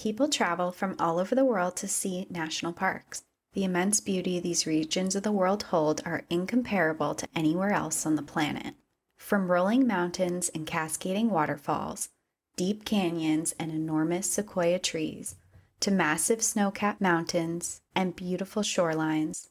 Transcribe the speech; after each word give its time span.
People 0.00 0.30
travel 0.30 0.72
from 0.72 0.96
all 0.98 1.18
over 1.18 1.34
the 1.34 1.44
world 1.44 1.76
to 1.76 1.86
see 1.86 2.26
national 2.30 2.72
parks. 2.72 3.24
The 3.52 3.64
immense 3.64 4.00
beauty 4.00 4.40
these 4.40 4.66
regions 4.66 5.14
of 5.14 5.24
the 5.24 5.30
world 5.30 5.64
hold 5.64 6.00
are 6.06 6.24
incomparable 6.30 7.14
to 7.16 7.28
anywhere 7.36 7.72
else 7.72 8.06
on 8.06 8.16
the 8.16 8.22
planet. 8.22 8.76
From 9.18 9.50
rolling 9.50 9.86
mountains 9.86 10.48
and 10.54 10.66
cascading 10.66 11.28
waterfalls, 11.28 12.08
deep 12.56 12.86
canyons 12.86 13.54
and 13.58 13.70
enormous 13.70 14.32
sequoia 14.32 14.78
trees, 14.78 15.36
to 15.80 15.90
massive 15.90 16.42
snow 16.42 16.70
capped 16.70 17.02
mountains 17.02 17.82
and 17.94 18.16
beautiful 18.16 18.62
shorelines, 18.62 19.50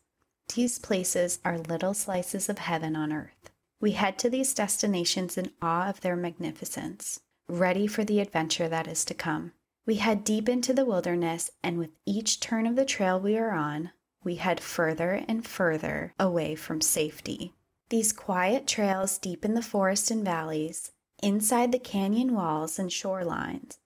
these 0.55 0.79
places 0.79 1.37
are 1.45 1.59
little 1.59 1.93
slices 1.93 2.49
of 2.49 2.57
heaven 2.57 2.95
on 2.95 3.13
earth. 3.13 3.51
We 3.79 3.91
head 3.91 4.17
to 4.17 4.31
these 4.31 4.55
destinations 4.55 5.37
in 5.37 5.51
awe 5.61 5.89
of 5.89 6.01
their 6.01 6.15
magnificence, 6.15 7.19
ready 7.47 7.85
for 7.85 8.03
the 8.03 8.19
adventure 8.19 8.67
that 8.67 8.87
is 8.87 9.05
to 9.05 9.13
come. 9.13 9.51
We 9.89 9.95
head 9.95 10.23
deep 10.23 10.47
into 10.47 10.71
the 10.71 10.85
wilderness, 10.85 11.49
and 11.63 11.79
with 11.79 11.89
each 12.05 12.39
turn 12.39 12.67
of 12.67 12.75
the 12.75 12.85
trail 12.85 13.19
we 13.19 13.35
are 13.39 13.53
on, 13.53 13.89
we 14.23 14.35
head 14.35 14.59
further 14.59 15.25
and 15.27 15.43
further 15.43 16.13
away 16.19 16.53
from 16.53 16.79
safety. 16.79 17.55
These 17.89 18.13
quiet 18.13 18.67
trails 18.67 19.17
deep 19.17 19.43
in 19.43 19.55
the 19.55 19.63
forest 19.63 20.11
and 20.11 20.23
valleys, 20.23 20.91
inside 21.23 21.71
the 21.71 21.79
canyon 21.79 22.35
walls 22.35 22.77
and 22.77 22.91
shorelines, 22.91 23.79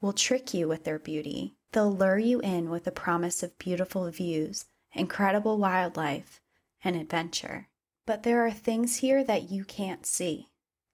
will 0.00 0.14
trick 0.14 0.54
you 0.54 0.68
with 0.68 0.84
their 0.84 0.98
beauty. 0.98 1.54
They'll 1.72 1.92
lure 1.92 2.16
you 2.16 2.40
in 2.40 2.70
with 2.70 2.84
the 2.84 2.90
promise 2.90 3.42
of 3.42 3.58
beautiful 3.58 4.10
views, 4.10 4.64
incredible 4.94 5.58
wildlife, 5.58 6.40
and 6.82 6.96
adventure. 6.96 7.68
But 8.06 8.22
there 8.22 8.40
are 8.40 8.50
things 8.50 8.96
here 8.96 9.22
that 9.24 9.50
you 9.50 9.66
can't 9.66 10.06
see. 10.06 10.48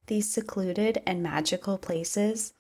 These 0.08 0.28
secluded 0.28 1.00
and 1.06 1.22
magical 1.22 1.78
places 1.78 2.54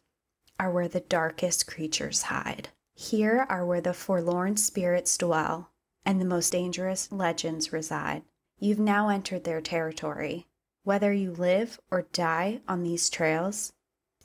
are 0.58 0.70
where 0.70 0.88
the 0.88 1.00
darkest 1.00 1.66
creatures 1.66 2.22
hide. 2.22 2.68
Here 2.94 3.46
are 3.48 3.64
where 3.64 3.80
the 3.80 3.94
forlorn 3.94 4.56
spirits 4.56 5.16
dwell 5.16 5.70
and 6.04 6.20
the 6.20 6.24
most 6.24 6.50
dangerous 6.50 7.12
legends 7.12 7.72
reside. 7.72 8.22
You've 8.58 8.80
now 8.80 9.08
entered 9.08 9.44
their 9.44 9.60
territory. 9.60 10.46
Whether 10.82 11.12
you 11.12 11.32
live 11.32 11.78
or 11.90 12.08
die 12.12 12.60
on 12.66 12.82
these 12.82 13.08
trails 13.08 13.72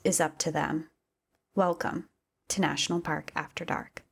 is 0.02 0.20
up 0.20 0.38
to 0.38 0.50
them. 0.50 0.90
Welcome 1.54 2.08
to 2.48 2.60
National 2.60 3.00
Park 3.00 3.30
After 3.36 3.64
Dark. 3.64 4.02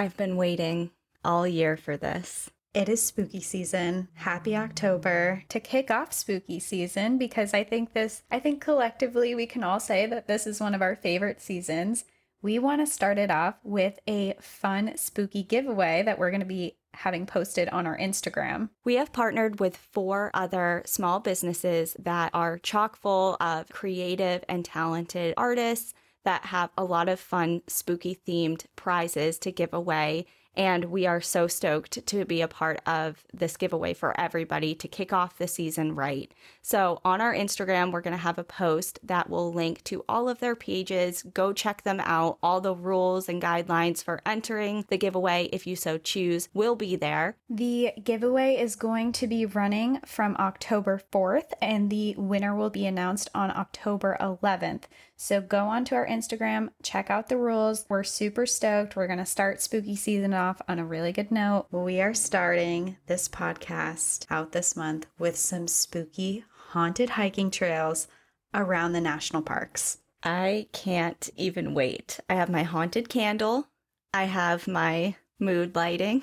I've 0.00 0.16
been 0.16 0.38
waiting 0.38 0.92
all 1.22 1.46
year 1.46 1.76
for 1.76 1.98
this. 1.98 2.50
It 2.72 2.88
is 2.88 3.02
spooky 3.02 3.42
season. 3.42 4.08
Happy 4.14 4.56
October 4.56 5.44
to 5.50 5.60
kick 5.60 5.90
off 5.90 6.14
spooky 6.14 6.58
season 6.58 7.18
because 7.18 7.52
I 7.52 7.64
think 7.64 7.92
this, 7.92 8.22
I 8.30 8.40
think 8.40 8.62
collectively 8.62 9.34
we 9.34 9.44
can 9.44 9.62
all 9.62 9.78
say 9.78 10.06
that 10.06 10.26
this 10.26 10.46
is 10.46 10.58
one 10.58 10.74
of 10.74 10.80
our 10.80 10.96
favorite 10.96 11.42
seasons. 11.42 12.06
We 12.40 12.58
want 12.58 12.80
to 12.80 12.90
start 12.90 13.18
it 13.18 13.30
off 13.30 13.56
with 13.62 13.98
a 14.08 14.36
fun, 14.40 14.96
spooky 14.96 15.42
giveaway 15.42 16.02
that 16.02 16.18
we're 16.18 16.30
going 16.30 16.40
to 16.40 16.46
be 16.46 16.78
having 16.94 17.26
posted 17.26 17.68
on 17.68 17.86
our 17.86 17.98
Instagram. 17.98 18.70
We 18.82 18.94
have 18.94 19.12
partnered 19.12 19.60
with 19.60 19.76
four 19.76 20.30
other 20.32 20.82
small 20.86 21.20
businesses 21.20 21.94
that 21.98 22.30
are 22.32 22.58
chock 22.58 22.96
full 22.96 23.36
of 23.38 23.68
creative 23.68 24.46
and 24.48 24.64
talented 24.64 25.34
artists 25.36 25.92
that 26.24 26.46
have 26.46 26.70
a 26.76 26.84
lot 26.84 27.08
of 27.08 27.20
fun, 27.20 27.62
spooky 27.66 28.18
themed 28.26 28.64
prizes 28.76 29.38
to 29.40 29.52
give 29.52 29.72
away. 29.72 30.26
And 30.56 30.86
we 30.86 31.06
are 31.06 31.20
so 31.20 31.46
stoked 31.46 32.04
to 32.06 32.24
be 32.24 32.40
a 32.40 32.48
part 32.48 32.80
of 32.84 33.24
this 33.32 33.56
giveaway 33.56 33.94
for 33.94 34.18
everybody 34.20 34.74
to 34.74 34.88
kick 34.88 35.12
off 35.12 35.38
the 35.38 35.46
season 35.46 35.94
right. 35.94 36.32
So, 36.60 37.00
on 37.04 37.20
our 37.20 37.32
Instagram, 37.32 37.92
we're 37.92 38.00
going 38.00 38.16
to 38.16 38.22
have 38.22 38.38
a 38.38 38.44
post 38.44 38.98
that 39.04 39.30
will 39.30 39.52
link 39.52 39.84
to 39.84 40.04
all 40.08 40.28
of 40.28 40.40
their 40.40 40.56
pages. 40.56 41.22
Go 41.22 41.52
check 41.52 41.82
them 41.84 42.00
out. 42.00 42.38
All 42.42 42.60
the 42.60 42.74
rules 42.74 43.28
and 43.28 43.40
guidelines 43.40 44.02
for 44.02 44.20
entering 44.26 44.84
the 44.88 44.98
giveaway, 44.98 45.48
if 45.52 45.66
you 45.66 45.76
so 45.76 45.98
choose, 45.98 46.48
will 46.52 46.74
be 46.74 46.96
there. 46.96 47.36
The 47.48 47.92
giveaway 48.02 48.56
is 48.56 48.74
going 48.74 49.12
to 49.12 49.28
be 49.28 49.46
running 49.46 50.00
from 50.04 50.36
October 50.38 51.00
4th, 51.12 51.52
and 51.62 51.90
the 51.90 52.16
winner 52.16 52.56
will 52.56 52.70
be 52.70 52.86
announced 52.86 53.30
on 53.34 53.50
October 53.50 54.16
11th. 54.20 54.82
So 55.22 55.42
go 55.42 55.66
onto 55.66 55.94
our 55.94 56.06
Instagram, 56.06 56.70
check 56.82 57.10
out 57.10 57.28
the 57.28 57.36
rules. 57.36 57.84
We're 57.90 58.04
super 58.04 58.46
stoked. 58.46 58.96
We're 58.96 59.06
going 59.06 59.18
to 59.18 59.26
start 59.26 59.60
spooky 59.60 59.94
season 59.94 60.32
off 60.32 60.62
on 60.66 60.78
a 60.78 60.84
really 60.84 61.12
good 61.12 61.30
note. 61.30 61.66
We 61.70 62.00
are 62.00 62.14
starting 62.14 62.96
this 63.06 63.28
podcast 63.28 64.24
out 64.30 64.52
this 64.52 64.74
month 64.74 65.06
with 65.18 65.36
some 65.36 65.68
spooky 65.68 66.44
haunted 66.68 67.10
hiking 67.10 67.50
trails 67.50 68.08
around 68.54 68.92
the 68.92 69.00
national 69.02 69.42
parks. 69.42 69.98
I 70.22 70.68
can't 70.72 71.28
even 71.36 71.74
wait. 71.74 72.18
I 72.30 72.34
have 72.36 72.48
my 72.48 72.62
haunted 72.62 73.10
candle. 73.10 73.68
I 74.14 74.24
have 74.24 74.66
my 74.66 75.16
mood 75.38 75.76
lighting. 75.76 76.22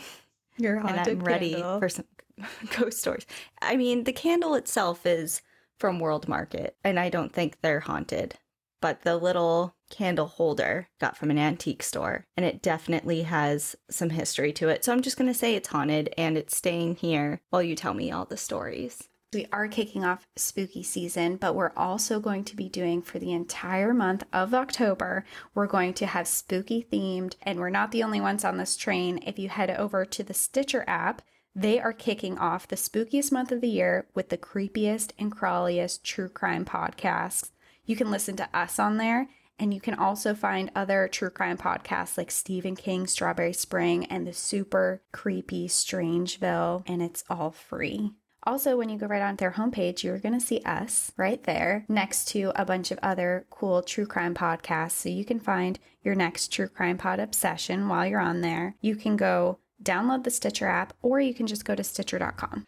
Your 0.58 0.80
haunted 0.80 1.08
And 1.08 1.20
I'm 1.20 1.24
ready 1.24 1.52
candle. 1.52 1.80
for 1.80 1.90
some 1.90 2.06
ghost 2.76 2.98
stories. 2.98 3.28
I 3.62 3.78
mean, 3.78 4.06
the 4.06 4.12
candle 4.12 4.56
itself 4.56 5.06
is 5.06 5.44
from 5.78 6.00
World 6.00 6.28
Market, 6.28 6.76
and 6.84 7.00
I 7.00 7.10
don't 7.10 7.32
think 7.32 7.62
they're 7.62 7.82
haunted. 7.82 8.40
But 8.82 9.02
the 9.02 9.18
little 9.18 9.76
candle 9.90 10.28
holder 10.28 10.90
got 11.00 11.18
from 11.18 11.32
an 11.32 11.38
antique 11.38 11.84
store, 11.84 12.26
and 12.36 12.46
it 12.46 12.62
definitely 12.62 13.24
has 13.24 13.76
some 13.90 14.12
history 14.12 14.54
to 14.54 14.70
it. 14.70 14.86
So 14.86 14.92
I'm 14.92 15.02
just 15.02 15.18
going 15.18 15.30
to 15.32 15.38
say 15.38 15.56
it's 15.56 15.70
haunted, 15.70 16.14
and 16.18 16.38
it's 16.38 16.56
staying 16.56 16.96
here 16.96 17.42
while 17.50 17.64
you 17.64 17.76
tell 17.76 17.94
me 17.94 18.12
all 18.12 18.26
the 18.26 18.38
stories. 18.38 19.10
We 19.34 19.46
are 19.52 19.68
kicking 19.68 20.06
off 20.06 20.26
spooky 20.38 20.84
season, 20.84 21.36
but 21.36 21.54
we're 21.54 21.74
also 21.76 22.22
going 22.22 22.46
to 22.46 22.56
be 22.56 22.70
doing 22.70 23.02
for 23.02 23.20
the 23.20 23.34
entire 23.34 23.94
month 23.94 24.24
of 24.32 24.54
October, 24.54 25.26
we're 25.54 25.68
going 25.68 25.94
to 25.96 26.06
have 26.06 26.30
spooky 26.30 26.88
themed, 26.90 27.36
and 27.42 27.60
we're 27.60 27.70
not 27.70 27.92
the 27.92 28.04
only 28.04 28.22
ones 28.22 28.46
on 28.46 28.58
this 28.58 28.78
train. 28.78 29.20
If 29.28 29.38
you 29.38 29.50
head 29.50 29.70
over 29.72 30.06
to 30.06 30.24
the 30.24 30.34
Stitcher 30.34 30.86
app, 30.88 31.22
they 31.54 31.78
are 31.78 31.92
kicking 31.92 32.38
off 32.38 32.70
the 32.70 32.78
spookiest 32.78 33.32
month 33.34 33.52
of 33.52 33.60
the 33.60 33.68
year 33.68 34.08
with 34.16 34.30
the 34.30 34.38
creepiest 34.38 35.12
and 35.20 35.30
crawliest 35.30 36.06
true 36.06 36.30
crime 36.30 36.64
podcasts. 36.64 37.50
You 37.88 37.96
can 37.96 38.12
listen 38.12 38.36
to 38.36 38.50
us 38.54 38.78
on 38.78 38.98
there, 38.98 39.28
and 39.58 39.74
you 39.74 39.82
can 39.82 39.96
also 39.96 40.36
find 40.36 40.70
other 40.76 41.08
true 41.08 41.30
crime 41.30 41.58
podcasts 41.58 42.18
like 42.18 42.30
Stephen 42.30 42.76
King, 42.76 43.08
Strawberry 43.08 43.54
Spring 43.54 44.06
and 44.06 44.28
the 44.28 44.34
super 44.34 45.02
creepy 45.12 45.68
Strangeville, 45.68 46.84
and 46.86 47.02
it's 47.02 47.24
all 47.30 47.50
free. 47.50 48.12
Also, 48.44 48.78
when 48.78 48.90
you 48.90 48.98
go 48.98 49.08
right 49.08 49.22
on 49.22 49.36
their 49.38 49.52
homepage, 49.52 50.04
you're 50.04 50.20
going 50.20 50.38
to 50.38 50.46
see 50.46 50.62
us 50.66 51.12
right 51.18 51.44
there 51.44 51.86
next 51.90 52.28
to 52.30 52.52
a 52.56 52.64
bunch 52.66 52.92
of 52.92 53.00
other 53.02 53.46
cool 53.50 53.82
true 53.82 54.06
crime 54.06 54.36
podcasts. 54.36 54.92
So 54.92 55.10
you 55.10 55.26
can 55.26 55.40
find 55.40 55.80
your 56.02 56.16
next 56.16 56.52
true 56.52 56.68
crime 56.68 56.98
pod 56.98 57.20
obsession 57.20 57.90
while 57.90 58.06
you're 58.06 58.20
on 58.20 58.42
there. 58.42 58.76
You 58.80 58.96
can 58.96 59.18
go 59.18 59.60
download 59.82 60.24
the 60.24 60.32
Stitcher 60.32 60.68
app 60.68 60.94
or 61.02 61.20
you 61.20 61.34
can 61.34 61.48
just 61.48 61.66
go 61.66 61.76
to 61.76 61.84
Stitcher.com. 61.84 62.64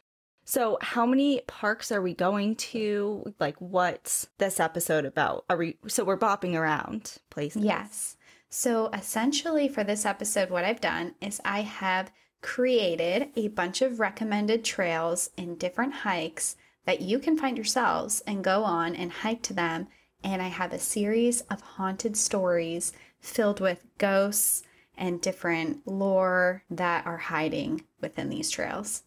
So, 0.49 0.79
how 0.81 1.05
many 1.05 1.41
parks 1.45 1.91
are 1.91 2.01
we 2.01 2.15
going 2.15 2.55
to? 2.55 3.35
Like, 3.39 3.55
what's 3.59 4.29
this 4.39 4.59
episode 4.59 5.05
about? 5.05 5.45
Are 5.47 5.57
we 5.57 5.77
so 5.85 6.03
we're 6.03 6.17
bopping 6.17 6.55
around 6.55 7.17
places? 7.29 7.63
Yes. 7.63 8.17
So 8.49 8.87
essentially, 8.87 9.67
for 9.67 9.83
this 9.83 10.07
episode, 10.07 10.49
what 10.49 10.65
I've 10.65 10.81
done 10.81 11.13
is 11.21 11.39
I 11.45 11.61
have 11.61 12.11
created 12.41 13.27
a 13.35 13.49
bunch 13.49 13.83
of 13.83 13.99
recommended 13.99 14.65
trails 14.65 15.29
in 15.37 15.53
different 15.53 15.93
hikes 15.93 16.55
that 16.85 17.01
you 17.01 17.19
can 17.19 17.37
find 17.37 17.55
yourselves 17.55 18.23
and 18.25 18.43
go 18.43 18.63
on 18.63 18.95
and 18.95 19.11
hike 19.11 19.43
to 19.43 19.53
them. 19.53 19.87
And 20.23 20.41
I 20.41 20.47
have 20.47 20.73
a 20.73 20.79
series 20.79 21.41
of 21.41 21.61
haunted 21.61 22.17
stories 22.17 22.91
filled 23.19 23.59
with 23.59 23.85
ghosts 23.99 24.63
and 24.97 25.21
different 25.21 25.85
lore 25.85 26.63
that 26.71 27.05
are 27.05 27.17
hiding 27.17 27.83
within 28.01 28.29
these 28.29 28.49
trails. 28.49 29.03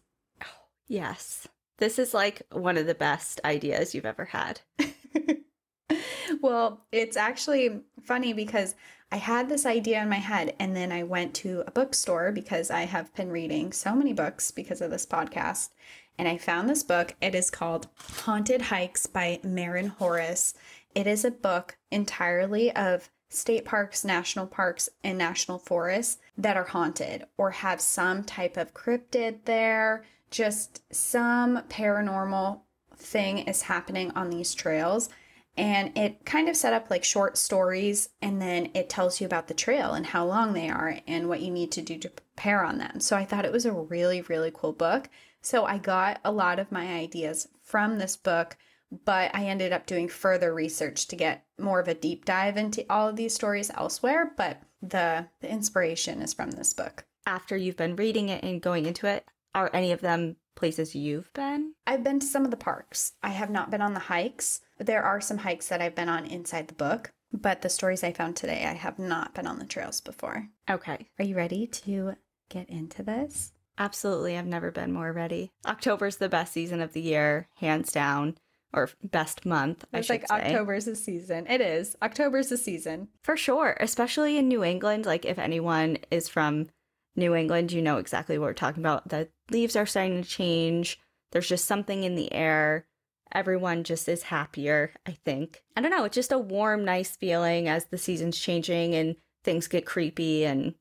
Yes. 0.87 1.47
This 1.77 1.97
is 1.99 2.13
like 2.13 2.43
one 2.51 2.77
of 2.77 2.85
the 2.85 2.95
best 2.95 3.41
ideas 3.43 3.93
you've 3.93 4.05
ever 4.05 4.25
had. 4.25 4.61
well, 6.41 6.85
it's 6.91 7.17
actually 7.17 7.81
funny 8.03 8.33
because 8.33 8.75
I 9.11 9.17
had 9.17 9.47
this 9.47 9.65
idea 9.65 10.01
in 10.01 10.09
my 10.09 10.17
head 10.17 10.55
and 10.59 10.75
then 10.75 10.91
I 10.91 11.03
went 11.03 11.33
to 11.35 11.63
a 11.67 11.71
bookstore 11.71 12.31
because 12.31 12.71
I 12.71 12.81
have 12.81 13.13
been 13.15 13.29
reading 13.29 13.71
so 13.71 13.95
many 13.95 14.13
books 14.13 14.51
because 14.51 14.81
of 14.81 14.91
this 14.91 15.05
podcast. 15.05 15.69
And 16.17 16.27
I 16.27 16.37
found 16.37 16.69
this 16.69 16.83
book. 16.83 17.15
It 17.21 17.33
is 17.35 17.49
called 17.49 17.87
Haunted 17.95 18.61
Hikes 18.61 19.07
by 19.07 19.39
Marin 19.43 19.87
Horace. 19.87 20.53
It 20.93 21.07
is 21.07 21.25
a 21.25 21.31
book 21.31 21.77
entirely 21.91 22.75
of 22.75 23.09
state 23.29 23.65
parks, 23.65 24.05
national 24.05 24.47
parks, 24.47 24.89
and 25.03 25.17
national 25.17 25.57
forests 25.57 26.19
that 26.37 26.55
are 26.57 26.65
haunted 26.65 27.25
or 27.37 27.51
have 27.51 27.81
some 27.81 28.23
type 28.23 28.57
of 28.57 28.73
cryptid 28.73 29.45
there, 29.45 30.05
just 30.33 30.81
some 30.93 31.61
paranormal 31.69 32.59
thing 32.97 33.37
is 33.39 33.61
happening 33.61 34.11
on 34.11 34.29
these 34.29 34.53
trails. 34.53 35.09
And 35.55 35.95
it 35.95 36.25
kind 36.25 36.49
of 36.49 36.55
set 36.55 36.73
up 36.73 36.89
like 36.89 37.03
short 37.03 37.37
stories, 37.37 38.09
and 38.23 38.41
then 38.41 38.71
it 38.73 38.89
tells 38.89 39.21
you 39.21 39.27
about 39.27 39.47
the 39.47 39.53
trail 39.53 39.93
and 39.93 40.07
how 40.07 40.25
long 40.25 40.53
they 40.53 40.67
are 40.67 40.97
and 41.07 41.29
what 41.29 41.41
you 41.41 41.51
need 41.51 41.71
to 41.73 41.81
do 41.83 41.99
to 41.99 42.09
prepare 42.09 42.65
on 42.65 42.79
them. 42.79 42.99
So 42.99 43.15
I 43.15 43.23
thought 43.23 43.45
it 43.45 43.51
was 43.51 43.67
a 43.67 43.71
really, 43.71 44.21
really 44.21 44.51
cool 44.51 44.73
book. 44.73 45.09
So 45.41 45.65
I 45.65 45.77
got 45.77 46.19
a 46.25 46.31
lot 46.31 46.57
of 46.57 46.71
my 46.71 46.87
ideas 46.87 47.47
from 47.61 47.99
this 47.99 48.17
book, 48.17 48.57
but 49.05 49.29
I 49.35 49.45
ended 49.45 49.71
up 49.71 49.85
doing 49.85 50.07
further 50.07 50.51
research 50.55 51.07
to 51.09 51.15
get 51.15 51.45
more 51.59 51.79
of 51.79 51.87
a 51.87 51.93
deep 51.93 52.25
dive 52.25 52.57
into 52.57 52.83
all 52.89 53.07
of 53.07 53.15
these 53.15 53.35
stories 53.35 53.69
elsewhere. 53.77 54.31
But 54.35 54.59
the, 54.81 55.27
the 55.41 55.51
inspiration 55.51 56.23
is 56.23 56.33
from 56.33 56.49
this 56.49 56.73
book. 56.73 57.05
After 57.27 57.55
you've 57.55 57.77
been 57.77 57.95
reading 57.95 58.29
it 58.29 58.43
and 58.43 58.59
going 58.59 58.87
into 58.87 59.05
it, 59.05 59.23
are 59.55 59.69
any 59.73 59.91
of 59.91 60.01
them 60.01 60.37
places 60.55 60.95
you've 60.95 61.31
been? 61.33 61.73
I've 61.87 62.03
been 62.03 62.19
to 62.19 62.25
some 62.25 62.45
of 62.45 62.51
the 62.51 62.57
parks. 62.57 63.13
I 63.21 63.29
have 63.29 63.49
not 63.49 63.71
been 63.71 63.81
on 63.81 63.93
the 63.93 63.99
hikes. 64.01 64.61
There 64.77 65.03
are 65.03 65.21
some 65.21 65.39
hikes 65.39 65.69
that 65.69 65.81
I've 65.81 65.95
been 65.95 66.09
on 66.09 66.25
inside 66.25 66.67
the 66.67 66.73
book, 66.73 67.11
but 67.31 67.61
the 67.61 67.69
stories 67.69 68.03
I 68.03 68.13
found 68.13 68.35
today, 68.35 68.65
I 68.65 68.73
have 68.73 68.99
not 68.99 69.33
been 69.33 69.47
on 69.47 69.59
the 69.59 69.65
trails 69.65 70.01
before. 70.01 70.49
Okay. 70.69 71.07
Are 71.19 71.25
you 71.25 71.35
ready 71.35 71.67
to 71.67 72.13
get 72.49 72.69
into 72.69 73.03
this? 73.03 73.53
Absolutely. 73.77 74.37
I've 74.37 74.45
never 74.45 74.69
been 74.71 74.91
more 74.91 75.11
ready. 75.11 75.51
October's 75.65 76.17
the 76.17 76.29
best 76.29 76.53
season 76.53 76.79
of 76.79 76.93
the 76.93 77.01
year, 77.01 77.47
hands 77.55 77.91
down, 77.91 78.37
or 78.71 78.89
best 79.03 79.45
month. 79.45 79.85
I 79.91 79.97
It's 79.99 80.07
should 80.07 80.13
like 80.13 80.27
say. 80.27 80.53
October's 80.53 80.85
the 80.85 80.95
season. 80.95 81.47
It 81.47 81.61
is. 81.61 81.95
October's 82.01 82.49
the 82.49 82.57
season. 82.57 83.07
For 83.23 83.35
sure, 83.35 83.75
especially 83.79 84.37
in 84.37 84.47
New 84.47 84.63
England. 84.63 85.07
Like, 85.07 85.25
if 85.25 85.39
anyone 85.39 85.97
is 86.11 86.29
from 86.29 86.69
New 87.15 87.33
England, 87.35 87.71
you 87.71 87.81
know 87.81 87.97
exactly 87.97 88.37
what 88.37 88.45
we're 88.45 88.53
talking 88.53 88.83
about. 88.83 89.09
The 89.09 89.29
leaves 89.53 89.75
are 89.75 89.85
starting 89.85 90.21
to 90.23 90.27
change. 90.29 90.99
There's 91.31 91.49
just 91.49 91.65
something 91.65 92.03
in 92.03 92.15
the 92.15 92.31
air. 92.33 92.85
Everyone 93.31 93.83
just 93.83 94.07
is 94.07 94.23
happier, 94.23 94.91
I 95.07 95.11
think. 95.25 95.63
I 95.75 95.81
don't 95.81 95.91
know. 95.91 96.03
It's 96.03 96.15
just 96.15 96.31
a 96.31 96.37
warm, 96.37 96.85
nice 96.85 97.15
feeling 97.15 97.67
as 97.67 97.85
the 97.85 97.97
season's 97.97 98.39
changing 98.39 98.93
and 98.93 99.15
things 99.43 99.67
get 99.67 99.85
creepy. 99.85 100.45
And 100.45 100.75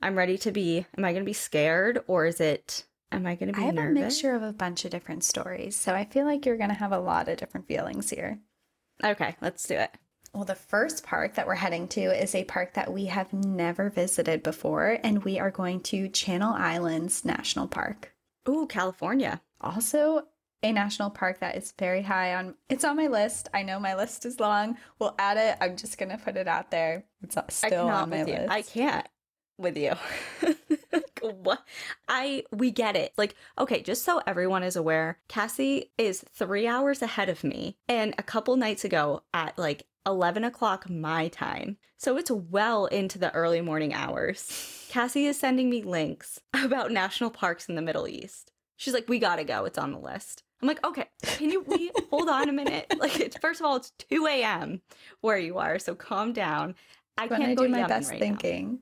I'm 0.00 0.16
ready 0.16 0.36
to 0.38 0.50
be. 0.50 0.86
Am 0.96 1.04
I 1.04 1.12
going 1.12 1.22
to 1.22 1.28
be 1.28 1.32
scared 1.32 2.02
or 2.08 2.26
is 2.26 2.40
it. 2.40 2.84
Am 3.12 3.26
I 3.26 3.34
going 3.34 3.52
to 3.52 3.56
be 3.56 3.62
I 3.62 3.66
have 3.66 3.74
nervous? 3.74 3.98
a 3.98 4.00
mixture 4.00 4.34
of 4.34 4.42
a 4.42 4.52
bunch 4.54 4.84
of 4.86 4.90
different 4.90 5.22
stories, 5.22 5.76
so 5.76 5.94
I 5.94 6.06
feel 6.06 6.24
like 6.24 6.46
you're 6.46 6.56
going 6.56 6.70
to 6.70 6.74
have 6.74 6.92
a 6.92 6.98
lot 6.98 7.28
of 7.28 7.36
different 7.36 7.68
feelings 7.68 8.08
here. 8.08 8.38
Okay, 9.04 9.36
let's 9.42 9.66
do 9.68 9.74
it. 9.74 9.90
Well, 10.32 10.46
the 10.46 10.54
first 10.54 11.04
park 11.04 11.34
that 11.34 11.46
we're 11.46 11.56
heading 11.56 11.88
to 11.88 12.00
is 12.00 12.34
a 12.34 12.44
park 12.44 12.72
that 12.72 12.90
we 12.90 13.04
have 13.06 13.30
never 13.34 13.90
visited 13.90 14.42
before, 14.42 14.98
and 15.04 15.24
we 15.24 15.38
are 15.38 15.50
going 15.50 15.80
to 15.82 16.08
Channel 16.08 16.54
Islands 16.54 17.22
National 17.22 17.68
Park. 17.68 18.11
Ooh, 18.48 18.66
California. 18.66 19.40
Also, 19.60 20.26
a 20.62 20.72
national 20.72 21.10
park 21.10 21.40
that 21.40 21.56
is 21.56 21.72
very 21.78 22.02
high 22.02 22.34
on 22.34 22.54
it's 22.68 22.84
on 22.84 22.96
my 22.96 23.08
list. 23.08 23.48
I 23.52 23.62
know 23.62 23.80
my 23.80 23.94
list 23.94 24.24
is 24.24 24.40
long. 24.40 24.76
We'll 24.98 25.14
add 25.18 25.36
it. 25.36 25.56
I'm 25.60 25.76
just 25.76 25.98
gonna 25.98 26.18
put 26.18 26.36
it 26.36 26.48
out 26.48 26.70
there. 26.70 27.04
It's 27.22 27.36
still 27.48 27.88
on 27.88 28.10
my 28.10 28.22
list. 28.24 28.50
I 28.50 28.62
can't 28.62 29.06
with 29.58 29.76
you. 29.76 29.92
what? 31.22 31.64
I 32.08 32.44
we 32.52 32.70
get 32.70 32.96
it. 32.96 33.12
Like, 33.16 33.34
okay, 33.58 33.82
just 33.82 34.04
so 34.04 34.20
everyone 34.26 34.62
is 34.62 34.76
aware, 34.76 35.18
Cassie 35.28 35.90
is 35.98 36.24
three 36.32 36.66
hours 36.66 37.02
ahead 37.02 37.28
of 37.28 37.44
me, 37.44 37.76
and 37.88 38.14
a 38.18 38.22
couple 38.22 38.56
nights 38.56 38.84
ago 38.84 39.22
at 39.34 39.58
like 39.58 39.86
eleven 40.06 40.44
o'clock 40.44 40.88
my 40.88 41.28
time, 41.28 41.76
so 42.02 42.16
it's 42.16 42.32
well 42.32 42.86
into 42.86 43.16
the 43.16 43.32
early 43.32 43.60
morning 43.60 43.94
hours. 43.94 44.86
Cassie 44.88 45.26
is 45.26 45.38
sending 45.38 45.70
me 45.70 45.82
links 45.82 46.40
about 46.52 46.90
national 46.90 47.30
parks 47.30 47.68
in 47.68 47.76
the 47.76 47.82
Middle 47.82 48.08
East. 48.08 48.50
She's 48.76 48.92
like, 48.92 49.08
"We 49.08 49.20
gotta 49.20 49.44
go. 49.44 49.64
It's 49.66 49.78
on 49.78 49.92
the 49.92 49.98
list." 49.98 50.42
I'm 50.60 50.66
like, 50.66 50.84
"Okay, 50.84 51.08
can 51.22 51.50
you 51.50 51.62
we 51.62 51.92
hold 52.10 52.28
on 52.28 52.48
a 52.48 52.52
minute? 52.52 52.92
Like, 52.98 53.20
it's, 53.20 53.36
first 53.38 53.60
of 53.60 53.66
all, 53.66 53.76
it's 53.76 53.92
two 53.92 54.26
a.m. 54.26 54.82
where 55.20 55.38
you 55.38 55.58
are, 55.58 55.78
so 55.78 55.94
calm 55.94 56.32
down." 56.32 56.74
I 57.18 57.26
when 57.26 57.40
can't 57.40 57.52
I 57.52 57.54
go 57.54 57.64
do 57.64 57.68
my 57.68 57.78
Yemen 57.78 57.88
best 57.88 58.10
right 58.10 58.18
thinking. 58.18 58.78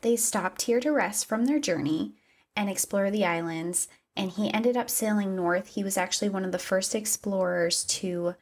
They 0.00 0.16
stopped 0.16 0.62
here 0.62 0.80
to 0.80 0.92
rest 0.92 1.26
from 1.26 1.44
their 1.44 1.58
journey 1.58 2.14
and 2.56 2.68
explore 2.68 3.10
the 3.10 3.24
islands, 3.24 3.88
and 4.16 4.30
he 4.30 4.52
ended 4.52 4.76
up 4.76 4.88
sailing 4.88 5.34
north. 5.34 5.68
He 5.68 5.84
was 5.84 5.96
actually 5.96 6.28
one 6.28 6.44
of 6.44 6.52
the 6.52 6.58
first 6.58 6.94
explorers 6.94 7.84
to 7.84 8.34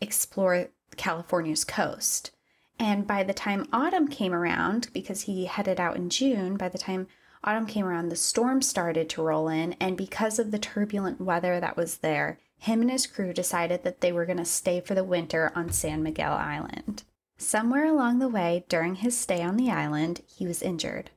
explore 0.00 0.68
California's 0.96 1.64
coast. 1.64 2.30
And 2.78 3.06
by 3.06 3.22
the 3.22 3.34
time 3.34 3.68
autumn 3.72 4.08
came 4.08 4.34
around, 4.34 4.88
because 4.92 5.22
he 5.22 5.46
headed 5.46 5.78
out 5.78 5.96
in 5.96 6.10
June, 6.10 6.56
by 6.56 6.68
the 6.68 6.78
time 6.78 7.06
autumn 7.42 7.66
came 7.66 7.84
around, 7.84 8.08
the 8.08 8.16
storm 8.16 8.62
started 8.62 9.08
to 9.10 9.22
roll 9.22 9.48
in. 9.48 9.74
And 9.74 9.96
because 9.96 10.38
of 10.38 10.50
the 10.50 10.58
turbulent 10.58 11.20
weather 11.20 11.60
that 11.60 11.76
was 11.76 11.98
there, 11.98 12.38
him 12.58 12.80
and 12.80 12.90
his 12.90 13.06
crew 13.06 13.32
decided 13.32 13.82
that 13.84 14.00
they 14.00 14.12
were 14.12 14.26
going 14.26 14.38
to 14.38 14.44
stay 14.44 14.80
for 14.80 14.94
the 14.94 15.04
winter 15.04 15.52
on 15.54 15.70
San 15.70 16.02
Miguel 16.02 16.32
Island. 16.32 17.04
Somewhere 17.36 17.86
along 17.86 18.18
the 18.18 18.28
way, 18.28 18.64
during 18.68 18.96
his 18.96 19.16
stay 19.18 19.42
on 19.42 19.56
the 19.56 19.70
island, 19.70 20.22
he 20.26 20.46
was 20.46 20.62
injured. 20.62 21.10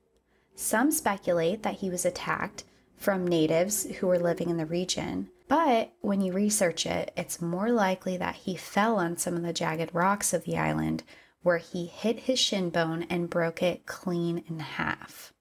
Some 0.55 0.91
speculate 0.91 1.63
that 1.63 1.75
he 1.75 1.89
was 1.89 2.05
attacked 2.05 2.63
from 2.97 3.27
natives 3.27 3.85
who 3.97 4.07
were 4.07 4.19
living 4.19 4.49
in 4.49 4.57
the 4.57 4.65
region, 4.65 5.29
but 5.47 5.93
when 6.01 6.21
you 6.21 6.33
research 6.33 6.85
it, 6.85 7.11
it's 7.15 7.41
more 7.41 7.71
likely 7.71 8.17
that 8.17 8.35
he 8.35 8.55
fell 8.55 8.97
on 8.97 9.17
some 9.17 9.35
of 9.35 9.43
the 9.43 9.53
jagged 9.53 9.93
rocks 9.93 10.33
of 10.33 10.43
the 10.43 10.57
island 10.57 11.03
where 11.41 11.57
he 11.57 11.85
hit 11.85 12.19
his 12.21 12.39
shin 12.39 12.69
bone 12.69 13.05
and 13.09 13.29
broke 13.29 13.63
it 13.63 13.85
clean 13.85 14.43
in 14.49 14.59
half. 14.59 15.31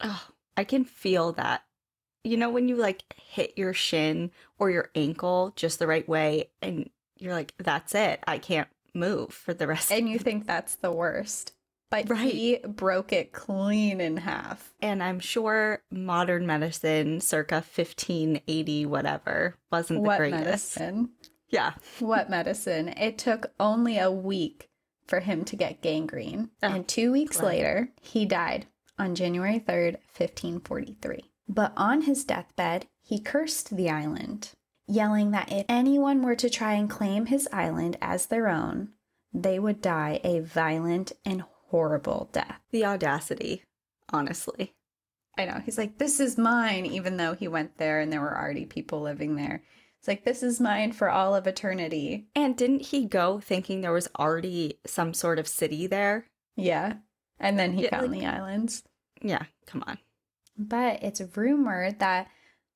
Oh, 0.00 0.28
I 0.56 0.64
can 0.64 0.84
feel 0.84 1.32
that. 1.32 1.64
You 2.22 2.36
know, 2.36 2.50
when 2.50 2.68
you 2.68 2.76
like 2.76 3.02
hit 3.16 3.54
your 3.56 3.74
shin 3.74 4.30
or 4.58 4.70
your 4.70 4.90
ankle 4.94 5.52
just 5.56 5.78
the 5.78 5.86
right 5.86 6.08
way 6.08 6.50
and 6.62 6.88
you're 7.18 7.34
like, 7.34 7.54
that's 7.58 7.94
it. 7.94 8.22
I 8.26 8.38
can't 8.38 8.68
move 8.94 9.34
for 9.34 9.52
the 9.52 9.66
rest 9.66 9.90
And 9.90 10.08
you 10.08 10.18
think 10.18 10.46
that's 10.46 10.76
the 10.76 10.92
worst. 10.92 11.52
But 11.90 12.08
Right. 12.08 12.32
he 12.32 12.58
broke 12.66 13.12
it 13.12 13.32
clean 13.32 14.00
in 14.00 14.18
half. 14.18 14.74
And 14.82 15.02
I'm 15.02 15.20
sure 15.20 15.82
modern 15.90 16.46
medicine, 16.46 17.20
circa 17.20 17.56
1580, 17.62 18.86
whatever, 18.86 19.56
wasn't 19.70 19.98
the 20.02 20.06
What 20.08 20.18
greatest. 20.18 20.44
medicine? 20.78 21.10
Yeah. 21.48 21.74
What 22.00 22.30
medicine? 22.30 22.88
It 22.88 23.18
took 23.18 23.52
only 23.60 23.98
a 23.98 24.10
week 24.10 24.68
for 25.06 25.20
him 25.20 25.44
to 25.44 25.56
get 25.56 25.82
gangrene. 25.82 26.50
Oh, 26.62 26.68
and 26.68 26.88
two 26.88 27.12
weeks 27.12 27.36
clever. 27.36 27.48
later, 27.54 27.88
he 28.00 28.24
died 28.24 28.66
on 28.98 29.14
January 29.14 29.58
3rd, 29.60 29.98
1543. 30.16 31.30
But 31.48 31.72
on 31.76 32.02
his 32.02 32.24
deathbed, 32.24 32.86
he 33.02 33.20
cursed 33.20 33.76
the 33.76 33.90
island, 33.90 34.50
yelling 34.88 35.30
that 35.32 35.52
if 35.52 35.66
anyone 35.68 36.22
were 36.22 36.36
to 36.36 36.48
try 36.48 36.72
and 36.72 36.88
claim 36.88 37.26
his 37.26 37.46
island 37.52 37.98
as 38.00 38.26
their 38.26 38.48
own, 38.48 38.88
they 39.32 39.58
would 39.58 39.82
die 39.82 40.20
a 40.24 40.40
violent 40.40 41.12
and 41.24 41.44
horrible 41.78 42.28
death. 42.32 42.60
The 42.70 42.84
audacity, 42.84 43.64
honestly. 44.12 44.74
I 45.36 45.44
know. 45.44 45.60
He's 45.64 45.76
like, 45.76 45.98
this 45.98 46.20
is 46.20 46.38
mine, 46.38 46.86
even 46.86 47.16
though 47.16 47.34
he 47.34 47.48
went 47.48 47.78
there 47.78 47.98
and 47.98 48.12
there 48.12 48.20
were 48.20 48.38
already 48.38 48.64
people 48.64 49.00
living 49.00 49.34
there. 49.34 49.64
It's 49.98 50.06
like, 50.06 50.24
this 50.24 50.44
is 50.44 50.60
mine 50.60 50.92
for 50.92 51.10
all 51.10 51.34
of 51.34 51.48
eternity. 51.48 52.28
And 52.36 52.56
didn't 52.56 52.82
he 52.86 53.06
go 53.06 53.40
thinking 53.40 53.80
there 53.80 53.90
was 53.92 54.08
already 54.16 54.78
some 54.86 55.12
sort 55.14 55.40
of 55.40 55.48
city 55.48 55.88
there? 55.88 56.26
Yeah. 56.54 56.98
And 57.40 57.58
then 57.58 57.72
he 57.72 57.82
Yeah, 57.84 57.90
found 57.90 58.12
like- 58.12 58.20
the 58.20 58.26
islands. 58.26 58.84
Yeah, 59.20 59.42
come 59.66 59.82
on. 59.84 59.98
But 60.56 61.02
it's 61.02 61.20
rumored 61.36 61.98
that 61.98 62.28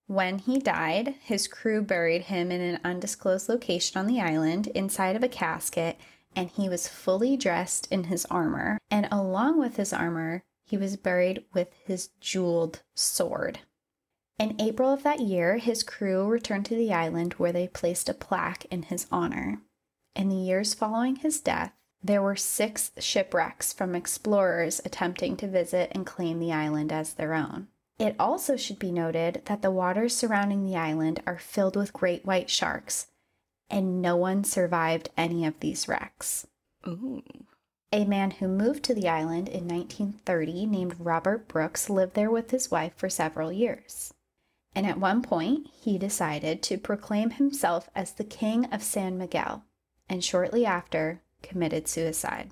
when 0.09 0.41
he 0.41 0.59
died, 0.59 1.15
his 1.23 1.47
crew 1.47 1.83
buried 1.83 2.23
him 2.23 2.51
in 2.51 2.61
an 2.61 2.81
undisclosed 2.83 3.49
location 3.49 3.97
on 4.01 4.09
the 4.09 4.21
island 4.21 4.67
inside 4.69 5.15
of 5.15 5.23
a 5.23 5.29
casket, 5.29 6.01
and 6.39 6.51
he 6.51 6.69
was 6.69 6.87
fully 6.87 7.37
dressed 7.37 7.89
in 7.91 8.05
his 8.05 8.25
armor. 8.27 8.79
And 8.93 9.09
along 9.11 9.59
with 9.59 9.75
his 9.75 9.93
armor, 9.93 10.45
he 10.65 10.77
was 10.77 10.97
buried 10.97 11.43
with 11.53 11.75
his 11.85 12.11
jeweled 12.21 12.83
sword. 12.95 13.59
In 14.39 14.55
April 14.61 14.93
of 14.93 15.03
that 15.03 15.19
year, 15.19 15.57
his 15.57 15.83
crew 15.83 16.29
returned 16.29 16.67
to 16.67 16.77
the 16.77 16.93
island 16.93 17.33
where 17.33 17.51
they 17.51 17.67
placed 17.67 18.09
a 18.09 18.15
plaque 18.15 18.67
in 18.67 18.85
his 18.85 19.09
honor. 19.11 19.63
In 20.15 20.29
the 20.29 20.37
years 20.37 20.75
following 20.75 21.17
his 21.17 21.41
death, 21.41 21.73
there 22.05 22.23
were 22.23 22.37
six 22.37 22.93
shipwrecks 23.01 23.73
from 23.73 23.97
explorers 23.97 24.81
attempting 24.85 25.37
to 25.39 25.49
visit 25.49 25.91
and 25.93 26.07
claim 26.07 26.39
the 26.39 26.53
island 26.53 26.93
as 26.93 27.15
their 27.15 27.35
own. 27.35 27.67
It 27.99 28.15
also 28.17 28.57
should 28.57 28.79
be 28.79 28.93
noted 28.93 29.43
that 29.47 29.63
the 29.63 29.73
waters 29.73 30.15
surrounding 30.15 30.65
the 30.65 30.77
island 30.77 31.21
are 31.27 31.41
filled 31.41 31.75
with 31.75 31.93
great 31.93 32.25
white 32.25 32.49
sharks, 32.49 33.09
and 33.71 34.01
no 34.01 34.17
one 34.17 34.45
survived 34.45 35.11
any 35.17 35.45
of 35.45 35.61
these 35.61 35.89
wrecks. 35.89 36.47
Ooh. 36.87 37.23
A 37.93 38.05
man 38.05 38.33
who 38.33 38.49
moved 38.49 38.83
to 38.85 38.95
the 38.95 39.09
island 39.09 39.49
in 39.49 39.67
1930 39.67 40.67
named 40.67 40.97
Robert 40.99 41.49
Brooks 41.49 41.89
lived 41.89 42.15
there 42.15 42.31
with 42.31 42.51
his 42.51 42.71
wife 42.71 42.93
for 42.97 43.09
several 43.09 43.51
years. 43.51 44.13
And 44.75 44.87
at 44.87 45.01
one 45.01 45.23
point, 45.23 45.67
he 45.81 45.97
decided 45.99 46.63
to 46.65 46.77
proclaim 46.77 47.31
himself 47.31 47.89
as 47.95 48.13
the 48.13 48.25
King 48.25 48.67
of 48.67 48.83
San 48.83 49.17
Miguel, 49.17 49.65
and 50.09 50.23
shortly 50.23 50.67
after, 50.67 51.23
committed 51.43 51.89
suicide. 51.89 52.51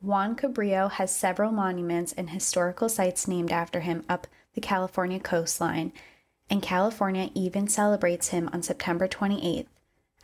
Juan 0.00 0.34
Cabrillo 0.34 0.90
has 0.90 1.14
several 1.14 1.52
monuments 1.52 2.12
and 2.14 2.30
historical 2.30 2.88
sites 2.88 3.28
named 3.28 3.52
after 3.52 3.80
him 3.80 4.04
up 4.08 4.26
the 4.54 4.60
California 4.60 5.20
coastline, 5.20 5.92
and 6.48 6.62
California 6.62 7.30
even 7.34 7.68
celebrates 7.68 8.28
him 8.28 8.48
on 8.52 8.62
September 8.62 9.06
28th 9.06 9.66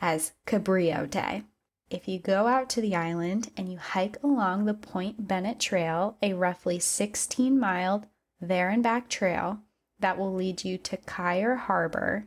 as 0.01 0.33
Cabrillo 0.45 1.09
Day. 1.09 1.43
If 1.89 2.07
you 2.07 2.19
go 2.19 2.47
out 2.47 2.69
to 2.71 2.81
the 2.81 2.95
island 2.95 3.51
and 3.57 3.71
you 3.71 3.77
hike 3.79 4.21
along 4.23 4.65
the 4.65 4.73
Point 4.73 5.27
Bennett 5.27 5.59
Trail, 5.59 6.17
a 6.21 6.33
roughly 6.33 6.79
16 6.79 7.59
mile 7.59 8.05
there 8.39 8.69
and 8.69 8.83
back 8.83 9.09
trail 9.09 9.59
that 9.99 10.17
will 10.17 10.33
lead 10.33 10.63
you 10.63 10.77
to 10.77 10.97
Cuyler 10.97 11.57
Harbor, 11.57 12.25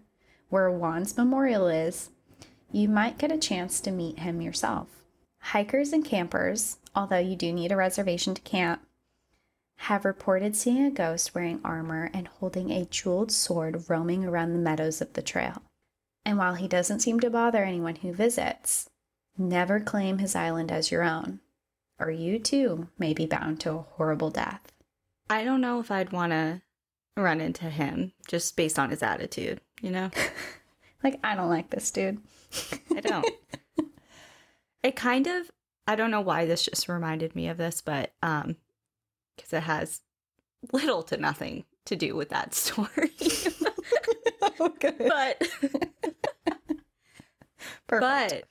where 0.48 0.70
Juan's 0.70 1.16
memorial 1.16 1.68
is, 1.68 2.10
you 2.72 2.88
might 2.88 3.18
get 3.18 3.32
a 3.32 3.38
chance 3.38 3.80
to 3.80 3.90
meet 3.90 4.18
him 4.18 4.40
yourself. 4.40 4.88
Hikers 5.38 5.92
and 5.92 6.04
campers, 6.04 6.78
although 6.94 7.18
you 7.18 7.36
do 7.36 7.52
need 7.52 7.72
a 7.72 7.76
reservation 7.76 8.34
to 8.34 8.42
camp, 8.42 8.82
have 9.76 10.04
reported 10.04 10.54
seeing 10.54 10.84
a 10.84 10.90
ghost 10.90 11.34
wearing 11.34 11.60
armor 11.64 12.10
and 12.12 12.28
holding 12.28 12.70
a 12.70 12.84
jeweled 12.84 13.32
sword 13.32 13.88
roaming 13.88 14.24
around 14.24 14.52
the 14.52 14.58
meadows 14.58 15.00
of 15.00 15.12
the 15.14 15.22
trail. 15.22 15.62
And 16.24 16.38
while 16.38 16.54
he 16.54 16.68
doesn't 16.68 17.00
seem 17.00 17.20
to 17.20 17.30
bother 17.30 17.64
anyone 17.64 17.96
who 17.96 18.12
visits, 18.12 18.88
never 19.36 19.80
claim 19.80 20.18
his 20.18 20.36
island 20.36 20.70
as 20.70 20.90
your 20.90 21.02
own, 21.02 21.40
or 21.98 22.10
you 22.10 22.38
too 22.38 22.88
may 22.98 23.12
be 23.12 23.26
bound 23.26 23.60
to 23.60 23.72
a 23.72 23.78
horrible 23.78 24.30
death. 24.30 24.72
I 25.28 25.44
don't 25.44 25.60
know 25.60 25.80
if 25.80 25.90
I'd 25.90 26.12
want 26.12 26.32
to 26.32 26.62
run 27.16 27.40
into 27.40 27.70
him 27.70 28.12
just 28.28 28.56
based 28.56 28.78
on 28.78 28.90
his 28.90 29.02
attitude, 29.02 29.60
you 29.80 29.90
know? 29.90 30.10
Like, 31.02 31.18
I 31.24 31.34
don't 31.34 31.48
like 31.48 31.70
this 31.70 31.90
dude. 31.90 32.20
I 32.94 33.00
don't. 33.00 33.26
it 34.82 34.96
kind 34.96 35.26
of 35.26 35.50
I 35.86 35.96
don't 35.96 36.10
know 36.10 36.20
why 36.20 36.46
this 36.46 36.64
just 36.64 36.88
reminded 36.88 37.34
me 37.34 37.48
of 37.48 37.56
this, 37.56 37.80
but 37.80 38.12
um 38.22 38.56
because 39.36 39.52
it 39.52 39.62
has 39.64 40.00
little 40.72 41.02
to 41.04 41.16
nothing 41.16 41.64
to 41.86 41.96
do 41.96 42.14
with 42.14 42.28
that 42.28 42.54
story. 42.54 43.10
okay. 44.60 44.94
but 44.98 46.11
Perfect. 48.00 48.30
but 48.32 48.48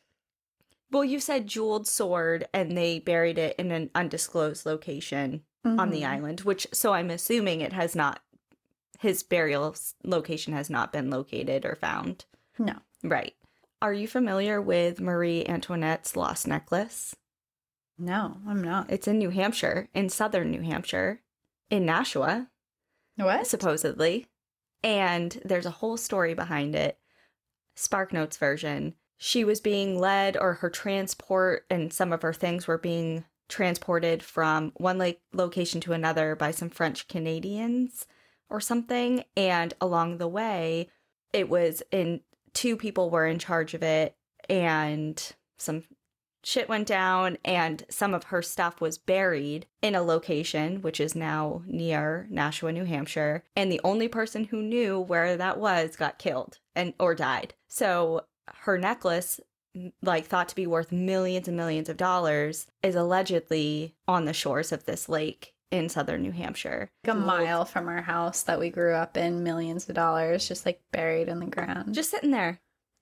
well, 0.91 1.03
you 1.05 1.19
said 1.19 1.47
jeweled 1.47 1.87
sword 1.87 2.47
and 2.53 2.75
they 2.77 2.99
buried 2.99 3.37
it 3.37 3.55
in 3.57 3.71
an 3.71 3.89
undisclosed 3.95 4.65
location 4.65 5.43
on 5.63 5.89
the 5.91 6.01
Mhm. 6.01 6.07
island, 6.09 6.41
which 6.41 6.67
so 6.73 6.93
I'm 6.93 7.09
assuming 7.09 7.61
it 7.61 7.73
has 7.73 7.95
not 7.95 8.21
his 8.99 9.23
burial 9.23 9.75
location 10.03 10.53
has 10.53 10.69
not 10.69 10.91
been 10.93 11.09
located 11.09 11.65
or 11.65 11.75
found. 11.75 12.25
No. 12.59 12.75
Right. 13.03 13.35
Are 13.81 13.93
you 13.93 14.07
familiar 14.07 14.61
with 14.61 14.99
Marie 15.01 15.43
Antoinette's 15.47 16.15
lost 16.15 16.45
necklace? 16.47 17.15
No, 17.97 18.37
I'm 18.47 18.61
not. 18.63 18.91
It's 18.91 19.07
in 19.07 19.17
New 19.17 19.29
Hampshire, 19.31 19.89
in 19.95 20.09
southern 20.09 20.51
New 20.51 20.61
Hampshire, 20.61 21.21
in 21.71 21.83
Nashua, 21.85 22.49
What? 23.15 23.47
supposedly. 23.47 24.27
And 24.83 25.39
there's 25.45 25.65
a 25.65 25.71
whole 25.71 25.97
story 25.97 26.33
behind 26.35 26.75
it. 26.75 26.99
Spark 27.75 28.13
Notes 28.13 28.37
version. 28.37 28.95
She 29.23 29.43
was 29.43 29.61
being 29.61 29.99
led, 29.99 30.35
or 30.35 30.55
her 30.55 30.69
transport 30.71 31.67
and 31.69 31.93
some 31.93 32.11
of 32.11 32.23
her 32.23 32.33
things 32.33 32.65
were 32.65 32.79
being 32.79 33.23
transported 33.47 34.23
from 34.23 34.71
one 34.77 34.97
lake 34.97 35.21
location 35.31 35.79
to 35.81 35.93
another 35.93 36.35
by 36.35 36.49
some 36.49 36.71
French 36.71 37.07
Canadians 37.07 38.07
or 38.49 38.59
something. 38.59 39.23
And 39.37 39.75
along 39.79 40.17
the 40.17 40.27
way, 40.27 40.89
it 41.33 41.49
was 41.49 41.83
in 41.91 42.21
two 42.53 42.75
people 42.75 43.11
were 43.11 43.27
in 43.27 43.37
charge 43.37 43.75
of 43.75 43.83
it, 43.83 44.15
and 44.49 45.33
some 45.59 45.83
shit 46.43 46.67
went 46.67 46.87
down 46.87 47.37
and 47.45 47.85
some 47.91 48.15
of 48.15 48.23
her 48.23 48.41
stuff 48.41 48.81
was 48.81 48.97
buried 48.97 49.67
in 49.83 49.93
a 49.93 50.01
location 50.01 50.81
which 50.81 50.99
is 50.99 51.13
now 51.13 51.61
near 51.67 52.25
Nashua, 52.31 52.71
New 52.71 52.85
Hampshire, 52.85 53.43
and 53.55 53.71
the 53.71 53.81
only 53.83 54.07
person 54.07 54.45
who 54.45 54.63
knew 54.63 54.99
where 54.99 55.37
that 55.37 55.59
was 55.59 55.95
got 55.95 56.17
killed 56.17 56.57
and 56.75 56.95
or 56.99 57.13
died. 57.13 57.53
So 57.67 58.25
her 58.61 58.77
necklace 58.77 59.39
like 60.01 60.25
thought 60.25 60.49
to 60.49 60.55
be 60.55 60.67
worth 60.67 60.91
millions 60.91 61.47
and 61.47 61.55
millions 61.55 61.87
of 61.87 61.95
dollars 61.97 62.67
is 62.83 62.95
allegedly 62.95 63.95
on 64.07 64.25
the 64.25 64.33
shores 64.33 64.71
of 64.71 64.85
this 64.85 65.07
lake 65.07 65.53
in 65.71 65.87
southern 65.87 66.21
New 66.21 66.31
Hampshire. 66.31 66.91
Like 67.05 67.15
a 67.15 67.19
mile 67.19 67.63
from 67.63 67.87
our 67.87 68.01
house 68.01 68.43
that 68.43 68.59
we 68.59 68.69
grew 68.69 68.93
up 68.93 69.15
in, 69.15 69.43
millions 69.43 69.87
of 69.87 69.95
dollars 69.95 70.45
just 70.47 70.65
like 70.65 70.81
buried 70.91 71.29
in 71.29 71.39
the 71.39 71.45
ground. 71.45 71.93
Just 71.95 72.11
sitting 72.11 72.31
there. 72.31 72.59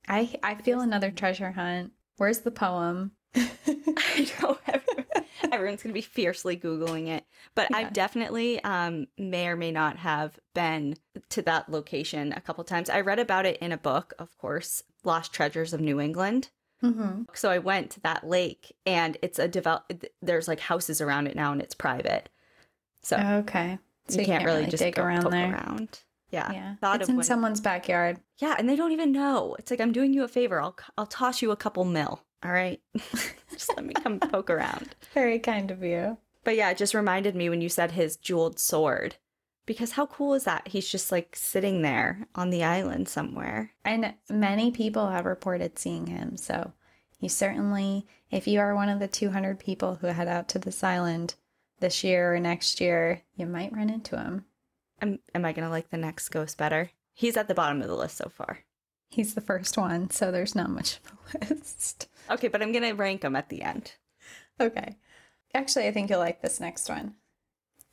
I 0.08 0.36
I 0.43 0.55
feel 0.55 0.81
another 0.81 1.10
treasure 1.10 1.51
hunt. 1.51 1.91
Where's 2.17 2.39
the 2.39 2.51
poem? 2.51 3.13
I 3.36 4.29
know 4.41 4.58
everyone- 4.67 5.05
everyone's 5.51 5.81
going 5.81 5.91
to 5.91 5.98
be 5.98 6.01
fiercely 6.01 6.55
googling 6.58 7.08
it, 7.08 7.25
but 7.55 7.69
Yeah. 7.72 7.77
I 7.77 7.84
definitely 7.86 8.63
um, 8.63 9.08
may 9.17 9.48
or 9.48 9.55
may 9.55 9.72
not 9.72 9.98
have 9.98 10.38
been 10.53 10.96
to 11.29 11.41
that 11.43 11.69
location 11.69 12.34
a 12.34 12.41
couple 12.41 12.63
times. 12.65 12.89
I 12.89 13.01
read 13.01 13.19
about 13.19 13.46
it 13.48 13.58
in 13.58 13.72
a 13.72 13.77
book, 13.77 14.13
of 14.19 14.38
course, 14.38 14.84
Lost 15.03 15.34
Treasures 15.34 15.74
of 15.74 15.82
New 15.82 16.00
England. 16.00 16.50
mm-hmm. 16.84 17.24
So 17.34 17.50
I 17.50 17.58
went 17.60 17.91
to 17.91 18.00
that 18.01 18.27
lake, 18.27 18.75
and 18.86 19.18
it's 19.22 19.39
a 19.39 19.48
develop. 19.48 19.91
There's 20.22 20.48
like 20.48 20.60
houses 20.60 21.01
around 21.01 21.27
it 21.27 21.36
now, 21.36 21.51
and 21.51 21.62
it's 21.62 21.75
private, 21.75 22.29
so 23.01 23.18
Okay. 23.18 23.77
So 24.08 24.20
you, 24.20 24.25
can't, 24.25 24.44
really, 24.46 24.65
just 24.65 24.82
dig 24.82 24.96
go 24.96 25.03
around 25.03 25.29
there. 25.32 25.53
around. 25.53 26.00
Yeah, 26.32 26.51
Yeah. 26.51 26.75
Thought 26.82 26.98
it's 27.01 27.03
of 27.03 27.10
in 27.12 27.15
when- 27.18 27.25
someone's 27.25 27.62
backyard. 27.62 28.20
yeah, 28.38 28.56
and 28.58 28.68
they 28.68 28.75
don't 28.75 28.91
even 28.91 29.12
know. 29.12 29.56
It's 29.60 29.70
like 29.72 29.79
I'm 29.82 29.91
doing 29.91 30.13
you 30.13 30.24
a 30.24 30.27
favor. 30.27 30.60
I'll 30.62 30.75
I'll 30.98 31.06
toss 31.08 31.41
you 31.41 31.51
a 31.51 31.56
couple 31.56 31.86
mil. 31.86 32.22
All 32.44 32.51
right, 32.51 32.82
just 33.51 33.70
let 33.75 33.86
me 33.86 33.94
come 33.94 34.20
poke 34.20 34.50
around. 34.50 34.96
Very 35.13 35.39
kind 35.39 35.70
of 35.72 35.84
you. 35.84 36.18
But 36.46 36.56
yeah, 36.56 36.70
it 36.72 36.77
just 36.77 36.94
reminded 36.94 37.36
me 37.36 37.50
when 37.50 37.62
you 37.62 37.68
said 37.70 37.91
his 37.91 38.15
jeweled 38.15 38.60
sword. 38.60 39.18
Because 39.69 39.91
how 39.91 40.07
cool 40.07 40.33
is 40.33 40.45
that? 40.45 40.67
He's 40.69 40.89
just 40.89 41.11
like 41.11 41.35
sitting 41.35 41.83
there 41.83 42.27
on 42.33 42.49
the 42.49 42.63
island 42.63 43.07
somewhere. 43.07 43.71
And 43.85 44.15
many 44.27 44.71
people 44.71 45.09
have 45.09 45.25
reported 45.25 45.77
seeing 45.77 46.07
him. 46.07 46.38
So 46.38 46.73
you 47.19 47.29
certainly, 47.29 48.07
if 48.31 48.47
you 48.47 48.61
are 48.61 48.73
one 48.73 48.89
of 48.89 48.97
the 48.97 49.07
200 49.07 49.59
people 49.59 49.99
who 50.01 50.07
head 50.07 50.27
out 50.27 50.49
to 50.49 50.57
this 50.57 50.83
island, 50.83 51.35
this 51.81 52.03
year 52.03 52.33
or 52.33 52.39
next 52.39 52.81
year, 52.81 53.21
you 53.35 53.45
might 53.45 53.71
run 53.71 53.91
into 53.91 54.17
him. 54.17 54.45
Am, 55.03 55.19
am 55.35 55.45
I 55.45 55.53
going 55.53 55.65
to 55.67 55.69
like 55.69 55.91
the 55.91 55.97
next 55.97 56.29
ghost 56.29 56.57
better? 56.57 56.89
He's 57.13 57.38
at 57.38 57.47
the 57.47 57.53
bottom 57.53 57.79
of 57.83 57.89
the 57.89 57.95
list 57.95 58.17
so 58.17 58.27
far. 58.27 58.61
He's 59.07 59.35
the 59.35 59.39
first 59.39 59.77
one, 59.77 60.09
so 60.09 60.31
there's 60.31 60.55
not 60.55 60.71
much 60.71 60.99
of 61.05 61.43
a 61.43 61.45
list. 61.53 62.07
Okay, 62.31 62.47
but 62.47 62.63
I'm 62.63 62.71
going 62.71 62.89
to 62.89 62.93
rank 62.93 63.23
him 63.23 63.35
at 63.35 63.49
the 63.49 63.61
end. 63.61 63.91
Okay. 64.59 64.97
Actually, 65.53 65.88
I 65.88 65.91
think 65.91 66.09
you'll 66.09 66.17
like 66.17 66.41
this 66.41 66.59
next 66.59 66.89
one. 66.89 67.13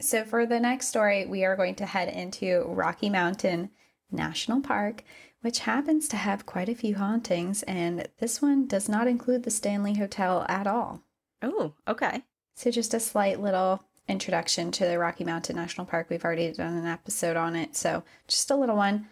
So, 0.01 0.25
for 0.25 0.45
the 0.45 0.61
next 0.61 0.89
story, 0.89 1.25
we 1.25 1.45
are 1.45 1.57
going 1.57 1.75
to 1.77 1.87
head 1.87 2.09
into 2.09 2.65
Rocky 2.67 3.09
Mountain 3.09 3.71
National 4.11 4.61
Park, 4.61 5.03
which 5.41 5.61
happens 5.61 6.07
to 6.09 6.17
have 6.17 6.45
quite 6.45 6.69
a 6.69 6.75
few 6.75 6.97
hauntings, 6.97 7.63
and 7.63 8.07
this 8.19 8.43
one 8.43 8.67
does 8.67 8.89
not 8.89 9.07
include 9.07 9.45
the 9.45 9.51
Stanley 9.51 9.95
Hotel 9.95 10.45
at 10.49 10.67
all. 10.67 11.03
Oh, 11.41 11.73
okay. 11.89 12.25
So, 12.55 12.71
just 12.71 12.93
a 12.93 13.01
slight 13.01 13.41
little 13.41 13.85
introduction 14.07 14.71
to 14.73 14.85
the 14.85 14.99
Rocky 14.99 15.25
Mountain 15.25 15.57
National 15.57 15.87
Park. 15.87 16.09
We've 16.11 16.25
already 16.25 16.53
done 16.53 16.77
an 16.77 16.87
episode 16.87 17.37
on 17.37 17.57
it, 17.57 17.75
so 17.75 18.05
just 18.29 18.51
a 18.51 18.57
little 18.57 18.77
one. 18.77 19.09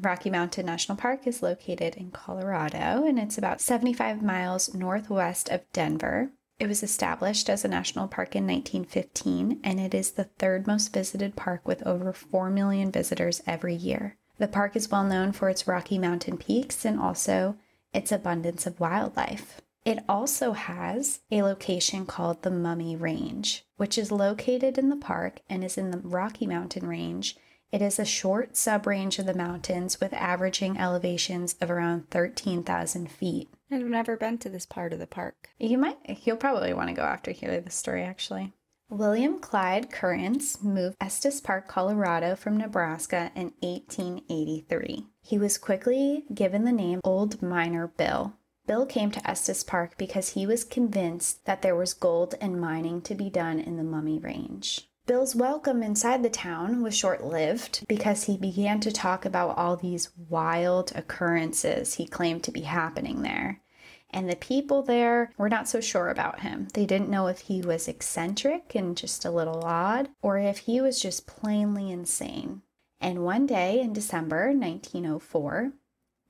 Rocky 0.00 0.30
Mountain 0.30 0.66
National 0.66 0.98
Park 0.98 1.26
is 1.26 1.42
located 1.42 1.94
in 1.94 2.10
Colorado 2.10 3.06
and 3.06 3.16
it's 3.16 3.38
about 3.38 3.60
75 3.60 4.22
miles 4.22 4.74
northwest 4.74 5.48
of 5.48 5.60
Denver. 5.72 6.30
It 6.58 6.68
was 6.68 6.82
established 6.82 7.50
as 7.50 7.64
a 7.64 7.68
national 7.68 8.08
park 8.08 8.36
in 8.36 8.46
1915 8.46 9.60
and 9.64 9.80
it 9.80 9.92
is 9.92 10.12
the 10.12 10.24
third 10.24 10.66
most 10.66 10.92
visited 10.92 11.34
park 11.34 11.66
with 11.66 11.84
over 11.86 12.12
4 12.12 12.48
million 12.50 12.92
visitors 12.92 13.42
every 13.46 13.74
year. 13.74 14.16
The 14.38 14.48
park 14.48 14.76
is 14.76 14.90
well 14.90 15.04
known 15.04 15.32
for 15.32 15.48
its 15.48 15.66
Rocky 15.66 15.98
Mountain 15.98 16.38
peaks 16.38 16.84
and 16.84 16.98
also 16.98 17.56
its 17.92 18.12
abundance 18.12 18.66
of 18.66 18.80
wildlife. 18.80 19.60
It 19.84 19.98
also 20.08 20.52
has 20.52 21.20
a 21.30 21.42
location 21.42 22.06
called 22.06 22.42
the 22.42 22.50
Mummy 22.50 22.96
Range, 22.96 23.64
which 23.76 23.98
is 23.98 24.10
located 24.10 24.78
in 24.78 24.88
the 24.88 24.96
park 24.96 25.40
and 25.48 25.62
is 25.62 25.76
in 25.76 25.90
the 25.90 25.98
Rocky 25.98 26.46
Mountain 26.46 26.86
Range. 26.86 27.36
It 27.70 27.82
is 27.82 27.98
a 27.98 28.04
short 28.04 28.54
subrange 28.54 29.18
of 29.18 29.26
the 29.26 29.34
mountains 29.34 30.00
with 30.00 30.14
averaging 30.14 30.78
elevations 30.78 31.56
of 31.60 31.70
around 31.70 32.08
13,000 32.10 33.10
feet. 33.10 33.50
I've 33.70 33.82
never 33.82 34.16
been 34.16 34.38
to 34.38 34.48
this 34.48 34.66
part 34.66 34.92
of 34.92 34.98
the 34.98 35.06
park. 35.06 35.50
You 35.58 35.78
might, 35.78 35.98
you'll 36.24 36.36
probably 36.36 36.74
want 36.74 36.88
to 36.88 36.94
go 36.94 37.02
after 37.02 37.30
hearing 37.30 37.62
the 37.62 37.70
story 37.70 38.02
actually. 38.02 38.52
William 38.90 39.38
Clyde 39.40 39.90
Currence 39.90 40.62
moved 40.62 40.96
Estes 41.00 41.40
Park, 41.40 41.66
Colorado 41.68 42.36
from 42.36 42.58
Nebraska 42.58 43.32
in 43.34 43.52
1883. 43.60 45.06
He 45.22 45.38
was 45.38 45.58
quickly 45.58 46.24
given 46.32 46.64
the 46.64 46.72
name 46.72 47.00
Old 47.02 47.42
Miner 47.42 47.88
Bill 47.88 48.34
Bill 48.66 48.86
came 48.86 49.10
to 49.10 49.30
Estes 49.30 49.62
Park 49.62 49.98
because 49.98 50.30
he 50.30 50.46
was 50.46 50.64
convinced 50.64 51.44
that 51.44 51.60
there 51.60 51.76
was 51.76 51.92
gold 51.92 52.34
and 52.40 52.58
mining 52.58 53.02
to 53.02 53.14
be 53.14 53.28
done 53.28 53.58
in 53.58 53.76
the 53.76 53.84
Mummy 53.84 54.18
Range. 54.18 54.88
Bill's 55.06 55.36
welcome 55.36 55.82
inside 55.82 56.22
the 56.22 56.30
town 56.30 56.82
was 56.82 56.96
short 56.96 57.22
lived 57.22 57.84
because 57.86 58.24
he 58.24 58.38
began 58.38 58.80
to 58.80 58.90
talk 58.90 59.26
about 59.26 59.58
all 59.58 59.76
these 59.76 60.08
wild 60.30 60.92
occurrences 60.94 61.94
he 61.94 62.06
claimed 62.06 62.42
to 62.44 62.50
be 62.50 62.62
happening 62.62 63.20
there. 63.20 63.60
And 64.08 64.30
the 64.30 64.36
people 64.36 64.80
there 64.80 65.34
were 65.36 65.50
not 65.50 65.68
so 65.68 65.82
sure 65.82 66.08
about 66.08 66.40
him. 66.40 66.68
They 66.72 66.86
didn't 66.86 67.10
know 67.10 67.26
if 67.26 67.40
he 67.40 67.60
was 67.60 67.86
eccentric 67.86 68.74
and 68.74 68.96
just 68.96 69.26
a 69.26 69.30
little 69.30 69.62
odd, 69.62 70.08
or 70.22 70.38
if 70.38 70.60
he 70.60 70.80
was 70.80 71.02
just 71.02 71.26
plainly 71.26 71.90
insane. 71.90 72.62
And 72.98 73.24
one 73.24 73.44
day 73.44 73.80
in 73.80 73.92
December 73.92 74.52
1904, 74.52 75.72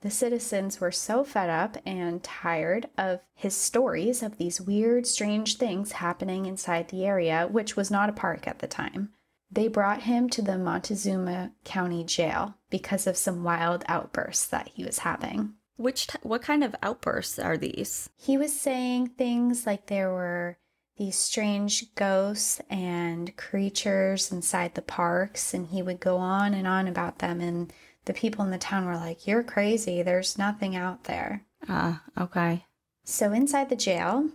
the 0.04 0.10
citizens 0.10 0.82
were 0.82 0.92
so 0.92 1.24
fed 1.24 1.48
up 1.48 1.78
and 1.86 2.22
tired 2.22 2.90
of 2.98 3.20
his 3.34 3.56
stories 3.56 4.22
of 4.22 4.36
these 4.36 4.60
weird, 4.60 5.06
strange 5.06 5.56
things 5.56 5.92
happening 5.92 6.44
inside 6.44 6.88
the 6.88 7.06
area, 7.06 7.48
which 7.50 7.74
was 7.74 7.90
not 7.90 8.10
a 8.10 8.12
park 8.12 8.46
at 8.46 8.58
the 8.58 8.66
time. 8.66 9.08
They 9.50 9.66
brought 9.66 10.02
him 10.02 10.28
to 10.30 10.42
the 10.42 10.58
Montezuma 10.58 11.52
County 11.64 12.04
Jail 12.04 12.54
because 12.68 13.06
of 13.06 13.16
some 13.16 13.44
wild 13.44 13.82
outbursts 13.88 14.46
that 14.48 14.68
he 14.74 14.84
was 14.84 14.98
having. 14.98 15.54
Which 15.76 16.08
t- 16.08 16.18
what 16.22 16.42
kind 16.42 16.62
of 16.62 16.76
outbursts 16.82 17.38
are 17.38 17.56
these? 17.56 18.10
He 18.14 18.36
was 18.36 18.54
saying 18.54 19.08
things 19.08 19.64
like 19.64 19.86
there 19.86 20.10
were 20.10 20.58
these 20.98 21.16
strange 21.16 21.94
ghosts 21.94 22.60
and 22.68 23.34
creatures 23.38 24.30
inside 24.30 24.74
the 24.74 24.82
parks 24.82 25.54
and 25.54 25.68
he 25.68 25.80
would 25.80 25.98
go 25.98 26.18
on 26.18 26.52
and 26.52 26.66
on 26.68 26.86
about 26.88 27.20
them 27.20 27.40
and 27.40 27.72
the 28.04 28.12
people 28.14 28.44
in 28.44 28.50
the 28.50 28.58
town 28.58 28.86
were 28.86 28.96
like, 28.96 29.26
You're 29.26 29.42
crazy. 29.42 30.02
There's 30.02 30.38
nothing 30.38 30.76
out 30.76 31.04
there. 31.04 31.44
Ah, 31.68 32.02
uh, 32.16 32.24
okay. 32.24 32.66
So 33.04 33.32
inside 33.32 33.68
the 33.68 33.76
jail, 33.76 34.30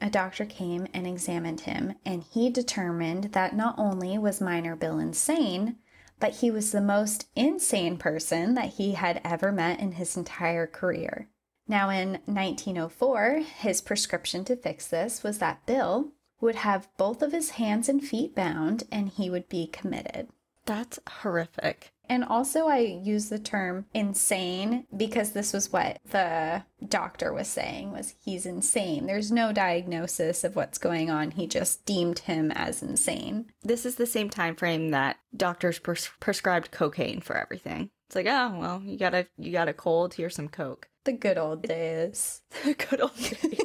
a 0.00 0.10
doctor 0.10 0.44
came 0.44 0.88
and 0.92 1.06
examined 1.06 1.60
him, 1.60 1.94
and 2.04 2.24
he 2.24 2.50
determined 2.50 3.32
that 3.32 3.54
not 3.54 3.76
only 3.78 4.18
was 4.18 4.40
Miner 4.40 4.74
Bill 4.74 4.98
insane, 4.98 5.76
but 6.18 6.36
he 6.36 6.50
was 6.50 6.72
the 6.72 6.80
most 6.80 7.28
insane 7.34 7.96
person 7.98 8.54
that 8.54 8.74
he 8.74 8.92
had 8.92 9.20
ever 9.24 9.50
met 9.50 9.80
in 9.80 9.92
his 9.92 10.16
entire 10.16 10.66
career. 10.66 11.28
Now, 11.68 11.90
in 11.90 12.20
1904, 12.26 13.42
his 13.58 13.80
prescription 13.80 14.44
to 14.44 14.56
fix 14.56 14.86
this 14.88 15.22
was 15.22 15.38
that 15.38 15.66
Bill 15.66 16.12
would 16.40 16.56
have 16.56 16.88
both 16.96 17.22
of 17.22 17.32
his 17.32 17.50
hands 17.50 17.88
and 17.88 18.02
feet 18.02 18.34
bound 18.34 18.84
and 18.90 19.08
he 19.08 19.30
would 19.30 19.48
be 19.48 19.66
committed. 19.66 20.28
That's 20.66 20.98
horrific. 21.08 21.92
And 22.08 22.24
also, 22.24 22.66
I 22.66 22.78
use 22.78 23.30
the 23.30 23.38
term 23.38 23.86
insane 23.94 24.86
because 24.94 25.32
this 25.32 25.52
was 25.54 25.72
what 25.72 25.98
the 26.10 26.62
doctor 26.86 27.32
was 27.32 27.48
saying 27.48 27.92
was 27.92 28.14
he's 28.22 28.44
insane. 28.44 29.06
There's 29.06 29.32
no 29.32 29.50
diagnosis 29.52 30.44
of 30.44 30.54
what's 30.54 30.76
going 30.76 31.10
on. 31.10 31.30
He 31.30 31.46
just 31.46 31.86
deemed 31.86 32.18
him 32.20 32.50
as 32.50 32.82
insane. 32.82 33.46
This 33.62 33.86
is 33.86 33.94
the 33.94 34.06
same 34.06 34.28
time 34.28 34.56
frame 34.56 34.90
that 34.90 35.18
doctors 35.34 35.78
pres- 35.78 36.10
prescribed 36.20 36.70
cocaine 36.70 37.20
for 37.20 37.36
everything. 37.36 37.88
It's 38.08 38.16
like, 38.16 38.26
oh 38.26 38.58
well, 38.58 38.82
you 38.84 38.98
got 38.98 39.14
a 39.14 39.26
you 39.38 39.52
got 39.52 39.68
a 39.68 39.72
cold. 39.72 40.14
Here's 40.14 40.34
some 40.34 40.48
coke. 40.48 40.88
The 41.04 41.12
good 41.12 41.38
old 41.38 41.62
days. 41.62 42.42
the 42.64 42.74
good 42.74 43.00
old 43.00 43.16
days. 43.16 43.60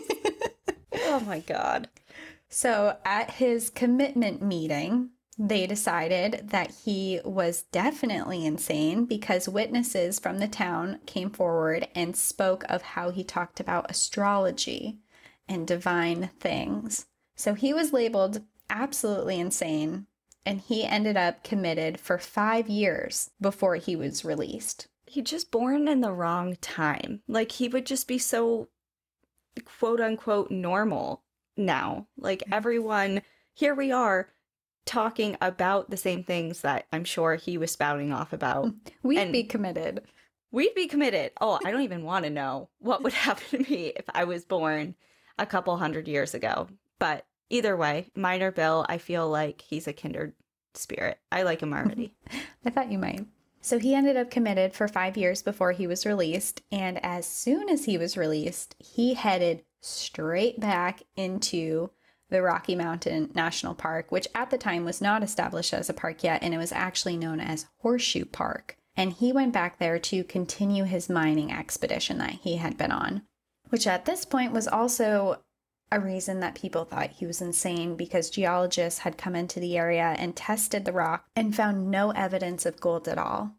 oh 1.04 1.20
my 1.20 1.40
god. 1.40 1.90
So 2.48 2.96
at 3.04 3.32
his 3.32 3.70
commitment 3.70 4.42
meeting, 4.42 5.10
they 5.38 5.68
decided 5.68 6.50
that 6.50 6.72
he 6.84 7.22
was 7.24 7.64
definitely 7.72 8.46
insane 8.46 9.06
because 9.06 9.48
witnesses 9.48 10.20
from 10.20 10.40
the 10.40 10.48
town 10.48 11.00
came 11.06 11.30
forward 11.30 11.88
and 11.94 12.16
spoke 12.16 12.64
of 12.68 12.82
how 12.82 13.12
he 13.12 13.24
talked 13.24 13.60
about 13.60 13.90
astrology 13.90 14.98
and 15.48 15.68
divine 15.68 16.32
things. 16.40 17.06
So 17.36 17.54
he 17.54 17.72
was 17.72 17.94
labeled 17.94 18.42
absolutely 18.70 19.40
insane 19.40 20.08
and 20.44 20.62
he 20.62 20.84
ended 20.84 21.18
up 21.18 21.44
committed 21.44 22.00
for 22.00 22.18
five 22.18 22.68
years 22.68 23.30
before 23.40 23.76
he 23.76 23.96
was 23.96 24.26
released. 24.26 24.88
He 25.06 25.22
just 25.22 25.52
born 25.52 25.88
in 25.88 26.02
the 26.02 26.12
wrong 26.12 26.56
time. 26.62 27.22
Like 27.28 27.52
he 27.52 27.68
would 27.68 27.86
just 27.86 28.08
be 28.08 28.18
so 28.18 28.70
quote 29.66 30.02
unquote 30.02 30.50
normal 30.50 31.22
now. 31.56 32.08
Like 32.18 32.40
mm-hmm. 32.40 32.54
everyone, 32.54 33.22
here 33.54 33.76
we 33.76 33.92
are 33.92 34.30
talking 34.88 35.38
about 35.42 35.92
the 35.92 35.98
same 35.98 36.24
things 36.24 36.62
that 36.62 36.88
I'm 36.92 37.04
sure 37.04 37.36
he 37.36 37.58
was 37.58 37.72
spouting 37.72 38.12
off 38.12 38.34
about. 38.34 38.72
We'd 39.04 39.20
and 39.20 39.32
be 39.32 39.44
committed. 39.44 40.02
We'd 40.52 40.74
be 40.74 40.88
committed. 40.88 41.32
Oh, 41.40 41.60
I 41.64 41.72
don't 41.72 41.82
even 41.82 42.04
want 42.04 42.26
to 42.26 42.32
know 42.32 42.70
what 42.80 43.04
would 43.04 43.14
happen 43.28 43.64
to 43.64 43.72
me 43.72 43.94
if 43.96 44.06
I 44.14 44.24
was 44.24 44.46
born 44.46 44.96
a 45.38 45.46
couple 45.46 45.78
hundred 45.78 46.08
years 46.08 46.34
ago. 46.34 46.68
But 46.98 47.26
either 47.50 47.76
way, 47.78 48.10
Miner 48.16 48.52
Bill, 48.52 48.86
I 48.90 48.98
feel 48.98 49.30
like 49.30 49.62
he's 49.62 49.88
a 49.88 49.94
kindred 49.94 50.34
spirit. 50.74 51.20
I 51.32 51.44
like 51.44 51.62
him 51.62 51.74
already. 51.74 52.16
I 52.66 52.70
thought 52.70 52.92
you 52.92 52.98
might. 52.98 53.26
So 53.62 53.80
he 53.80 53.94
ended 53.94 54.16
up 54.16 54.32
committed 54.32 54.74
for 54.74 54.88
five 54.88 55.18
years 55.18 55.42
before 55.42 55.74
he 55.74 55.88
was 55.88 56.06
released. 56.06 56.62
And 56.72 57.04
as 57.04 57.26
soon 57.26 57.70
as 57.70 57.86
he 57.86 57.98
was 57.98 58.16
released, 58.16 58.76
he 58.80 59.16
headed 59.16 59.64
straight 59.82 60.60
back 60.60 61.04
into 61.16 61.90
the 62.30 62.42
Rocky 62.42 62.76
Mountain 62.76 63.32
National 63.34 63.74
Park, 63.74 64.12
which 64.12 64.28
at 64.36 64.50
the 64.50 64.58
time 64.58 64.86
was 64.86 65.02
not 65.02 65.24
established 65.24 65.74
as 65.74 65.90
a 65.90 65.94
park 65.94 66.24
yet, 66.24 66.44
and 66.44 66.54
it 66.54 66.58
was 66.58 66.72
actually 66.72 67.18
known 67.18 67.40
as 67.40 67.68
Horseshoe 67.80 68.26
Park. 68.26 68.78
And 68.96 69.14
he 69.14 69.32
went 69.32 69.54
back 69.54 69.78
there 69.78 70.00
to 70.00 70.24
continue 70.24 70.84
his 70.84 71.10
mining 71.10 71.52
expedition 71.52 72.18
that 72.18 72.32
he 72.32 72.58
had 72.58 72.78
been 72.78 72.92
on, 72.92 73.24
which 73.70 73.88
at 73.88 74.06
this 74.06 74.26
point 74.26 74.52
was 74.52 74.68
also 74.68 75.42
a 75.92 76.00
reason 76.00 76.42
that 76.42 76.56
people 76.56 76.84
thought 76.84 77.12
he 77.12 77.26
was 77.26 77.42
insane 77.42 77.96
because 77.96 78.30
geologists 78.30 79.00
had 79.00 79.18
come 79.18 79.36
into 79.36 79.60
the 79.60 79.78
area 79.78 80.16
and 80.18 80.36
tested 80.36 80.84
the 80.84 80.92
rock 80.92 81.26
and 81.36 81.56
found 81.56 81.90
no 81.90 82.12
evidence 82.12 82.66
of 82.66 82.82
gold 82.82 83.08
at 83.08 83.18
all. 83.18 83.56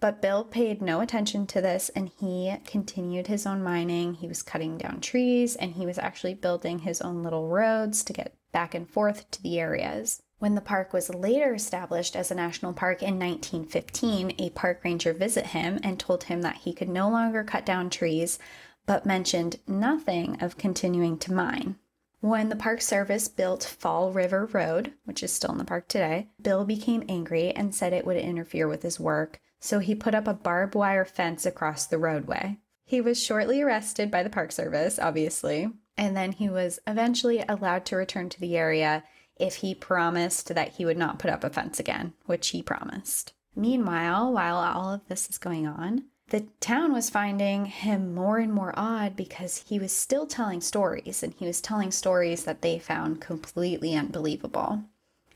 But 0.00 0.22
Bill 0.22 0.44
paid 0.44 0.80
no 0.80 1.00
attention 1.00 1.46
to 1.48 1.60
this 1.60 1.88
and 1.88 2.08
he 2.20 2.54
continued 2.64 3.26
his 3.26 3.46
own 3.46 3.62
mining. 3.62 4.14
He 4.14 4.28
was 4.28 4.42
cutting 4.42 4.78
down 4.78 5.00
trees 5.00 5.56
and 5.56 5.72
he 5.72 5.86
was 5.86 5.98
actually 5.98 6.34
building 6.34 6.80
his 6.80 7.00
own 7.00 7.24
little 7.24 7.48
roads 7.48 8.04
to 8.04 8.12
get 8.12 8.36
back 8.52 8.74
and 8.74 8.88
forth 8.88 9.28
to 9.32 9.42
the 9.42 9.58
areas. 9.58 10.22
When 10.38 10.54
the 10.54 10.60
park 10.60 10.92
was 10.92 11.12
later 11.12 11.52
established 11.52 12.14
as 12.14 12.30
a 12.30 12.36
national 12.36 12.74
park 12.74 13.02
in 13.02 13.18
1915, 13.18 14.34
a 14.38 14.50
park 14.50 14.82
ranger 14.84 15.12
visited 15.12 15.48
him 15.48 15.80
and 15.82 15.98
told 15.98 16.24
him 16.24 16.42
that 16.42 16.58
he 16.58 16.72
could 16.72 16.88
no 16.88 17.10
longer 17.10 17.42
cut 17.42 17.66
down 17.66 17.90
trees, 17.90 18.38
but 18.86 19.04
mentioned 19.04 19.58
nothing 19.66 20.40
of 20.40 20.56
continuing 20.56 21.18
to 21.18 21.32
mine. 21.32 21.74
When 22.20 22.48
the 22.48 22.56
Park 22.56 22.82
Service 22.82 23.28
built 23.28 23.64
Fall 23.64 24.12
River 24.12 24.46
Road, 24.46 24.92
which 25.04 25.22
is 25.22 25.32
still 25.32 25.52
in 25.52 25.58
the 25.58 25.64
park 25.64 25.88
today, 25.88 26.28
Bill 26.40 26.64
became 26.64 27.04
angry 27.08 27.50
and 27.50 27.74
said 27.74 27.92
it 27.92 28.06
would 28.06 28.16
interfere 28.16 28.66
with 28.68 28.82
his 28.82 28.98
work, 28.98 29.40
so 29.60 29.78
he 29.78 29.94
put 29.94 30.14
up 30.14 30.26
a 30.26 30.34
barbed 30.34 30.74
wire 30.74 31.04
fence 31.04 31.46
across 31.46 31.86
the 31.86 31.98
roadway. 31.98 32.58
He 32.84 33.00
was 33.00 33.22
shortly 33.22 33.60
arrested 33.60 34.10
by 34.10 34.22
the 34.22 34.30
Park 34.30 34.52
Service, 34.52 34.98
obviously, 34.98 35.70
and 35.96 36.16
then 36.16 36.32
he 36.32 36.48
was 36.48 36.78
eventually 36.86 37.44
allowed 37.48 37.84
to 37.86 37.96
return 37.96 38.28
to 38.30 38.40
the 38.40 38.56
area 38.56 39.04
if 39.36 39.56
he 39.56 39.74
promised 39.74 40.54
that 40.54 40.70
he 40.70 40.84
would 40.84 40.96
not 40.96 41.18
put 41.18 41.30
up 41.30 41.44
a 41.44 41.50
fence 41.50 41.78
again, 41.78 42.14
which 42.26 42.48
he 42.48 42.62
promised. 42.62 43.32
Meanwhile, 43.54 44.32
while 44.32 44.56
all 44.56 44.92
of 44.92 45.06
this 45.08 45.28
is 45.28 45.38
going 45.38 45.66
on, 45.66 46.04
the 46.30 46.46
town 46.60 46.92
was 46.92 47.10
finding 47.10 47.66
him 47.66 48.14
more 48.14 48.38
and 48.38 48.52
more 48.52 48.74
odd 48.76 49.16
because 49.16 49.64
he 49.68 49.78
was 49.78 49.92
still 49.92 50.26
telling 50.26 50.60
stories, 50.60 51.22
and 51.22 51.34
he 51.34 51.46
was 51.46 51.60
telling 51.60 51.90
stories 51.90 52.44
that 52.44 52.62
they 52.62 52.78
found 52.78 53.20
completely 53.20 53.94
unbelievable. 53.94 54.84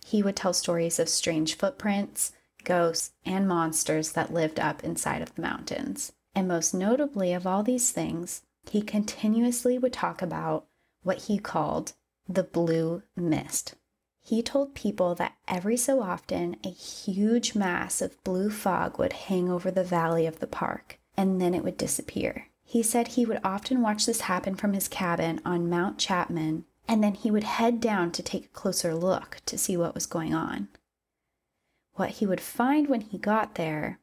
He 0.05 0.23
would 0.23 0.37
tell 0.37 0.53
stories 0.53 0.99
of 0.99 1.09
strange 1.09 1.57
footprints, 1.57 2.33
ghosts, 2.65 3.13
and 3.25 3.47
monsters 3.49 4.13
that 4.13 4.33
lived 4.33 4.59
up 4.59 4.85
inside 4.85 5.23
of 5.23 5.35
the 5.35 5.43
mountains. 5.43 6.13
And 6.35 6.49
most 6.49 6.73
notably 6.73 7.33
of 7.33 7.47
all 7.47 7.63
these 7.63 7.91
things, 7.91 8.43
he 8.71 8.83
continuously 8.83 9.79
would 9.79 9.93
talk 9.93 10.23
about 10.23 10.67
what 11.03 11.23
he 11.23 11.39
called 11.39 11.93
the 12.29 12.45
blue 12.45 13.03
mist. 13.17 13.75
He 14.25 14.41
told 14.41 14.75
people 14.75 15.15
that 15.17 15.35
every 15.49 15.77
so 15.77 16.01
often 16.01 16.57
a 16.65 16.71
huge 16.71 17.55
mass 17.55 18.01
of 18.01 18.23
blue 18.23 18.51
fog 18.51 18.99
would 18.99 19.13
hang 19.13 19.51
over 19.51 19.71
the 19.71 19.83
valley 19.83 20.27
of 20.27 20.39
the 20.39 20.47
park, 20.47 21.01
and 21.17 21.41
then 21.41 21.55
it 21.55 21.65
would 21.65 21.77
disappear. 21.77 22.47
He 22.65 22.83
said 22.83 23.09
he 23.09 23.27
would 23.27 23.41
often 23.43 23.83
watch 23.83 24.07
this 24.07 24.23
happen 24.23 24.55
from 24.55 24.73
his 24.73 24.87
cabin 24.87 25.41
on 25.45 25.69
Mount 25.69 25.99
Chapman, 25.99 26.65
and 26.87 27.03
then 27.03 27.15
he 27.15 27.31
would 27.31 27.45
head 27.45 27.81
down 27.81 28.13
to 28.13 28.23
take 28.23 28.45
a 28.47 28.49
closer 28.49 28.95
look 28.95 29.39
to 29.47 29.59
see 29.59 29.77
what 29.77 29.95
was 29.95 30.07
going 30.07 30.35
on. 30.35 30.69
What 31.95 32.11
he 32.11 32.27
would 32.27 32.41
find 32.41 32.89
when 32.89 33.03
he 33.03 33.19
got 33.19 33.55
there 33.57 34.01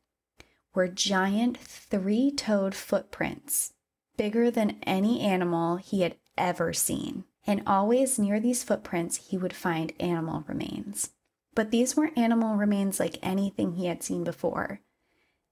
were 0.73 0.87
giant 0.87 1.57
three 1.57 2.31
toed 2.31 2.75
footprints, 2.75 3.73
bigger 4.17 4.51
than 4.51 4.79
any 4.83 5.21
animal 5.21 5.77
he 5.77 6.01
had 6.01 6.15
ever 6.37 6.73
seen 6.73 7.25
and 7.49 7.63
always 7.65 8.19
near 8.19 8.39
these 8.39 8.63
footprints 8.63 9.29
he 9.29 9.37
would 9.37 9.53
find 9.53 9.91
animal 9.99 10.43
remains. 10.47 11.11
But 11.55 11.71
these 11.71 11.95
weren't 11.97 12.15
animal 12.15 12.55
remains 12.55 12.99
like 12.99 13.17
anything 13.23 13.73
he 13.73 13.87
had 13.87 14.03
seen 14.03 14.23
before. 14.23 14.81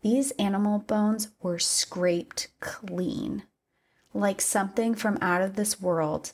These 0.03 0.29
animal 0.31 0.77
bones 0.77 1.29
were 1.41 1.57
scraped 1.57 2.49
clean, 2.59 3.43
like 4.13 4.41
something 4.41 4.93
from 4.93 5.17
out 5.21 5.41
of 5.41 5.55
this 5.55 5.81
world, 5.81 6.33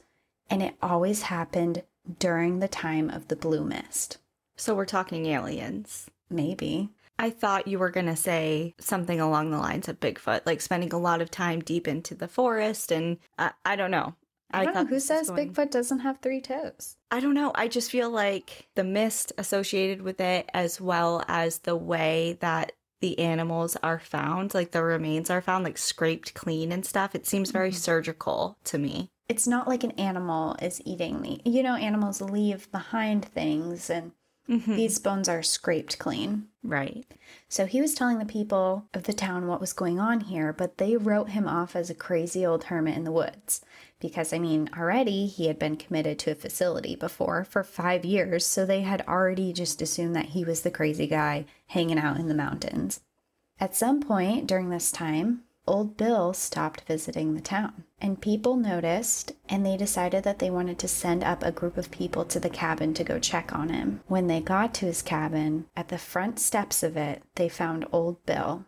and 0.50 0.62
it 0.62 0.76
always 0.82 1.24
happened 1.24 1.84
during 2.20 2.60
the 2.60 2.68
time 2.68 3.10
of 3.10 3.30
the 3.30 3.38
blue 3.38 3.64
mist. 3.64 4.18
So 4.64 4.74
we're 4.74 4.86
talking 4.86 5.26
aliens. 5.26 6.10
Maybe. 6.30 6.88
I 7.20 7.32
thought 7.32 7.68
you 7.68 7.80
were 7.80 7.90
going 7.90 8.06
to 8.06 8.16
say 8.16 8.76
something 8.80 9.20
along 9.20 9.52
the 9.52 9.58
lines 9.58 9.90
of 9.90 10.00
Bigfoot, 10.00 10.46
like 10.46 10.62
spending 10.62 10.94
a 10.94 10.98
lot 10.98 11.22
of 11.22 11.30
time 11.30 11.60
deep 11.60 11.86
into 11.86 12.16
the 12.16 12.30
forest. 12.30 12.90
And 12.90 13.18
uh, 13.38 13.50
I 13.66 13.76
don't 13.76 13.92
know. 13.92 14.16
I, 14.52 14.64
don't 14.64 14.74
know. 14.74 14.86
Who 14.86 15.02
says 15.02 15.30
going- 15.30 15.52
Bigfoot 15.54 15.70
doesn't 15.70 16.00
have 16.00 16.20
three 16.20 16.40
toes? 16.40 16.96
I 17.12 17.20
don't 17.20 17.34
know. 17.34 17.52
I 17.56 17.68
just 17.68 17.92
feel 17.92 18.10
like 18.10 18.70
the 18.76 18.86
mist 18.86 19.34
associated 19.38 20.02
with 20.02 20.22
it, 20.22 20.50
as 20.54 20.80
well 20.80 21.26
as 21.28 21.58
the 21.58 21.76
way 21.76 22.38
that 22.40 22.72
the 23.02 23.20
animals 23.20 23.76
are 23.84 24.00
found, 24.00 24.54
like 24.54 24.72
the 24.72 24.82
remains 24.82 25.30
are 25.30 25.42
found, 25.42 25.66
like 25.66 25.78
scraped 25.78 26.34
clean 26.36 26.72
and 26.72 26.86
stuff, 26.86 27.16
it 27.16 27.28
seems 27.28 27.52
very 27.52 27.72
Mhm. 27.72 27.76
surgical 27.76 28.58
to 28.64 28.78
me. 28.78 29.10
It's 29.28 29.46
not 29.46 29.68
like 29.68 29.84
an 29.84 29.92
animal 29.92 30.56
is 30.62 30.82
eating 30.86 31.22
the. 31.22 31.42
You 31.44 31.64
know, 31.64 31.76
animals 31.76 32.22
leave 32.22 32.72
behind 32.72 33.26
things, 33.26 33.90
and 33.90 34.14
Mhm. 34.50 34.76
these 34.76 35.00
bones 35.00 35.30
are 35.30 35.42
scraped 35.42 36.00
clean. 36.00 36.48
Right. 36.64 37.06
So 37.50 37.66
he 37.66 37.82
was 37.82 37.94
telling 37.94 38.20
the 38.20 38.26
people 38.26 38.86
of 38.94 39.04
the 39.04 39.14
town 39.14 39.48
what 39.48 39.62
was 39.62 39.74
going 39.74 40.00
on 40.00 40.22
here, 40.22 40.52
but 40.54 40.78
they 40.78 40.98
wrote 40.98 41.30
him 41.30 41.48
off 41.48 41.76
as 41.76 41.90
a 41.90 41.96
crazy 41.96 42.46
old 42.46 42.66
hermit 42.66 42.98
in 42.98 43.04
the 43.04 43.12
woods. 43.12 43.62
Because, 44.00 44.34
I 44.34 44.40
mean, 44.40 44.70
already 44.78 45.28
he 45.28 45.48
had 45.48 45.58
been 45.58 45.78
committed 45.78 46.20
to 46.20 46.32
a 46.32 46.36
facility 46.36 46.96
before 46.96 47.46
for 47.46 47.64
five 47.64 48.04
years, 48.04 48.46
so 48.46 48.66
they 48.66 48.82
had 48.82 49.02
already 49.08 49.54
just 49.54 49.82
assumed 49.82 50.16
that 50.16 50.28
he 50.28 50.44
was 50.44 50.62
the 50.62 50.72
crazy 50.72 51.08
guy 51.08 51.46
hanging 51.68 51.98
out 52.00 52.18
in 52.18 52.28
the 52.28 52.34
mountains. 52.34 53.00
At 53.60 53.76
some 53.76 54.02
point 54.02 54.48
during 54.48 54.70
this 54.70 54.92
time, 54.92 55.44
Old 55.66 55.96
Bill 55.96 56.34
stopped 56.34 56.82
visiting 56.82 57.34
the 57.34 57.42
town, 57.42 57.86
and 58.02 58.22
people 58.22 58.58
noticed, 58.58 59.32
and 59.48 59.66
they 59.66 59.78
decided 59.78 60.24
that 60.26 60.40
they 60.40 60.50
wanted 60.50 60.78
to 60.80 60.88
send 60.88 61.24
up 61.24 61.42
a 61.42 61.52
group 61.52 61.78
of 61.78 61.90
people 61.90 62.26
to 62.26 62.40
the 62.40 62.50
cabin 62.50 62.94
to 62.96 63.04
go 63.04 63.18
check 63.18 63.56
on 63.56 63.70
him. 63.70 64.02
When 64.08 64.28
they 64.28 64.42
got 64.42 64.74
to 64.76 64.88
his 64.88 65.02
cabin, 65.02 65.68
at 65.76 65.88
the 65.88 65.98
front 65.98 66.40
steps 66.40 66.84
of 66.84 66.98
it, 66.98 67.24
they 67.36 67.48
found 67.48 67.86
Old 67.92 68.26
Bill, 68.26 68.66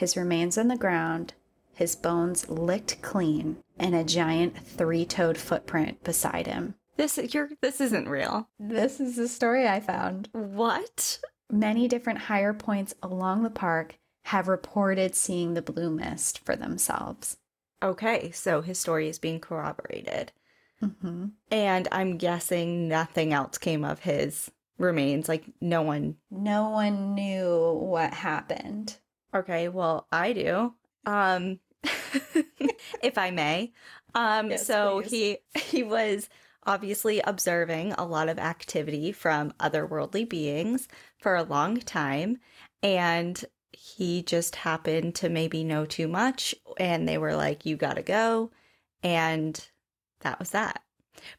his 0.00 0.16
remains 0.16 0.56
on 0.56 0.68
the 0.68 0.78
ground, 0.78 1.34
his 1.74 1.94
bones 1.94 2.48
licked 2.48 3.02
clean, 3.02 3.58
and 3.78 3.94
a 3.94 4.02
giant 4.02 4.56
three 4.56 5.04
toed 5.04 5.36
footprint 5.36 6.02
beside 6.04 6.46
him. 6.46 6.74
This 6.96 7.18
you're 7.34 7.50
this 7.60 7.80
isn't 7.80 8.08
real. 8.08 8.48
This 8.58 8.98
is 9.00 9.16
the 9.16 9.28
story 9.28 9.68
I 9.68 9.80
found. 9.80 10.28
What? 10.32 11.18
Many 11.50 11.88
different 11.88 12.20
higher 12.20 12.54
points 12.54 12.94
along 13.02 13.42
the 13.42 13.50
park 13.50 13.98
have 14.26 14.48
reported 14.48 15.14
seeing 15.14 15.54
the 15.54 15.62
blue 15.62 15.90
mist 15.90 16.38
for 16.40 16.56
themselves. 16.56 17.38
Okay, 17.82 18.30
so 18.30 18.62
his 18.62 18.78
story 18.78 19.06
is 19.06 19.18
being 19.18 19.38
corroborated. 19.38 20.32
hmm 20.80 21.32
And 21.52 21.86
I'm 21.92 22.16
guessing 22.16 22.88
nothing 22.88 23.32
else 23.32 23.58
came 23.58 23.84
of 23.84 24.00
his 24.00 24.50
remains. 24.78 25.28
Like 25.28 25.44
no 25.60 25.82
one 25.82 26.16
No 26.30 26.70
one 26.70 27.14
knew 27.14 27.74
what 27.74 28.12
happened. 28.14 28.98
Okay, 29.34 29.68
well, 29.68 30.06
I 30.12 30.32
do. 30.32 30.74
Um 31.06 31.60
if 33.02 33.16
I 33.18 33.30
may. 33.30 33.72
Um 34.14 34.50
Yes, 34.50 34.56
so 34.56 35.00
please. 35.00 35.10
he 35.10 35.38
he 35.54 35.82
was 35.82 36.28
obviously 36.66 37.20
observing 37.20 37.92
a 37.94 38.04
lot 38.04 38.28
of 38.28 38.38
activity 38.38 39.12
from 39.12 39.52
otherworldly 39.52 40.28
beings 40.28 40.88
for 41.18 41.34
a 41.36 41.42
long 41.42 41.78
time 41.78 42.38
and 42.82 43.44
he 43.72 44.22
just 44.22 44.56
happened 44.56 45.14
to 45.16 45.28
maybe 45.28 45.64
know 45.64 45.84
too 45.84 46.08
much 46.08 46.54
and 46.78 47.08
they 47.08 47.18
were 47.18 47.34
like 47.34 47.66
you 47.66 47.76
got 47.76 47.96
to 47.96 48.02
go 48.02 48.50
and 49.02 49.68
that 50.20 50.38
was 50.38 50.50
that. 50.50 50.82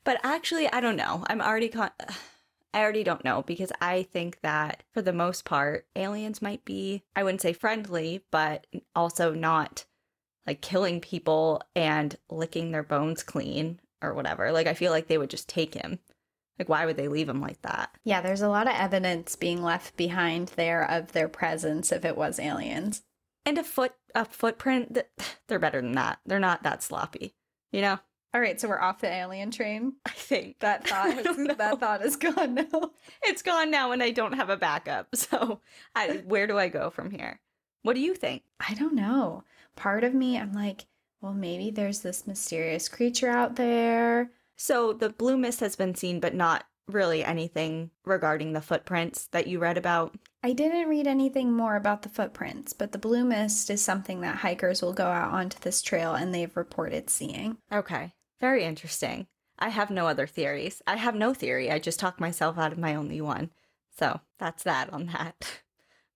But 0.03 0.19
actually, 0.23 0.67
I 0.67 0.81
don't 0.81 0.95
know. 0.95 1.23
I'm 1.27 1.41
already 1.41 1.69
con- 1.69 1.91
I 2.73 2.81
already 2.81 3.03
don't 3.03 3.25
know 3.25 3.43
because 3.43 3.71
I 3.81 4.03
think 4.03 4.39
that 4.43 4.83
for 4.93 5.01
the 5.01 5.11
most 5.11 5.43
part, 5.43 5.87
aliens 5.93 6.41
might 6.41 6.63
be, 6.63 7.03
I 7.17 7.23
wouldn't 7.23 7.41
say 7.41 7.51
friendly, 7.51 8.23
but 8.31 8.65
also 8.95 9.33
not 9.33 9.83
like 10.47 10.61
killing 10.61 11.01
people 11.01 11.61
and 11.75 12.15
licking 12.29 12.71
their 12.71 12.83
bones 12.83 13.23
clean 13.23 13.81
or 14.01 14.13
whatever. 14.13 14.53
Like, 14.53 14.67
I 14.67 14.73
feel 14.73 14.91
like 14.91 15.07
they 15.07 15.17
would 15.17 15.29
just 15.29 15.49
take 15.49 15.73
him. 15.73 15.99
Like, 16.61 16.69
why 16.69 16.85
would 16.85 16.95
they 16.97 17.07
leave 17.07 17.27
him 17.27 17.41
like 17.41 17.59
that? 17.63 17.89
Yeah, 18.03 18.21
there's 18.21 18.43
a 18.43 18.47
lot 18.47 18.67
of 18.67 18.75
evidence 18.75 19.35
being 19.35 19.63
left 19.63 19.97
behind 19.97 20.49
there 20.49 20.83
of 20.83 21.11
their 21.11 21.27
presence 21.27 21.91
if 21.91 22.05
it 22.05 22.15
was 22.15 22.37
aliens. 22.37 23.01
And 23.47 23.57
a 23.57 23.63
foot, 23.63 23.93
a 24.13 24.25
footprint, 24.25 24.93
th- 24.93 25.07
they're 25.47 25.57
better 25.57 25.81
than 25.81 25.93
that. 25.93 26.19
They're 26.23 26.39
not 26.39 26.61
that 26.61 26.83
sloppy, 26.83 27.33
you 27.71 27.81
know? 27.81 27.97
All 28.35 28.39
right, 28.39 28.61
so 28.61 28.67
we're 28.69 28.79
off 28.79 29.01
the 29.01 29.11
alien 29.11 29.49
train. 29.49 29.93
I 30.05 30.11
think 30.11 30.59
That 30.59 30.87
thought 30.87 31.13
has, 31.15 31.35
that 31.57 31.79
thought 31.79 32.05
is 32.05 32.15
gone 32.15 32.53
now. 32.53 32.91
it's 33.23 33.41
gone 33.41 33.71
now 33.71 33.91
and 33.91 34.03
I 34.03 34.11
don't 34.11 34.33
have 34.33 34.51
a 34.51 34.55
backup. 34.57 35.15
So, 35.15 35.61
I, 35.95 36.21
where 36.27 36.45
do 36.45 36.59
I 36.59 36.67
go 36.67 36.91
from 36.91 37.09
here? 37.09 37.41
What 37.81 37.95
do 37.95 38.01
you 38.01 38.13
think? 38.13 38.43
I 38.59 38.75
don't 38.75 38.93
know. 38.93 39.45
Part 39.75 40.03
of 40.03 40.13
me, 40.13 40.37
I'm 40.37 40.53
like, 40.53 40.85
well, 41.21 41.33
maybe 41.33 41.71
there's 41.71 42.01
this 42.01 42.27
mysterious 42.27 42.87
creature 42.87 43.29
out 43.29 43.55
there. 43.55 44.29
So 44.61 44.93
the 44.93 45.09
blue 45.09 45.37
mist 45.37 45.59
has 45.61 45.75
been 45.75 45.95
seen, 45.95 46.19
but 46.19 46.35
not 46.35 46.65
really 46.87 47.23
anything 47.23 47.89
regarding 48.05 48.53
the 48.53 48.61
footprints 48.61 49.25
that 49.31 49.47
you 49.47 49.57
read 49.57 49.75
about. 49.75 50.13
I 50.43 50.53
didn't 50.53 50.87
read 50.87 51.07
anything 51.07 51.51
more 51.51 51.75
about 51.75 52.03
the 52.03 52.09
footprints, 52.09 52.71
but 52.71 52.91
the 52.91 52.99
blue 52.99 53.25
mist 53.25 53.71
is 53.71 53.81
something 53.81 54.21
that 54.21 54.35
hikers 54.35 54.83
will 54.83 54.93
go 54.93 55.07
out 55.07 55.33
onto 55.33 55.57
this 55.61 55.81
trail 55.81 56.13
and 56.13 56.31
they've 56.31 56.55
reported 56.55 57.09
seeing. 57.09 57.57
Okay, 57.73 58.13
very 58.39 58.63
interesting. 58.63 59.25
I 59.57 59.69
have 59.69 59.89
no 59.89 60.05
other 60.05 60.27
theories. 60.27 60.83
I 60.85 60.97
have 60.97 61.15
no 61.15 61.33
theory. 61.33 61.71
I 61.71 61.79
just 61.79 61.99
talk 61.99 62.19
myself 62.19 62.59
out 62.59 62.71
of 62.71 62.77
my 62.77 62.93
only 62.93 63.19
one. 63.19 63.49
So 63.97 64.19
that's 64.37 64.61
that 64.63 64.93
on 64.93 65.07
that. 65.07 65.61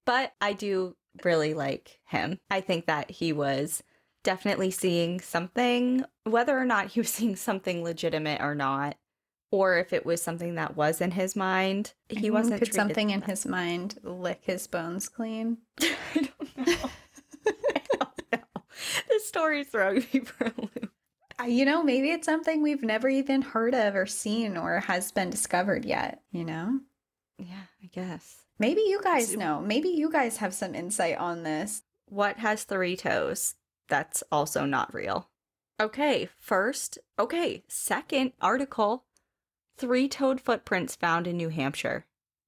But 0.05 0.34
I 0.39 0.53
do 0.53 0.95
really 1.23 1.55
like 1.55 1.99
him. 2.05 2.38
I 2.51 2.62
think 2.62 2.86
that 2.86 3.10
he 3.10 3.34
was 3.34 3.81
definitely 4.25 4.71
seeing 4.71 5.21
something, 5.21 6.03
whether 6.25 6.57
or 6.57 6.65
not 6.65 6.88
he 6.88 6.99
was 6.99 7.09
seeing 7.13 7.38
something 7.38 7.81
legitimate 7.83 8.41
or 8.41 8.53
not, 8.53 8.97
or 9.51 9.77
if 9.77 9.93
it 9.93 10.05
was 10.05 10.21
something 10.21 10.55
that 10.55 10.75
was 10.75 10.99
in 10.99 11.11
his 11.11 11.38
mind. 11.38 11.93
He 12.09 12.29
wasn't 12.29 12.59
Could 12.59 12.73
something 12.73 13.11
in 13.11 13.21
his 13.21 13.45
mind 13.45 13.99
lick 14.03 14.41
his 14.41 14.67
bones 14.67 15.07
clean? 15.07 15.59
I 15.79 15.95
don't 16.15 16.67
know. 16.67 16.89
I 17.47 17.81
don't 17.93 18.31
know. 18.33 18.63
This 19.07 19.27
story's 19.27 19.67
throwing 19.67 20.05
me 20.11 20.19
for 20.21 20.47
a 20.47 20.53
loop. 20.57 20.91
You 21.47 21.65
know, 21.65 21.83
maybe 21.83 22.11
it's 22.11 22.25
something 22.25 22.61
we've 22.61 22.83
never 22.83 23.07
even 23.07 23.41
heard 23.41 23.75
of 23.75 23.95
or 23.95 24.05
seen 24.05 24.57
or 24.57 24.79
has 24.81 25.11
been 25.11 25.29
discovered 25.29 25.85
yet, 25.85 26.21
you 26.31 26.43
know? 26.43 26.79
Yeah, 27.38 27.65
I 27.83 27.88
guess. 27.91 28.38
Maybe 28.57 28.81
you 28.81 29.01
guys 29.03 29.35
know. 29.35 29.61
Maybe 29.61 29.89
you 29.89 30.09
guys 30.09 30.38
have 30.38 30.53
some 30.53 30.73
insight 30.73 31.17
on 31.17 31.43
this. 31.43 31.83
What 32.05 32.38
has 32.38 32.63
three 32.63 32.95
toes? 32.95 33.55
That's 33.87 34.23
also 34.31 34.65
not 34.65 34.93
real. 34.93 35.29
Okay, 35.79 36.29
first, 36.39 36.97
okay, 37.19 37.63
second 37.67 38.31
article 38.41 39.03
three 39.77 40.07
toed 40.07 40.39
footprints 40.39 40.95
found 40.95 41.27
in 41.27 41.37
New 41.37 41.49
Hampshire. 41.49 42.05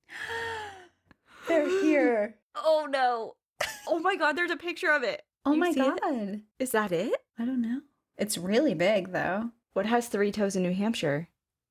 They're 1.47 1.69
here. 1.82 2.36
Oh 2.60 2.88
no. 2.89 3.36
Oh 3.88 4.00
my 4.00 4.15
god, 4.15 4.36
there's 4.36 4.50
a 4.50 4.58
picture 4.58 4.91
of 4.91 5.04
it. 5.04 5.21
Oh 5.45 5.54
You 5.54 5.60
my 5.60 5.73
god. 5.73 6.41
Is 6.58 6.71
that 6.71 6.91
it? 6.91 7.13
I 7.38 7.45
don't 7.45 7.62
know. 7.62 7.82
It's 8.17 8.36
really 8.36 8.73
big 8.73 9.12
though. 9.12 9.52
What 9.73 9.86
has 9.86 10.08
three 10.08 10.32
toes 10.32 10.56
in 10.56 10.63
New 10.63 10.73
Hampshire? 10.73 11.28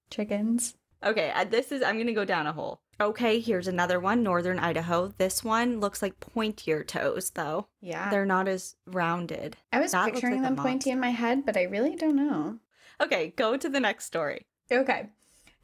Chickens. 0.08 0.76
Okay, 1.02 1.32
this 1.50 1.72
is, 1.72 1.82
I'm 1.82 1.98
gonna 1.98 2.12
go 2.12 2.24
down 2.24 2.46
a 2.46 2.52
hole. 2.52 2.82
Okay, 3.00 3.40
here's 3.40 3.68
another 3.68 4.00
one, 4.00 4.22
Northern 4.22 4.58
Idaho. 4.58 5.12
This 5.18 5.44
one 5.44 5.80
looks 5.80 6.00
like 6.00 6.18
pointier 6.18 6.86
toes, 6.86 7.30
though. 7.30 7.68
Yeah. 7.82 8.08
They're 8.10 8.24
not 8.24 8.48
as 8.48 8.76
rounded. 8.86 9.56
I 9.72 9.80
was 9.80 9.92
that 9.92 10.12
picturing 10.12 10.42
like 10.42 10.54
them 10.54 10.56
pointy 10.56 10.90
in 10.90 11.00
my 11.00 11.10
head, 11.10 11.44
but 11.44 11.56
I 11.56 11.64
really 11.64 11.94
don't 11.94 12.16
know. 12.16 12.58
Okay, 13.00 13.34
go 13.36 13.56
to 13.56 13.68
the 13.68 13.80
next 13.80 14.06
story. 14.06 14.46
Okay. 14.72 15.10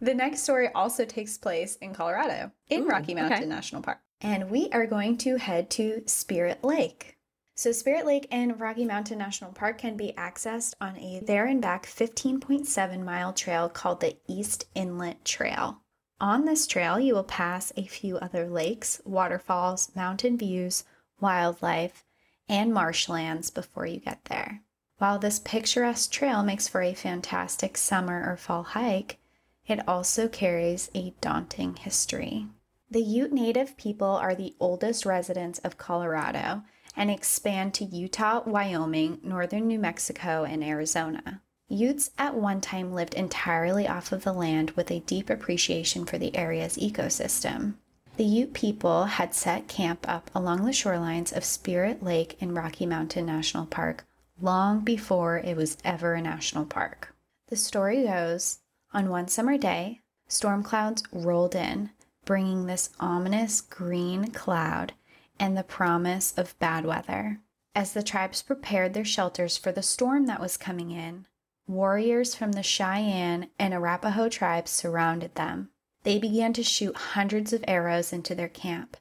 The 0.00 0.14
next 0.14 0.42
story 0.42 0.68
also 0.74 1.04
takes 1.04 1.38
place 1.38 1.76
in 1.76 1.94
Colorado, 1.94 2.50
in 2.68 2.82
Ooh, 2.82 2.88
Rocky 2.88 3.14
Mountain 3.14 3.38
okay. 3.38 3.46
National 3.46 3.82
Park. 3.82 4.00
And 4.20 4.50
we 4.50 4.68
are 4.72 4.86
going 4.86 5.16
to 5.18 5.36
head 5.36 5.70
to 5.70 6.02
Spirit 6.06 6.62
Lake. 6.62 7.16
So, 7.54 7.70
Spirit 7.72 8.06
Lake 8.06 8.26
and 8.30 8.60
Rocky 8.60 8.84
Mountain 8.84 9.18
National 9.18 9.52
Park 9.52 9.78
can 9.78 9.96
be 9.96 10.12
accessed 10.16 10.74
on 10.80 10.96
a 10.96 11.20
there 11.20 11.46
and 11.46 11.62
back 11.62 11.86
15.7 11.86 13.04
mile 13.04 13.32
trail 13.32 13.68
called 13.68 14.00
the 14.00 14.16
East 14.26 14.66
Inlet 14.74 15.24
Trail. 15.24 15.82
On 16.22 16.44
this 16.44 16.68
trail, 16.68 17.00
you 17.00 17.14
will 17.14 17.24
pass 17.24 17.72
a 17.76 17.82
few 17.82 18.16
other 18.18 18.48
lakes, 18.48 19.00
waterfalls, 19.04 19.90
mountain 19.96 20.38
views, 20.38 20.84
wildlife, 21.20 22.04
and 22.48 22.72
marshlands 22.72 23.50
before 23.50 23.86
you 23.86 23.98
get 23.98 24.26
there. 24.26 24.62
While 24.98 25.18
this 25.18 25.40
picturesque 25.40 26.12
trail 26.12 26.44
makes 26.44 26.68
for 26.68 26.80
a 26.80 26.94
fantastic 26.94 27.76
summer 27.76 28.22
or 28.24 28.36
fall 28.36 28.62
hike, 28.62 29.18
it 29.66 29.80
also 29.88 30.28
carries 30.28 30.92
a 30.94 31.12
daunting 31.20 31.74
history. 31.74 32.46
The 32.88 33.02
Ute 33.02 33.32
Native 33.32 33.76
people 33.76 34.06
are 34.06 34.36
the 34.36 34.54
oldest 34.60 35.04
residents 35.04 35.58
of 35.58 35.76
Colorado 35.76 36.62
and 36.96 37.10
expand 37.10 37.74
to 37.74 37.84
Utah, 37.84 38.44
Wyoming, 38.46 39.18
northern 39.24 39.66
New 39.66 39.80
Mexico, 39.80 40.44
and 40.44 40.62
Arizona. 40.62 41.42
Utes 41.68 42.10
at 42.18 42.34
one 42.34 42.60
time 42.60 42.92
lived 42.92 43.14
entirely 43.14 43.88
off 43.88 44.12
of 44.12 44.24
the 44.24 44.32
land 44.32 44.72
with 44.72 44.90
a 44.90 45.00
deep 45.00 45.30
appreciation 45.30 46.04
for 46.04 46.18
the 46.18 46.36
area's 46.36 46.76
ecosystem. 46.76 47.74
The 48.16 48.24
Ute 48.24 48.52
people 48.52 49.04
had 49.04 49.34
set 49.34 49.68
camp 49.68 50.06
up 50.06 50.30
along 50.34 50.64
the 50.64 50.72
shorelines 50.72 51.34
of 51.34 51.44
Spirit 51.44 52.02
Lake 52.02 52.36
in 52.40 52.54
Rocky 52.54 52.84
Mountain 52.84 53.24
National 53.24 53.64
Park 53.64 54.04
long 54.40 54.80
before 54.80 55.38
it 55.38 55.56
was 55.56 55.78
ever 55.84 56.14
a 56.14 56.20
national 56.20 56.66
park. 56.66 57.14
The 57.48 57.56
story 57.56 58.04
goes 58.04 58.58
on 58.92 59.08
one 59.08 59.28
summer 59.28 59.56
day, 59.56 60.00
storm 60.28 60.62
clouds 60.62 61.02
rolled 61.12 61.54
in, 61.54 61.90
bringing 62.24 62.66
this 62.66 62.90
ominous 63.00 63.60
green 63.60 64.30
cloud 64.30 64.92
and 65.38 65.56
the 65.56 65.62
promise 65.62 66.34
of 66.36 66.58
bad 66.58 66.84
weather. 66.84 67.40
As 67.74 67.92
the 67.94 68.02
tribes 68.02 68.42
prepared 68.42 68.92
their 68.92 69.04
shelters 69.04 69.56
for 69.56 69.72
the 69.72 69.82
storm 69.82 70.26
that 70.26 70.40
was 70.40 70.56
coming 70.56 70.90
in, 70.90 71.26
warriors 71.66 72.34
from 72.34 72.52
the 72.52 72.62
Cheyenne 72.62 73.50
and 73.58 73.72
Arapaho 73.72 74.28
tribes 74.28 74.70
surrounded 74.70 75.34
them. 75.34 75.70
They 76.02 76.18
began 76.18 76.52
to 76.54 76.62
shoot 76.62 76.96
hundreds 76.96 77.52
of 77.52 77.64
arrows 77.68 78.12
into 78.12 78.34
their 78.34 78.48
camp, 78.48 78.96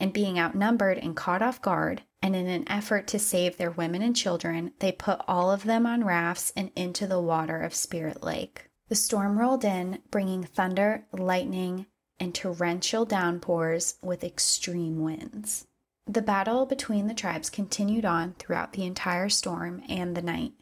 and 0.00 0.12
being 0.12 0.38
outnumbered 0.38 0.98
and 0.98 1.14
caught 1.16 1.42
off 1.42 1.60
guard, 1.60 2.02
and 2.22 2.34
in 2.34 2.46
an 2.46 2.68
effort 2.68 3.06
to 3.08 3.18
save 3.18 3.56
their 3.56 3.70
women 3.70 4.02
and 4.02 4.16
children, 4.16 4.72
they 4.78 4.92
put 4.92 5.20
all 5.28 5.50
of 5.50 5.64
them 5.64 5.86
on 5.86 6.04
rafts 6.04 6.52
and 6.56 6.70
into 6.74 7.06
the 7.06 7.20
water 7.20 7.60
of 7.60 7.74
Spirit 7.74 8.22
Lake. 8.22 8.70
The 8.88 8.94
storm 8.94 9.38
rolled 9.38 9.64
in, 9.64 9.98
bringing 10.10 10.44
thunder, 10.44 11.06
lightning, 11.12 11.86
and 12.18 12.34
torrential 12.34 13.04
downpours 13.04 13.96
with 14.02 14.24
extreme 14.24 15.02
winds. 15.02 15.66
The 16.06 16.22
battle 16.22 16.66
between 16.66 17.08
the 17.08 17.14
tribes 17.14 17.50
continued 17.50 18.04
on 18.04 18.34
throughout 18.38 18.72
the 18.72 18.86
entire 18.86 19.28
storm 19.28 19.82
and 19.88 20.16
the 20.16 20.22
night. 20.22 20.52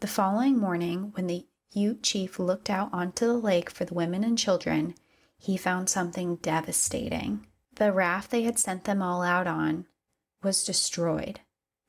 The 0.00 0.06
following 0.06 0.58
morning, 0.58 1.10
when 1.14 1.26
the 1.26 1.46
Ute 1.72 2.04
chief 2.04 2.38
looked 2.38 2.70
out 2.70 2.88
onto 2.92 3.26
the 3.26 3.34
lake 3.34 3.68
for 3.68 3.84
the 3.84 3.94
women 3.94 4.22
and 4.22 4.38
children, 4.38 4.94
he 5.36 5.56
found 5.56 5.88
something 5.88 6.36
devastating. 6.36 7.46
The 7.74 7.92
raft 7.92 8.30
they 8.30 8.42
had 8.42 8.60
sent 8.60 8.84
them 8.84 9.02
all 9.02 9.22
out 9.22 9.48
on 9.48 9.86
was 10.40 10.62
destroyed, 10.62 11.40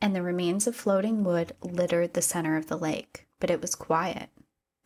and 0.02 0.16
the 0.16 0.24
remains 0.24 0.66
of 0.66 0.76
floating 0.76 1.24
wood 1.24 1.56
littered 1.62 2.16
the 2.16 2.24
center 2.24 2.58
of 2.58 2.66
the 2.66 2.78
lake, 2.78 3.28
but 3.40 3.52
it 3.52 3.62
was 3.62 3.76
quiet. 3.76 4.30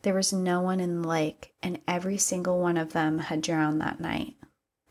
There 0.02 0.14
was 0.14 0.32
no 0.32 0.60
one 0.60 0.80
in 0.80 1.00
the 1.00 1.08
lake, 1.08 1.54
and 1.62 1.80
every 1.88 2.18
single 2.18 2.60
one 2.60 2.76
of 2.76 2.92
them 2.92 3.20
had 3.20 3.40
drowned 3.40 3.80
that 3.80 4.00
night. 4.00 4.36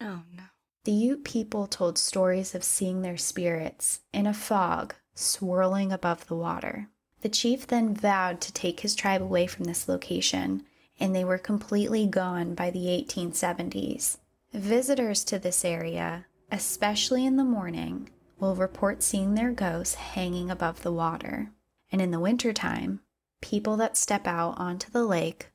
Oh 0.01 0.23
no. 0.35 0.43
The 0.85 0.91
Ute 0.91 1.23
people 1.23 1.67
told 1.67 1.99
stories 1.99 2.55
of 2.55 2.63
seeing 2.63 3.03
their 3.03 3.17
spirits 3.17 4.01
in 4.11 4.25
a 4.25 4.33
fog 4.33 4.95
swirling 5.13 5.91
above 5.91 6.25
the 6.25 6.35
water. 6.35 6.89
The 7.23 7.29
chief 7.29 7.65
then 7.65 7.93
vowed 7.93 8.41
to 8.41 8.51
take 8.51 8.81
his 8.81 8.95
tribe 8.95 9.21
away 9.21 9.47
from 9.47 9.63
this 9.63 9.87
location, 9.87 10.65
and 10.99 11.15
they 11.15 11.23
were 11.23 11.37
completely 11.37 12.05
gone 12.05 12.53
by 12.53 12.69
the 12.69 12.87
1870s. 12.87 14.17
Visitors 14.51 15.23
to 15.23 15.39
this 15.39 15.63
area, 15.63 16.25
especially 16.51 17.25
in 17.25 17.37
the 17.37 17.45
morning, 17.45 18.09
will 18.41 18.55
report 18.55 19.01
seeing 19.01 19.35
their 19.35 19.53
ghosts 19.53 19.95
hanging 19.95 20.51
above 20.51 20.83
the 20.83 20.91
water. 20.91 21.49
And 21.93 22.01
in 22.01 22.11
the 22.11 22.19
wintertime, 22.19 22.99
people 23.39 23.77
that 23.77 23.95
step 23.95 24.27
out 24.27 24.57
onto 24.57 24.91
the 24.91 25.05
lake 25.05 25.47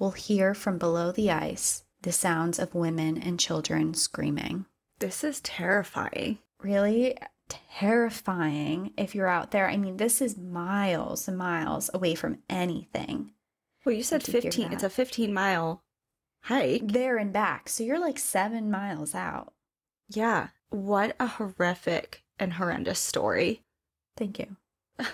will 0.00 0.10
hear 0.10 0.54
from 0.54 0.76
below 0.76 1.12
the 1.12 1.30
ice 1.30 1.84
the 2.00 2.10
sounds 2.10 2.58
of 2.58 2.74
women 2.74 3.16
and 3.16 3.38
children 3.38 3.94
screaming. 3.94 4.66
This 4.98 5.22
is 5.22 5.40
terrifying. 5.40 6.38
Really 6.60 7.16
terrifying 7.78 8.92
if 8.96 9.14
you're 9.14 9.28
out 9.28 9.50
there. 9.50 9.68
I 9.68 9.76
mean, 9.76 9.96
this 9.96 10.20
is 10.20 10.36
miles 10.36 11.28
and 11.28 11.36
miles 11.36 11.90
away 11.94 12.14
from 12.14 12.38
anything. 12.48 13.32
Well, 13.84 13.94
you 13.94 14.02
said 14.02 14.22
15, 14.22 14.72
it's 14.72 14.82
a 14.82 14.90
15 14.90 15.32
mile 15.32 15.82
hike. 16.42 16.82
There 16.88 17.16
and 17.18 17.32
back. 17.32 17.68
So 17.68 17.84
you're 17.84 18.00
like 18.00 18.18
seven 18.18 18.70
miles 18.70 19.14
out. 19.14 19.52
Yeah. 20.08 20.48
What 20.70 21.16
a 21.20 21.26
horrific 21.26 22.22
and 22.38 22.54
horrendous 22.54 22.98
story. 22.98 23.62
Thank 24.16 24.38
you. 24.38 24.56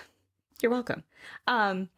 You're 0.61 0.71
welcome. 0.71 1.03
Um, 1.47 1.89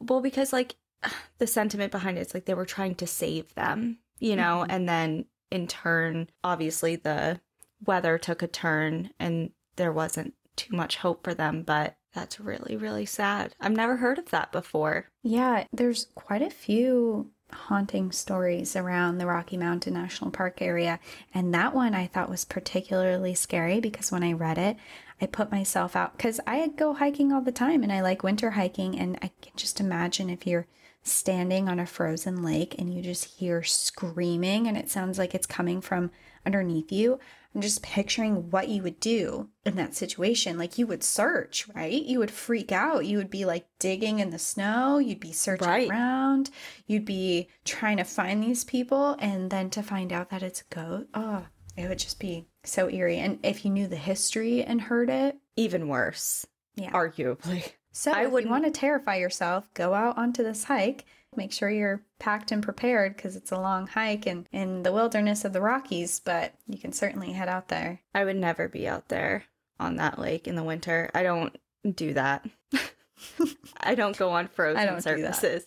well, 0.00 0.20
because 0.20 0.52
like 0.52 0.76
the 1.38 1.46
sentiment 1.46 1.92
behind 1.92 2.18
it 2.18 2.26
is 2.26 2.34
like 2.34 2.44
they 2.44 2.54
were 2.54 2.66
trying 2.66 2.94
to 2.96 3.06
save 3.06 3.54
them, 3.54 3.98
you 4.18 4.36
know, 4.36 4.64
Mhm. 4.64 4.66
and 4.70 4.88
then 4.88 5.24
in 5.50 5.66
turn, 5.66 6.28
obviously 6.44 6.96
the 6.96 7.40
weather 7.84 8.18
took 8.18 8.42
a 8.42 8.46
turn 8.46 9.10
and 9.18 9.50
there 9.76 9.92
wasn't 9.92 10.34
too 10.56 10.74
much 10.76 10.96
hope 10.96 11.24
for 11.24 11.34
them, 11.34 11.62
but 11.62 11.96
that's 12.12 12.40
really, 12.40 12.76
really 12.76 13.06
sad. 13.06 13.54
I've 13.60 13.72
never 13.72 13.96
heard 13.96 14.18
of 14.18 14.30
that 14.30 14.52
before. 14.52 15.08
Yeah, 15.22 15.64
there's 15.72 16.06
quite 16.14 16.42
a 16.42 16.50
few 16.50 17.30
haunting 17.52 18.12
stories 18.12 18.76
around 18.76 19.18
the 19.18 19.26
Rocky 19.26 19.56
Mountain 19.56 19.94
National 19.94 20.30
Park 20.30 20.62
area. 20.62 21.00
And 21.34 21.52
that 21.54 21.74
one 21.74 21.94
I 21.94 22.06
thought 22.06 22.30
was 22.30 22.44
particularly 22.44 23.34
scary 23.34 23.80
because 23.80 24.12
when 24.12 24.22
I 24.22 24.32
read 24.32 24.58
it, 24.58 24.76
I 25.20 25.26
put 25.26 25.50
myself 25.50 25.96
out 25.96 26.16
because 26.16 26.40
I 26.46 26.66
go 26.68 26.94
hiking 26.94 27.32
all 27.32 27.42
the 27.42 27.52
time 27.52 27.82
and 27.82 27.92
I 27.92 28.00
like 28.00 28.22
winter 28.22 28.50
hiking. 28.50 28.98
And 28.98 29.18
I 29.22 29.30
can 29.40 29.52
just 29.56 29.80
imagine 29.80 30.30
if 30.30 30.46
you're 30.46 30.66
standing 31.02 31.68
on 31.68 31.80
a 31.80 31.86
frozen 31.86 32.42
lake 32.42 32.74
and 32.78 32.92
you 32.92 33.02
just 33.02 33.24
hear 33.24 33.62
screaming 33.62 34.66
and 34.66 34.76
it 34.76 34.90
sounds 34.90 35.18
like 35.18 35.34
it's 35.34 35.46
coming 35.46 35.80
from 35.80 36.10
underneath 36.44 36.92
you. 36.92 37.18
I'm 37.54 37.60
just 37.60 37.82
picturing 37.82 38.50
what 38.50 38.68
you 38.68 38.82
would 38.84 39.00
do 39.00 39.48
in 39.64 39.74
that 39.76 39.94
situation. 39.96 40.56
Like 40.56 40.78
you 40.78 40.86
would 40.86 41.02
search, 41.02 41.66
right? 41.74 42.00
You 42.02 42.20
would 42.20 42.30
freak 42.30 42.70
out. 42.70 43.06
You 43.06 43.18
would 43.18 43.30
be 43.30 43.44
like 43.44 43.66
digging 43.80 44.20
in 44.20 44.30
the 44.30 44.38
snow. 44.38 44.98
You'd 44.98 45.18
be 45.18 45.32
searching 45.32 45.66
Right. 45.66 45.90
around. 45.90 46.50
You'd 46.86 47.04
be 47.04 47.48
trying 47.64 47.96
to 47.96 48.04
find 48.04 48.40
these 48.42 48.62
people. 48.62 49.16
And 49.18 49.50
then 49.50 49.68
to 49.70 49.82
find 49.82 50.12
out 50.12 50.30
that 50.30 50.44
it's 50.44 50.60
a 50.62 50.74
goat, 50.74 51.08
oh, 51.12 51.46
it 51.76 51.88
would 51.88 51.98
just 51.98 52.20
be 52.20 52.46
so 52.62 52.88
eerie. 52.88 53.18
And 53.18 53.40
if 53.42 53.64
you 53.64 53.70
knew 53.72 53.88
the 53.88 53.96
history 53.96 54.62
and 54.62 54.80
heard 54.82 55.10
it, 55.10 55.36
Even 55.56 55.88
worse, 55.88 56.46
yeah. 56.76 56.90
arguably. 56.92 57.72
So 57.92 58.12
I 58.12 58.20
if 58.20 58.26
you 58.28 58.30
wouldn't- 58.30 58.50
want 58.52 58.64
to 58.66 58.70
terrify 58.70 59.16
yourself, 59.16 59.68
go 59.74 59.92
out 59.94 60.16
onto 60.16 60.44
this 60.44 60.62
hike. 60.64 61.04
Make 61.36 61.52
sure 61.52 61.70
you're 61.70 62.02
packed 62.18 62.50
and 62.50 62.62
prepared 62.62 63.16
because 63.16 63.36
it's 63.36 63.52
a 63.52 63.60
long 63.60 63.86
hike 63.86 64.26
and 64.26 64.48
in 64.50 64.82
the 64.82 64.92
wilderness 64.92 65.44
of 65.44 65.52
the 65.52 65.60
Rockies, 65.60 66.20
but 66.20 66.54
you 66.66 66.78
can 66.78 66.92
certainly 66.92 67.32
head 67.32 67.48
out 67.48 67.68
there. 67.68 68.00
I 68.14 68.24
would 68.24 68.36
never 68.36 68.68
be 68.68 68.88
out 68.88 69.08
there 69.08 69.44
on 69.78 69.96
that 69.96 70.18
lake 70.18 70.48
in 70.48 70.56
the 70.56 70.64
winter. 70.64 71.10
I 71.14 71.22
don't 71.22 71.56
do 71.94 72.12
that. 72.14 72.46
I 73.80 73.94
don't 73.94 74.16
go 74.16 74.30
on 74.30 74.48
frozen 74.48 75.00
surfaces. 75.00 75.66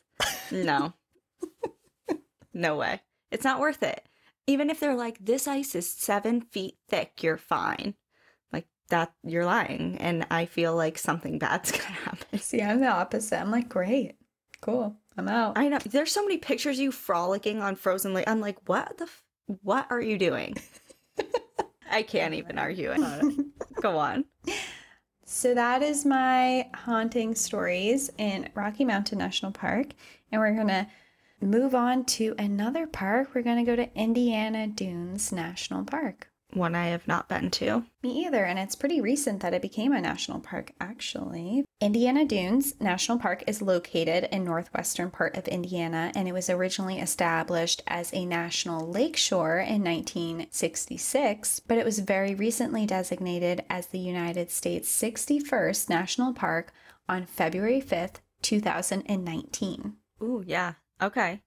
No. 0.52 0.94
no 2.54 2.78
way. 2.78 3.02
It's 3.32 3.44
not 3.44 3.60
worth 3.60 3.84
it. 3.84 4.04
Even 4.46 4.70
if 4.70 4.80
they're 4.80 4.96
like, 4.96 5.18
this 5.20 5.48
ice 5.48 5.76
is 5.76 5.90
seven 5.90 6.42
feet 6.42 6.78
thick, 6.90 7.24
you're 7.24 7.38
fine. 7.38 7.96
Like 8.52 8.68
that, 8.90 9.14
you're 9.24 9.46
lying. 9.46 9.98
And 10.00 10.28
I 10.30 10.46
feel 10.46 10.76
like 10.76 10.98
something 10.98 11.40
bad's 11.40 11.72
gonna 11.72 11.84
happen. 11.84 12.40
See, 12.40 12.62
I'm 12.62 12.82
the 12.82 12.88
opposite. 12.88 13.40
I'm 13.40 13.52
like, 13.52 13.70
great, 13.70 14.18
cool, 14.62 14.98
I'm 15.18 15.28
out. 15.28 15.58
I 15.58 15.68
know. 15.68 15.78
There's 15.78 16.12
so 16.12 16.24
many 16.24 16.38
pictures 16.38 16.78
of 16.78 16.84
you 16.84 16.92
frolicking 16.92 17.62
on 17.62 17.76
frozen 17.76 18.14
lake. 18.14 18.28
I'm 18.28 18.40
like, 18.40 18.58
what 18.68 18.98
the, 18.98 19.06
f- 19.06 19.24
what 19.62 19.88
are 19.90 20.02
you 20.02 20.18
doing? 20.18 20.56
I 21.92 22.02
can't 22.02 22.34
even 22.34 22.58
argue 22.58 22.92
it. 22.96 23.82
Go 23.82 23.98
on. 23.98 24.26
So 25.26 25.54
that 25.54 25.82
is 25.84 26.06
my 26.06 26.70
haunting 26.74 27.36
stories 27.36 28.10
in 28.18 28.50
Rocky 28.56 28.86
Mountain 28.86 29.20
National 29.20 29.52
Park. 29.52 29.88
And 30.32 30.42
we're 30.42 30.56
going 30.56 30.68
to 30.68 30.88
move 31.42 31.76
on 31.76 32.06
to 32.06 32.34
another 32.40 32.88
park. 32.88 33.30
We're 33.34 33.42
going 33.44 33.64
to 33.64 33.70
go 33.70 33.76
to 33.76 33.94
Indiana 33.96 34.68
Dunes 34.68 35.32
National 35.32 35.84
Park. 35.84 36.30
One 36.54 36.76
I 36.76 36.88
have 36.88 37.08
not 37.08 37.28
been 37.28 37.50
to. 37.52 37.84
Me 38.04 38.26
either, 38.26 38.46
and 38.46 38.60
it's 38.60 38.76
pretty 38.76 39.02
recent 39.02 39.42
that 39.42 39.54
it 39.54 39.62
became 39.62 39.92
a 39.92 40.02
national 40.02 40.40
park, 40.40 40.72
actually. 40.80 41.66
Indiana 41.82 42.26
Dunes 42.26 42.76
National 42.80 43.18
Park 43.18 43.44
is 43.48 43.62
located 43.62 44.30
in 44.32 44.44
northwestern 44.44 45.10
part 45.10 45.36
of 45.36 45.48
Indiana, 45.48 46.12
and 46.16 46.28
it 46.28 46.34
was 46.34 46.50
originally 46.50 47.00
established 47.00 47.82
as 47.88 48.14
a 48.14 48.26
national 48.26 48.88
lakeshore 48.88 49.58
in 49.58 49.84
1966, 49.84 51.62
but 51.62 51.78
it 51.78 51.86
was 51.86 52.00
very 52.00 52.36
recently 52.36 52.86
designated 52.86 53.64
as 53.70 53.88
the 53.88 54.00
United 54.00 54.52
States 54.52 54.90
61st 54.90 55.90
National 55.90 56.34
Park 56.34 56.72
on 57.10 57.26
February 57.26 57.82
5th, 57.82 58.22
2019. 58.44 59.96
Ooh, 60.22 60.44
yeah. 60.46 60.74
Okay. 61.02 61.42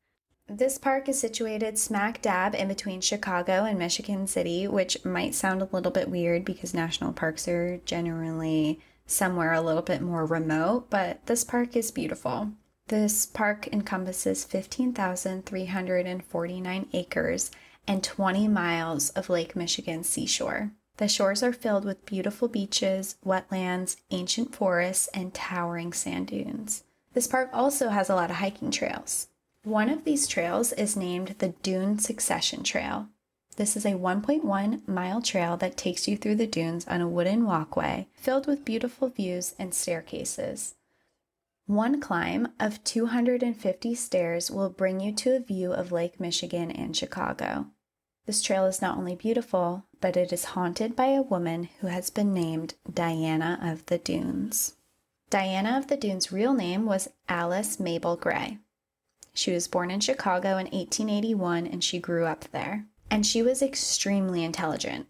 This 0.49 0.79
park 0.79 1.09
is 1.09 1.19
situated 1.19 1.77
smack 1.77 2.23
dab 2.23 2.55
in 2.55 2.69
between 2.69 3.01
Chicago 3.01 3.65
and 3.65 3.77
Michigan 3.77 4.29
City, 4.29 4.69
which 4.69 5.05
might 5.05 5.35
sound 5.35 5.61
a 5.61 5.69
little 5.73 5.91
bit 5.91 6.09
weird 6.09 6.45
because 6.45 6.73
national 6.73 7.13
parks 7.13 7.49
are 7.49 7.79
generally 7.79 8.79
somewhere 9.07 9.53
a 9.53 9.61
little 9.61 9.83
bit 9.83 10.01
more 10.01 10.25
remote, 10.25 10.89
but 10.89 11.27
this 11.27 11.43
park 11.43 11.75
is 11.75 11.91
beautiful. 11.91 12.53
This 12.87 13.27
park 13.27 13.67
encompasses 13.73 14.45
15,349 14.45 16.89
acres 16.93 17.51
and 17.89 18.05
20 18.05 18.47
miles 18.47 19.11
of 19.11 19.29
Lake 19.29 19.57
Michigan 19.57 20.05
seashore. 20.05 20.71
The 20.99 21.09
shores 21.09 21.43
are 21.43 21.53
filled 21.53 21.85
with 21.85 22.07
beautiful 22.07 22.47
beaches, 22.47 23.17
wetlands, 23.27 23.97
ancient 24.13 24.55
forests, 24.55 25.09
and 25.09 25.35
towering 25.35 25.93
sand 25.93 26.29
dunes. 26.29 26.85
This 27.15 27.27
park 27.27 27.51
also 27.53 27.89
has 27.89 28.09
a 28.09 28.15
lot 28.15 28.31
of 28.31 28.37
hiking 28.37 28.71
trails. 28.71 29.27
One 29.67 29.91
of 29.91 30.05
these 30.05 30.29
trails 30.29 30.73
is 30.75 30.97
named 30.97 31.35
the 31.41 31.49
Dune 31.49 31.99
Succession 31.99 32.63
Trail. 32.63 33.09
This 33.57 33.77
is 33.77 33.85
a 33.85 33.95
1.1 33.95 34.87
mile 34.87 35.21
trail 35.21 35.57
that 35.57 35.77
takes 35.77 36.07
you 36.07 36.17
through 36.17 36.37
the 36.37 36.47
dunes 36.47 36.87
on 36.87 37.01
a 37.01 37.09
wooden 37.09 37.45
walkway 37.45 38.07
filled 38.15 38.47
with 38.47 38.65
beautiful 38.65 39.09
views 39.09 39.57
and 39.59 39.75
staircases. 39.75 40.77
One 41.67 42.01
climb 42.01 42.47
of 42.61 42.85
250 42.85 43.93
stairs 43.97 44.53
will 44.53 44.71
bring 44.71 45.01
you 45.01 45.13
to 45.15 45.35
a 45.35 45.41
view 45.41 45.73
of 45.73 45.91
Lake 45.91 46.21
Michigan 46.21 46.71
and 46.71 46.97
Chicago. 46.97 47.67
This 48.25 48.43
trail 48.43 48.67
is 48.67 48.81
not 48.81 48.97
only 48.97 49.17
beautiful, 49.17 49.83
but 50.01 50.17
it 50.17 50.33
is 50.33 50.45
haunted 50.55 50.95
by 50.95 51.07
a 51.07 51.23
woman 51.23 51.71
who 51.81 51.89
has 51.89 52.09
been 52.09 52.33
named 52.33 52.75
Diana 52.89 53.59
of 53.61 53.85
the 53.87 53.99
Dunes. 53.99 54.77
Diana 55.29 55.77
of 55.77 55.89
the 55.89 55.97
Dunes' 55.97 56.31
real 56.31 56.55
name 56.55 56.87
was 56.87 57.09
Alice 57.29 57.81
Mabel 57.81 58.15
Gray. 58.15 58.59
She 59.37 59.53
was 59.53 59.69
born 59.69 59.91
in 59.91 60.01
Chicago 60.01 60.57
in 60.57 60.67
1881 60.67 61.67
and 61.67 61.85
she 61.85 61.99
grew 61.99 62.25
up 62.25 62.47
there. 62.53 62.87
And 63.11 63.25
she 63.25 63.43
was 63.43 63.61
extremely 63.61 64.43
intelligent. 64.43 65.07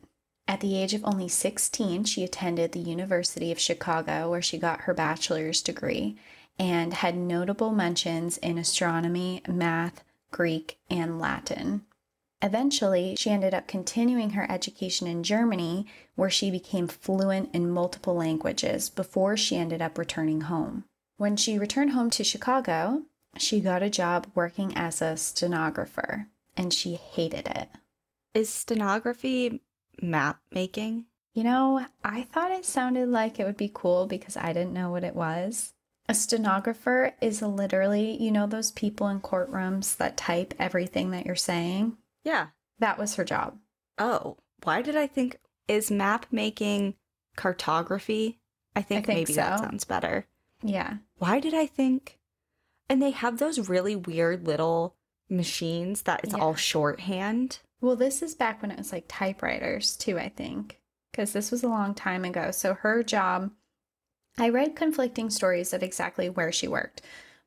At 0.48 0.60
the 0.60 0.76
age 0.76 0.94
of 0.94 1.04
only 1.04 1.28
16, 1.28 2.04
she 2.04 2.24
attended 2.24 2.72
the 2.72 2.80
University 2.80 3.52
of 3.52 3.60
Chicago 3.60 4.28
where 4.28 4.42
she 4.42 4.58
got 4.58 4.82
her 4.82 4.94
bachelor's 4.94 5.62
degree 5.62 6.16
and 6.58 6.92
had 6.92 7.16
notable 7.16 7.70
mentions 7.70 8.36
in 8.38 8.58
astronomy, 8.58 9.42
math, 9.48 10.02
Greek, 10.32 10.78
and 10.90 11.20
Latin. 11.20 11.82
Eventually, 12.42 13.14
she 13.16 13.30
ended 13.30 13.54
up 13.54 13.68
continuing 13.68 14.30
her 14.30 14.50
education 14.50 15.06
in 15.06 15.22
Germany, 15.22 15.86
where 16.16 16.30
she 16.30 16.50
became 16.50 16.88
fluent 16.88 17.54
in 17.54 17.70
multiple 17.70 18.14
languages 18.14 18.90
before 18.90 19.36
she 19.36 19.56
ended 19.56 19.80
up 19.80 19.96
returning 19.96 20.42
home. 20.42 20.84
When 21.16 21.36
she 21.36 21.58
returned 21.58 21.92
home 21.92 22.10
to 22.10 22.24
Chicago, 22.24 23.04
she 23.38 23.60
got 23.60 23.82
a 23.82 23.90
job 23.90 24.26
working 24.34 24.76
as 24.76 25.00
a 25.02 25.16
stenographer, 25.16 26.28
and 26.56 26.72
she 26.72 26.94
hated 26.94 27.46
it. 27.46 27.68
Is 28.34 28.48
stenography 28.48 29.62
map 30.00 30.40
making? 30.50 31.06
You 31.32 31.44
know, 31.44 31.86
I 32.02 32.22
thought 32.22 32.50
it 32.50 32.64
sounded 32.64 33.08
like 33.08 33.38
it 33.38 33.44
would 33.44 33.56
be 33.56 33.70
cool 33.72 34.06
because 34.06 34.36
I 34.36 34.52
didn't 34.52 34.72
know 34.72 34.90
what 34.90 35.04
it 35.04 35.14
was. 35.14 35.74
A 36.08 36.14
stenographer 36.14 37.14
is 37.20 37.42
literally, 37.42 38.16
you 38.22 38.30
know, 38.30 38.46
those 38.46 38.70
people 38.70 39.08
in 39.08 39.20
courtrooms 39.20 39.96
that 39.96 40.16
type 40.16 40.54
everything 40.58 41.10
that 41.10 41.26
you're 41.26 41.34
saying? 41.34 41.96
Yeah. 42.24 42.48
That 42.78 42.98
was 42.98 43.16
her 43.16 43.24
job. 43.24 43.58
Oh, 43.98 44.36
why 44.62 44.82
did 44.82 44.96
I 44.96 45.06
think 45.06 45.38
is 45.68 45.90
map 45.90 46.26
making 46.30 46.94
cartography? 47.36 48.38
I 48.74 48.82
think, 48.82 49.06
think 49.06 49.18
maybe 49.18 49.34
that 49.34 49.58
sounds 49.58 49.84
better. 49.84 50.26
Yeah. 50.62 50.98
Why 51.18 51.40
did 51.40 51.54
I 51.54 51.66
think? 51.66 52.15
And 52.88 53.02
they 53.02 53.10
have 53.10 53.38
those 53.38 53.68
really 53.68 53.96
weird 53.96 54.46
little 54.46 54.96
machines 55.28 56.02
that 56.02 56.20
it's 56.24 56.34
Yeah. 56.34 56.40
all 56.40 56.54
shorthand. 56.54 57.58
Well, 57.80 57.96
this 57.96 58.22
is 58.22 58.34
back 58.34 58.62
when 58.62 58.70
it 58.70 58.78
was 58.78 58.92
like 58.92 59.06
typewriters, 59.08 59.96
too, 59.96 60.18
I 60.18 60.28
think, 60.28 60.80
because 61.10 61.32
this 61.32 61.50
was 61.50 61.62
a 61.62 61.68
long 61.68 61.94
time 61.94 62.24
ago. 62.24 62.50
So 62.50 62.74
her 62.74 63.02
job, 63.02 63.50
I 64.38 64.48
read 64.48 64.76
conflicting 64.76 65.30
stories 65.30 65.72
of 65.72 65.82
exactly 65.82 66.28
where 66.30 66.52
she 66.52 66.68
worked, 66.68 67.02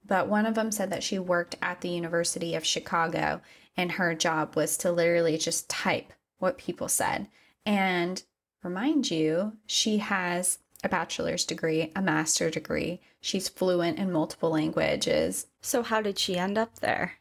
but 0.06 0.28
one 0.28 0.46
of 0.46 0.56
them 0.56 0.72
said 0.72 0.90
that 0.92 1.04
she 1.04 1.20
worked 1.20 1.56
at 1.62 1.82
the 1.82 1.90
University 1.90 2.56
of 2.56 2.66
Chicago 2.66 3.42
and 3.78 3.94
her 3.94 4.14
job 4.14 4.56
was 4.56 4.78
to 4.78 4.92
literally 4.92 5.38
just 5.38 5.70
type 5.70 6.14
what 6.38 6.58
people 6.58 6.88
said. 6.90 7.28
And 7.66 8.22
remind 8.64 9.10
you, 9.10 9.54
she 9.66 9.98
has 10.00 10.60
a 10.84 10.90
bachelor's 10.90 11.46
degree, 11.46 11.92
a 11.96 12.02
master's 12.02 12.54
degree. 12.54 13.02
She's 13.22 13.50
fluent 13.50 14.00
in 14.00 14.12
multiple 14.12 14.52
languages. 14.52 15.48
So 15.62 15.84
how 15.84 16.02
did 16.02 16.18
she 16.18 16.38
end 16.38 16.58
up 16.58 16.80
there? 16.80 17.14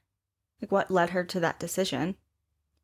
Like 0.63 0.73
what 0.73 0.91
led 0.91 1.11
her 1.11 1.25
to 1.25 1.41
that 1.41 1.59
decision? 1.59 2.17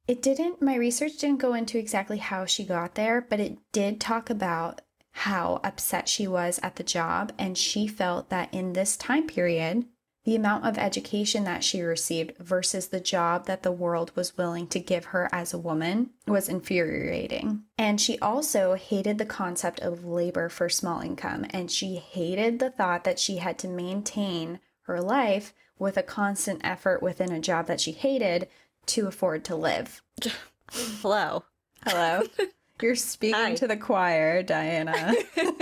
It 0.07 0.21
didn't, 0.21 0.61
my 0.61 0.75
research 0.75 1.17
didn't 1.19 1.41
go 1.41 1.55
into 1.55 1.79
exactly 1.79 2.19
how 2.19 2.45
she 2.45 2.65
got 2.65 2.95
there, 2.95 3.21
but 3.21 3.41
it 3.41 3.59
did 3.73 4.01
talk 4.01 4.29
about 4.29 4.83
how 5.13 5.61
upset 5.65 6.09
she 6.09 6.27
was 6.27 6.61
at 6.63 6.77
the 6.77 6.83
job. 6.83 7.33
And 7.39 7.57
she 7.57 7.87
felt 7.87 8.29
that 8.31 8.53
in 8.53 8.73
this 8.73 8.97
time 8.97 9.27
period, 9.27 9.87
the 10.25 10.35
amount 10.35 10.65
of 10.65 10.79
education 10.79 11.45
that 11.45 11.63
she 11.63 11.83
received 11.83 12.37
versus 12.39 12.89
the 12.89 13.01
job 13.01 13.47
that 13.47 13.63
the 13.63 13.73
world 13.73 14.11
was 14.15 14.37
willing 14.37 14.67
to 14.69 14.81
give 14.81 15.07
her 15.07 15.29
as 15.33 15.53
a 15.53 15.59
woman 15.59 16.11
was 16.27 16.49
infuriating. 16.49 17.63
And 17.77 18.01
she 18.01 18.19
also 18.19 18.75
hated 18.75 19.19
the 19.19 19.27
concept 19.27 19.81
of 19.81 20.05
labor 20.05 20.49
for 20.49 20.69
small 20.69 21.01
income. 21.01 21.45
And 21.51 21.71
she 21.71 21.97
hated 21.97 22.59
the 22.59 22.71
thought 22.71 23.05
that 23.05 23.19
she 23.19 23.37
had 23.37 23.59
to 23.59 23.69
maintain 23.69 24.61
her 24.83 25.01
life 25.01 25.53
with 25.79 25.97
a 25.97 26.03
constant 26.03 26.61
effort 26.65 27.03
within 27.03 27.33
a 27.33 27.41
job 27.41 27.67
that 27.67 27.81
she 27.81 27.93
hated 27.93 28.49
to 28.87 29.07
afford 29.07 29.45
to 29.45 29.57
live. 29.57 30.03
Hello. 30.73 31.45
Hello. 31.87 32.23
You're 32.81 32.97
speaking 32.97 33.35
Hi. 33.35 33.55
to 33.55 33.69
the 33.69 33.77
choir, 33.77 34.43
Diana. 34.43 35.15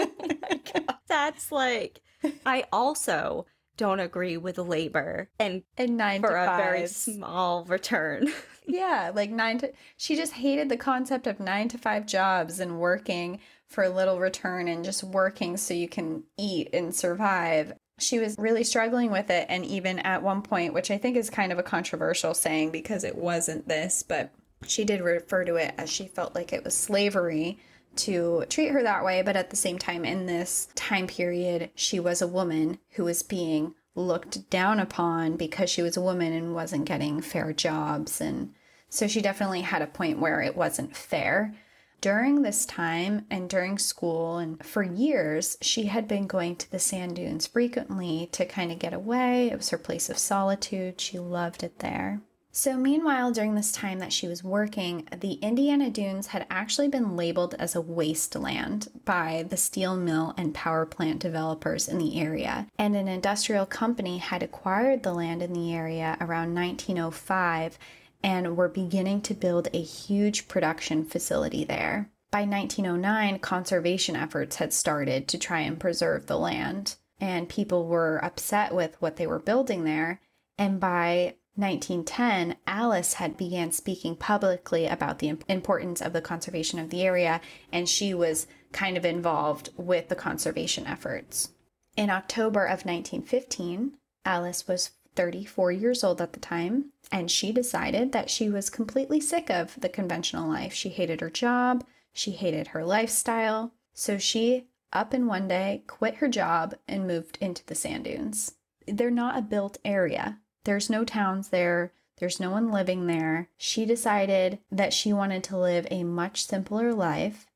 Oh 0.75 0.95
That's 1.09 1.53
like 1.53 2.01
I 2.47 2.65
also 2.73 3.47
don't 3.77 4.01
agree 4.01 4.37
with 4.37 4.59
labor 4.59 5.29
and 5.39 5.63
and 5.77 5.97
nine 5.97 6.21
for 6.21 6.37
a 6.37 6.57
very 6.57 6.87
small 6.87 7.65
return. 7.65 8.33
Yeah, 8.65 9.11
like 9.13 9.31
nine 9.31 9.59
to. 9.59 9.73
She 9.97 10.15
just 10.15 10.35
hated 10.35 10.69
the 10.69 10.77
concept 10.77 11.27
of 11.27 11.41
nine 11.41 11.67
to 11.69 11.79
five 11.79 12.07
jobs 12.07 12.61
and 12.61 12.79
working 12.79 13.41
for 13.67 13.83
a 13.83 13.91
little 13.91 14.21
return 14.21 14.69
and 14.69 14.85
just 14.85 15.03
working 15.03 15.57
so 15.57 15.75
you 15.75 15.89
can 15.89 16.25
eat 16.39 16.71
and 16.73 16.95
survive. 16.95 17.73
She 17.99 18.19
was 18.19 18.37
really 18.39 18.65
struggling 18.65 19.11
with 19.11 19.31
it. 19.31 19.47
And 19.49 19.65
even 19.65 19.99
at 20.01 20.23
one 20.23 20.43
point, 20.43 20.75
which 20.75 20.91
I 20.91 20.99
think 20.99 21.17
is 21.17 21.31
kind 21.31 21.51
of 21.51 21.59
a 21.59 21.63
controversial 21.63 22.35
saying 22.35 22.71
because 22.71 23.05
it 23.05 23.17
wasn't 23.17 23.67
this, 23.69 24.03
but 24.03 24.33
she 24.67 24.85
did 24.85 25.01
refer 25.01 25.45
to 25.45 25.57
it 25.57 25.75
as 25.77 25.91
she 25.91 26.07
felt 26.07 26.35
like 26.35 26.53
it 26.53 26.65
was 26.65 26.75
slavery 26.75 27.59
to 27.97 28.45
treat 28.49 28.71
her 28.71 28.83
that 28.83 29.05
way. 29.05 29.23
But 29.23 29.37
at 29.37 29.51
the 29.51 29.57
same 29.57 29.79
time, 29.79 30.05
in 30.05 30.27
this 30.27 30.69
time 30.75 31.07
period, 31.07 31.71
she 31.75 32.01
was 32.01 32.23
a 32.23 32.27
woman 32.29 32.79
who 32.93 33.05
was 33.05 33.23
being 33.23 33.75
looked 33.95 34.49
down 34.51 34.81
upon 34.81 35.37
because 35.37 35.69
she 35.69 35.83
was 35.83 35.97
a 35.97 36.03
woman 36.03 36.33
and 36.33 36.55
wasn't 36.55 36.87
getting 36.87 37.21
fair 37.21 37.53
jobs. 37.53 38.21
And 38.21 38.55
so 38.89 39.07
she 39.07 39.21
definitely 39.21 39.61
had 39.63 39.83
a 39.83 39.87
point 39.87 40.19
where 40.19 40.41
it 40.41 40.57
wasn't 40.57 40.97
fair. 40.97 41.55
during 42.03 42.43
this 42.43 42.67
time 42.67 43.25
and 43.31 43.49
during 43.49 43.79
school 43.79 44.37
and 44.37 44.63
for 44.67 44.83
years, 44.83 45.57
she 45.63 45.85
had 45.85 46.07
been 46.09 46.27
going 46.27 46.57
to 46.57 46.71
the 46.71 46.79
sand 46.79 47.17
dunes 47.17 47.47
frequently 47.47 48.29
to 48.33 48.45
kind 48.45 48.73
of 48.73 48.79
get 48.81 48.93
away. 48.93 49.49
It 49.51 49.57
was 49.57 49.71
her 49.71 49.79
place 49.79 50.11
of 50.11 50.19
solitude. 50.19 51.01
She 51.01 51.19
loved 51.19 51.63
it 51.63 51.79
there. 51.79 52.21
So, 52.55 52.77
meanwhile, 52.77 53.33
during 53.33 53.55
this 53.55 53.73
time 53.73 53.99
that 54.01 54.13
she 54.13 54.29
was 54.29 54.45
working, 54.45 55.09
the 55.11 55.35
Indiana 55.35 55.89
Dunes 55.89 56.29
had 56.29 56.47
actually 56.51 56.89
been 56.89 57.17
labeled 57.17 57.55
as 57.59 57.75
a 57.75 57.81
wasteland 57.81 58.89
by 59.07 59.47
the 59.49 59.57
steel 59.57 59.97
mill 59.97 60.35
and 60.37 60.53
power 60.53 60.85
plant 60.85 61.19
developers 61.19 61.89
in 61.89 61.97
the 61.97 62.21
area. 62.21 62.67
And 62.79 62.95
an 62.95 63.09
industrial 63.09 63.65
company 63.65 64.19
had 64.19 64.43
acquired 64.43 65.03
the 65.03 65.15
land 65.15 65.43
in 65.43 65.55
the 65.55 65.73
area 65.73 66.19
around 66.21 66.55
1905 66.55 67.79
and 68.23 68.55
were 68.55 68.69
beginning 68.69 69.23
to 69.23 69.35
build 69.35 69.69
a 69.73 69.81
huge 69.81 70.47
production 70.47 71.07
facility 71.07 71.65
there. 71.65 72.11
By 72.31 72.45
1909, 72.45 73.39
conservation 73.39 74.15
efforts 74.15 74.57
had 74.57 74.75
started 74.75 75.27
to 75.29 75.39
try 75.39 75.61
and 75.61 75.81
preserve 75.81 76.27
the 76.27 76.39
land, 76.39 76.97
and 77.19 77.49
people 77.49 77.87
were 77.87 78.23
upset 78.23 78.75
with 78.75 79.01
what 79.01 79.17
they 79.17 79.27
were 79.27 79.39
building 79.39 79.85
there. 79.85 80.21
And 80.59 80.79
by 80.79 81.37
1910, 81.55 82.57
Alice 82.67 83.15
had 83.15 83.37
began 83.37 83.73
speaking 83.73 84.17
publicly 84.17 84.87
about 84.87 85.19
the 85.19 85.37
importance 85.49 86.01
of 86.01 86.15
the 86.15 86.23
conservation 86.23 86.79
of 86.79 86.89
the 86.89 87.03
area, 87.03 87.41
and 87.71 87.89
she 87.89 88.15
was 88.15 88.47
kind 88.73 88.97
of 88.97 89.05
involved 89.05 89.69
with 89.77 90.09
the 90.09 90.15
conservation 90.15 90.87
efforts. 90.87 91.51
In 91.95 92.09
October 92.09 92.65
of 92.65 92.87
1915, 92.87 93.99
Alice 94.25 94.67
was 94.67 94.93
34 95.15 95.73
years 95.73 96.03
old 96.03 96.23
at 96.23 96.33
the 96.33 96.41
time, 96.41 96.87
and 97.11 97.31
she 97.31 97.53
decided 97.53 98.13
that 98.13 98.31
she 98.31 98.49
was 98.49 98.71
completely 98.71 99.21
sick 99.21 99.51
of 99.51 99.79
the 99.79 99.91
conventional 99.91 100.49
life. 100.49 100.73
She 100.73 100.89
hated 100.89 101.21
her 101.21 101.29
job, 101.29 101.85
she 102.15 102.31
hated 102.31 102.69
her 102.69 102.85
lifestyle, 102.85 103.75
so 103.93 104.17
she 104.17 104.69
up 104.91 105.13
in 105.13 105.27
one 105.27 105.49
day 105.49 105.85
quit 105.87 106.17
her 106.17 106.29
job 106.29 106.75
and 106.89 107.07
moved 107.07 107.37
into 107.41 107.65
the 107.67 107.75
sand 107.75 108.05
dunes. 108.05 108.55
They're 108.87 109.11
not 109.11 109.39
a 109.39 109.43
built 109.43 109.77
area. 109.85 110.39
There's 110.65 110.89
no 110.91 111.05
towns 111.05 111.49
there. 111.49 111.93
There's 112.19 112.39
no 112.41 112.51
one 112.51 112.71
living 112.71 113.07
there. 113.07 113.49
She 113.57 113.85
decided 113.85 114.59
that 114.71 114.93
she 114.93 115.13
wanted 115.13 115.43
to 115.45 115.57
live 115.59 115.87
a 115.91 116.05
much 116.05 116.45
simpler 116.47 116.93
life, 116.95 117.47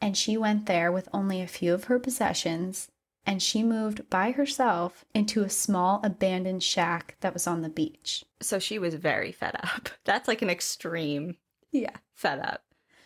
and 0.00 0.16
she 0.16 0.36
went 0.36 0.66
there 0.66 0.90
with 0.90 1.08
only 1.12 1.40
a 1.40 1.46
few 1.46 1.72
of 1.74 1.84
her 1.84 1.98
possessions, 1.98 2.88
and 3.24 3.42
she 3.42 3.62
moved 3.62 4.08
by 4.10 4.32
herself 4.32 5.04
into 5.14 5.42
a 5.44 5.50
small 5.50 6.00
abandoned 6.02 6.62
shack 6.62 7.16
that 7.20 7.34
was 7.34 7.46
on 7.46 7.62
the 7.62 7.68
beach. 7.68 8.24
So 8.40 8.58
she 8.58 8.78
was 8.78 8.94
very 8.94 9.32
fed 9.32 9.54
up. 9.62 9.90
That's 10.04 10.28
like 10.28 10.42
an 10.42 10.50
extreme 10.50 11.36
Yeah. 11.72 11.96
fed 12.14 12.38
up. 12.40 12.62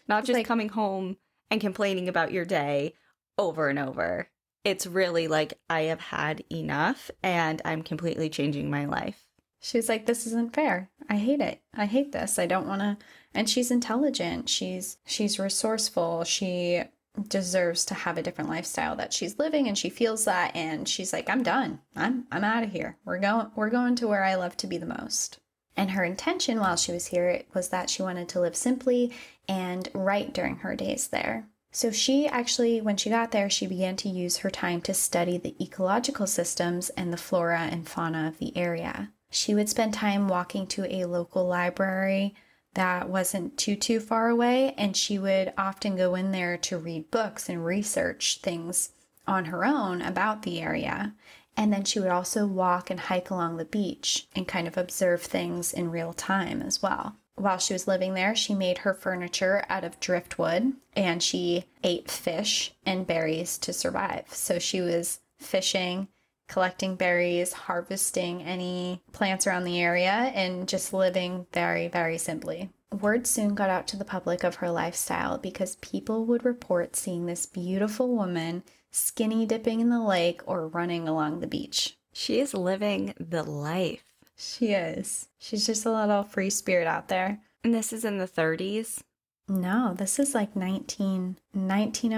Not 0.08 0.24
just 0.24 0.38
Like- 0.38 0.46
coming 0.46 0.70
home 0.70 1.16
and 1.50 1.60
complaining 1.60 2.08
about 2.08 2.32
your 2.32 2.44
day 2.44 2.94
over 3.36 3.68
and 3.68 3.78
over. 3.78 4.28
It's 4.64 4.86
really 4.86 5.26
like 5.26 5.54
I 5.70 5.82
have 5.82 6.00
had 6.00 6.44
enough 6.52 7.10
and 7.22 7.62
I'm 7.64 7.82
completely 7.82 8.28
changing 8.28 8.68
my 8.70 8.84
life. 8.84 9.26
She 9.60 9.78
was 9.78 9.88
like, 9.88 10.06
"This 10.06 10.26
isn't 10.26 10.54
fair. 10.54 10.90
I 11.08 11.16
hate 11.16 11.40
it. 11.40 11.60
I 11.74 11.86
hate 11.86 12.12
this. 12.12 12.38
I 12.38 12.46
don't 12.46 12.66
want 12.66 12.80
to." 12.80 12.96
And 13.34 13.48
she's 13.48 13.70
intelligent. 13.70 14.48
She's 14.48 14.96
she's 15.04 15.38
resourceful. 15.38 16.24
She 16.24 16.82
deserves 17.28 17.84
to 17.84 17.94
have 17.94 18.16
a 18.16 18.22
different 18.22 18.48
lifestyle 18.50 18.96
that 18.96 19.12
she's 19.12 19.38
living, 19.38 19.68
and 19.68 19.76
she 19.76 19.90
feels 19.90 20.24
that. 20.24 20.56
And 20.56 20.88
she's 20.88 21.12
like, 21.12 21.28
"I'm 21.28 21.42
done. 21.42 21.80
I'm 21.94 22.26
I'm 22.32 22.44
out 22.44 22.64
of 22.64 22.72
here. 22.72 22.96
We're 23.04 23.18
going 23.18 23.50
we're 23.54 23.70
going 23.70 23.96
to 23.96 24.08
where 24.08 24.24
I 24.24 24.34
love 24.34 24.56
to 24.58 24.66
be 24.66 24.78
the 24.78 24.86
most." 24.86 25.38
And 25.76 25.92
her 25.92 26.04
intention 26.04 26.58
while 26.58 26.76
she 26.76 26.92
was 26.92 27.06
here 27.06 27.42
was 27.54 27.68
that 27.68 27.90
she 27.90 28.02
wanted 28.02 28.28
to 28.30 28.40
live 28.40 28.56
simply 28.56 29.12
and 29.48 29.88
write 29.94 30.34
during 30.34 30.56
her 30.56 30.74
days 30.74 31.08
there. 31.08 31.48
So 31.72 31.92
she 31.92 32.26
actually, 32.26 32.80
when 32.80 32.96
she 32.96 33.10
got 33.10 33.30
there, 33.30 33.48
she 33.48 33.66
began 33.66 33.96
to 33.96 34.08
use 34.08 34.38
her 34.38 34.50
time 34.50 34.80
to 34.82 34.92
study 34.92 35.38
the 35.38 35.54
ecological 35.62 36.26
systems 36.26 36.90
and 36.90 37.12
the 37.12 37.16
flora 37.16 37.68
and 37.70 37.88
fauna 37.88 38.26
of 38.26 38.38
the 38.38 38.56
area. 38.56 39.12
She 39.30 39.54
would 39.54 39.68
spend 39.68 39.94
time 39.94 40.28
walking 40.28 40.66
to 40.68 40.84
a 40.92 41.06
local 41.06 41.46
library 41.46 42.34
that 42.74 43.08
wasn't 43.08 43.56
too 43.56 43.76
too 43.76 44.00
far 44.00 44.28
away 44.28 44.74
and 44.76 44.96
she 44.96 45.18
would 45.18 45.52
often 45.58 45.96
go 45.96 46.14
in 46.14 46.32
there 46.32 46.56
to 46.58 46.78
read 46.78 47.10
books 47.10 47.48
and 47.48 47.64
research 47.64 48.40
things 48.42 48.90
on 49.26 49.46
her 49.46 49.64
own 49.64 50.02
about 50.02 50.42
the 50.42 50.60
area. 50.60 51.14
And 51.56 51.72
then 51.72 51.84
she 51.84 52.00
would 52.00 52.10
also 52.10 52.46
walk 52.46 52.90
and 52.90 53.00
hike 53.00 53.30
along 53.30 53.56
the 53.56 53.64
beach 53.64 54.28
and 54.34 54.46
kind 54.46 54.66
of 54.66 54.76
observe 54.76 55.22
things 55.22 55.72
in 55.72 55.90
real 55.90 56.12
time 56.12 56.62
as 56.62 56.82
well. 56.82 57.16
While 57.34 57.58
she 57.58 57.72
was 57.72 57.88
living 57.88 58.14
there, 58.14 58.34
she 58.34 58.54
made 58.54 58.78
her 58.78 58.94
furniture 58.94 59.64
out 59.68 59.84
of 59.84 59.98
driftwood 60.00 60.74
and 60.94 61.22
she 61.22 61.64
ate 61.82 62.10
fish 62.10 62.72
and 62.84 63.06
berries 63.06 63.58
to 63.58 63.72
survive. 63.72 64.26
So 64.28 64.58
she 64.58 64.80
was 64.80 65.20
fishing, 65.38 66.08
collecting 66.50 66.96
berries, 66.96 67.52
harvesting 67.52 68.42
any 68.42 69.00
plants 69.12 69.46
around 69.46 69.64
the 69.64 69.80
area, 69.80 70.32
and 70.34 70.68
just 70.68 70.92
living 70.92 71.46
very, 71.52 71.88
very 71.88 72.18
simply. 72.18 72.68
Word 72.92 73.26
soon 73.26 73.54
got 73.54 73.70
out 73.70 73.86
to 73.88 73.96
the 73.96 74.04
public 74.04 74.42
of 74.42 74.56
her 74.56 74.68
lifestyle 74.68 75.38
because 75.38 75.76
people 75.76 76.26
would 76.26 76.44
report 76.44 76.96
seeing 76.96 77.26
this 77.26 77.46
beautiful 77.46 78.14
woman 78.14 78.64
skinny 78.90 79.46
dipping 79.46 79.78
in 79.78 79.90
the 79.90 80.02
lake 80.02 80.42
or 80.44 80.66
running 80.66 81.06
along 81.06 81.38
the 81.38 81.46
beach. 81.46 81.96
She 82.12 82.40
is 82.40 82.52
living 82.52 83.14
the 83.20 83.44
life. 83.44 84.02
She 84.36 84.72
is. 84.72 85.28
She's 85.38 85.64
just 85.64 85.86
a 85.86 85.92
little 85.92 86.24
free 86.24 86.50
spirit 86.50 86.88
out 86.88 87.06
there. 87.06 87.40
And 87.62 87.72
this 87.72 87.92
is 87.92 88.04
in 88.04 88.18
the 88.18 88.26
30s. 88.26 89.02
No, 89.46 89.94
this 89.94 90.18
is 90.18 90.34
like 90.34 90.56
19, 90.56 91.38
19, 91.54 92.12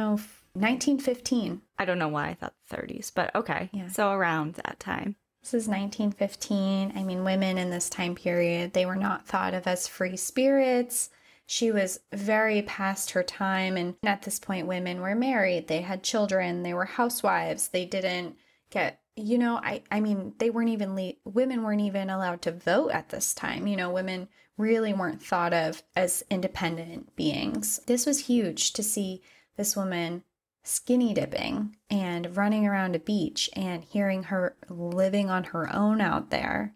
1915. 0.55 1.63
I 1.79 1.85
don't 1.85 1.99
know 1.99 2.09
why 2.09 2.29
I 2.29 2.35
thought 2.35 2.55
the 2.69 2.77
30s, 2.77 3.11
but 3.15 3.35
okay. 3.35 3.71
Yeah. 3.73 3.89
So 3.89 4.13
around 4.13 4.55
that 4.55 4.79
time. 4.79 5.17
This 5.43 5.55
is 5.55 5.69
1915. 5.69 6.93
I 6.95 7.03
mean, 7.03 7.25
women 7.25 7.59
in 7.59 7.71
this 7.71 7.91
time 7.91 8.15
period, 8.15 8.75
they 8.75 8.87
were 8.87 8.97
not 8.97 9.27
thought 9.27 9.55
of 9.55 9.67
as 9.67 9.89
free 9.89 10.17
spirits. 10.17 11.11
She 11.47 11.73
was 11.73 11.99
very 12.13 12.63
past 12.63 13.11
her 13.11 13.25
time. 13.25 13.77
And 13.77 13.97
at 14.05 14.23
this 14.23 14.39
point, 14.39 14.69
women 14.69 15.01
were 15.01 15.17
married, 15.17 15.67
they 15.67 15.81
had 15.81 16.05
children, 16.05 16.63
they 16.63 16.75
were 16.75 16.85
housewives, 16.85 17.69
they 17.69 17.85
didn't 17.85 18.37
get. 18.71 19.01
You 19.17 19.37
know, 19.37 19.57
I, 19.57 19.83
I 19.91 20.01
mean, 20.01 20.33
they 20.39 20.49
weren't 20.49 20.71
even, 20.71 20.97
le- 20.97 21.13
women 21.25 21.63
weren't 21.63 21.83
even 21.83 22.09
allowed 22.09 22.41
to 22.43 22.53
vote 22.53 22.93
at 22.93 23.11
this 23.11 23.35
time. 23.35 23.67
You 23.67 23.77
know, 23.77 23.91
women 23.91 24.29
really 24.57 24.95
weren't 24.95 25.23
thought 25.23 25.53
of 25.53 25.83
as 25.95 26.23
independent 26.31 27.15
beings. 27.15 27.81
This 27.87 28.07
was 28.07 28.27
huge 28.27 28.73
to 28.73 28.83
see 28.83 29.23
this 29.57 29.77
woman 29.77 30.23
skinny 30.63 31.13
dipping 31.15 31.77
and 31.91 32.37
running 32.37 32.67
around 32.67 32.95
a 32.95 33.01
beach 33.01 33.51
and 33.55 33.85
hearing 33.85 34.25
her 34.25 34.57
living 34.69 35.29
on 35.31 35.45
her 35.45 35.73
own 35.75 36.01
out 36.01 36.31
there. 36.31 36.75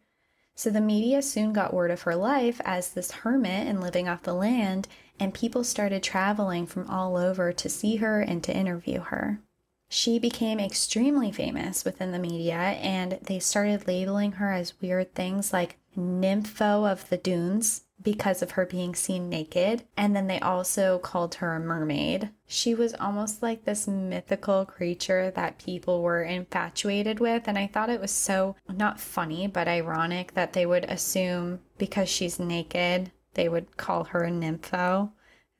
So 0.54 0.70
the 0.70 0.80
media 0.80 1.22
soon 1.22 1.52
got 1.52 1.74
word 1.74 1.90
of 1.90 2.02
her 2.02 2.16
life 2.16 2.60
as 2.64 2.90
this 2.90 3.10
hermit 3.10 3.66
and 3.66 3.80
living 3.80 4.08
off 4.08 4.22
the 4.22 4.32
land, 4.34 4.88
and 5.20 5.34
people 5.34 5.64
started 5.64 6.02
traveling 6.02 6.66
from 6.66 6.88
all 6.88 7.16
over 7.16 7.52
to 7.52 7.68
see 7.68 7.96
her 7.96 8.20
and 8.20 8.42
to 8.44 8.56
interview 8.56 9.00
her. 9.00 9.40
She 9.88 10.18
became 10.18 10.58
extremely 10.58 11.30
famous 11.30 11.84
within 11.84 12.12
the 12.12 12.18
media, 12.18 12.56
and 12.56 13.18
they 13.22 13.38
started 13.38 13.86
labeling 13.86 14.32
her 14.32 14.52
as 14.52 14.80
weird 14.80 15.14
things 15.14 15.52
like 15.52 15.78
nympho 15.96 16.90
of 16.90 17.08
the 17.08 17.16
dunes 17.16 17.82
because 18.02 18.42
of 18.42 18.52
her 18.52 18.66
being 18.66 18.94
seen 18.94 19.28
naked. 19.28 19.84
And 19.96 20.14
then 20.14 20.26
they 20.26 20.38
also 20.40 20.98
called 20.98 21.36
her 21.36 21.54
a 21.54 21.60
mermaid. 21.60 22.30
She 22.46 22.74
was 22.74 22.94
almost 22.94 23.42
like 23.42 23.64
this 23.64 23.88
mythical 23.88 24.64
creature 24.64 25.32
that 25.34 25.58
people 25.58 26.02
were 26.02 26.22
infatuated 26.22 27.20
with. 27.20 27.48
And 27.48 27.58
I 27.58 27.66
thought 27.66 27.90
it 27.90 28.00
was 28.00 28.12
so 28.12 28.56
not 28.68 29.00
funny, 29.00 29.46
but 29.46 29.66
ironic 29.66 30.34
that 30.34 30.52
they 30.52 30.66
would 30.66 30.84
assume 30.84 31.60
because 31.78 32.08
she's 32.08 32.38
naked, 32.38 33.10
they 33.34 33.48
would 33.48 33.76
call 33.76 34.04
her 34.04 34.24
a 34.24 34.30
nympho. 34.30 35.10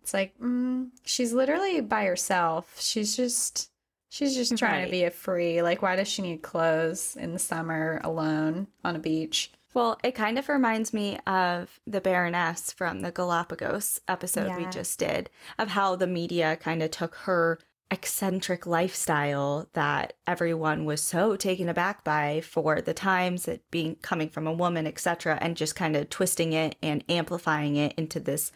It's 0.02 0.14
like, 0.14 0.38
mm, 0.38 0.90
she's 1.04 1.32
literally 1.32 1.80
by 1.80 2.04
herself. 2.04 2.76
She's 2.80 3.16
just. 3.16 3.70
She's 4.08 4.34
just 4.34 4.56
trying 4.56 4.80
Right. 4.80 4.84
to 4.86 4.90
be 4.90 5.04
a 5.04 5.10
free. 5.10 5.62
Like, 5.62 5.82
why 5.82 5.96
does 5.96 6.08
she 6.08 6.22
need 6.22 6.42
clothes 6.42 7.16
in 7.16 7.32
the 7.32 7.38
summer 7.38 8.00
alone 8.04 8.68
on 8.84 8.96
a 8.96 9.00
beach? 9.00 9.50
Well, 9.74 9.98
it 10.02 10.14
kind 10.14 10.38
of 10.38 10.48
reminds 10.48 10.94
me 10.94 11.18
of 11.26 11.80
the 11.86 12.00
Baroness 12.00 12.72
from 12.72 13.00
the 13.00 13.10
Galapagos 13.10 14.00
episode 14.08 14.56
we 14.56 14.64
just 14.66 14.98
did, 14.98 15.28
of 15.58 15.68
how 15.68 15.96
the 15.96 16.06
media 16.06 16.56
kind 16.56 16.82
of 16.82 16.90
took 16.90 17.14
her 17.16 17.58
eccentric 17.90 18.66
lifestyle 18.66 19.68
that 19.74 20.14
everyone 20.26 20.86
was 20.86 21.00
so 21.02 21.36
taken 21.36 21.68
aback 21.68 22.02
by 22.04 22.40
for 22.40 22.80
the 22.80 22.94
times 22.94 23.46
it 23.46 23.62
being 23.70 23.96
coming 23.96 24.28
from 24.30 24.46
a 24.46 24.52
woman, 24.52 24.86
etc., 24.86 25.36
and 25.42 25.56
just 25.56 25.76
kind 25.76 25.94
of 25.94 26.08
twisting 26.08 26.52
it 26.52 26.76
and 26.82 27.04
amplifying 27.08 27.76
it 27.76 27.92
into 27.98 28.18
this 28.18 28.50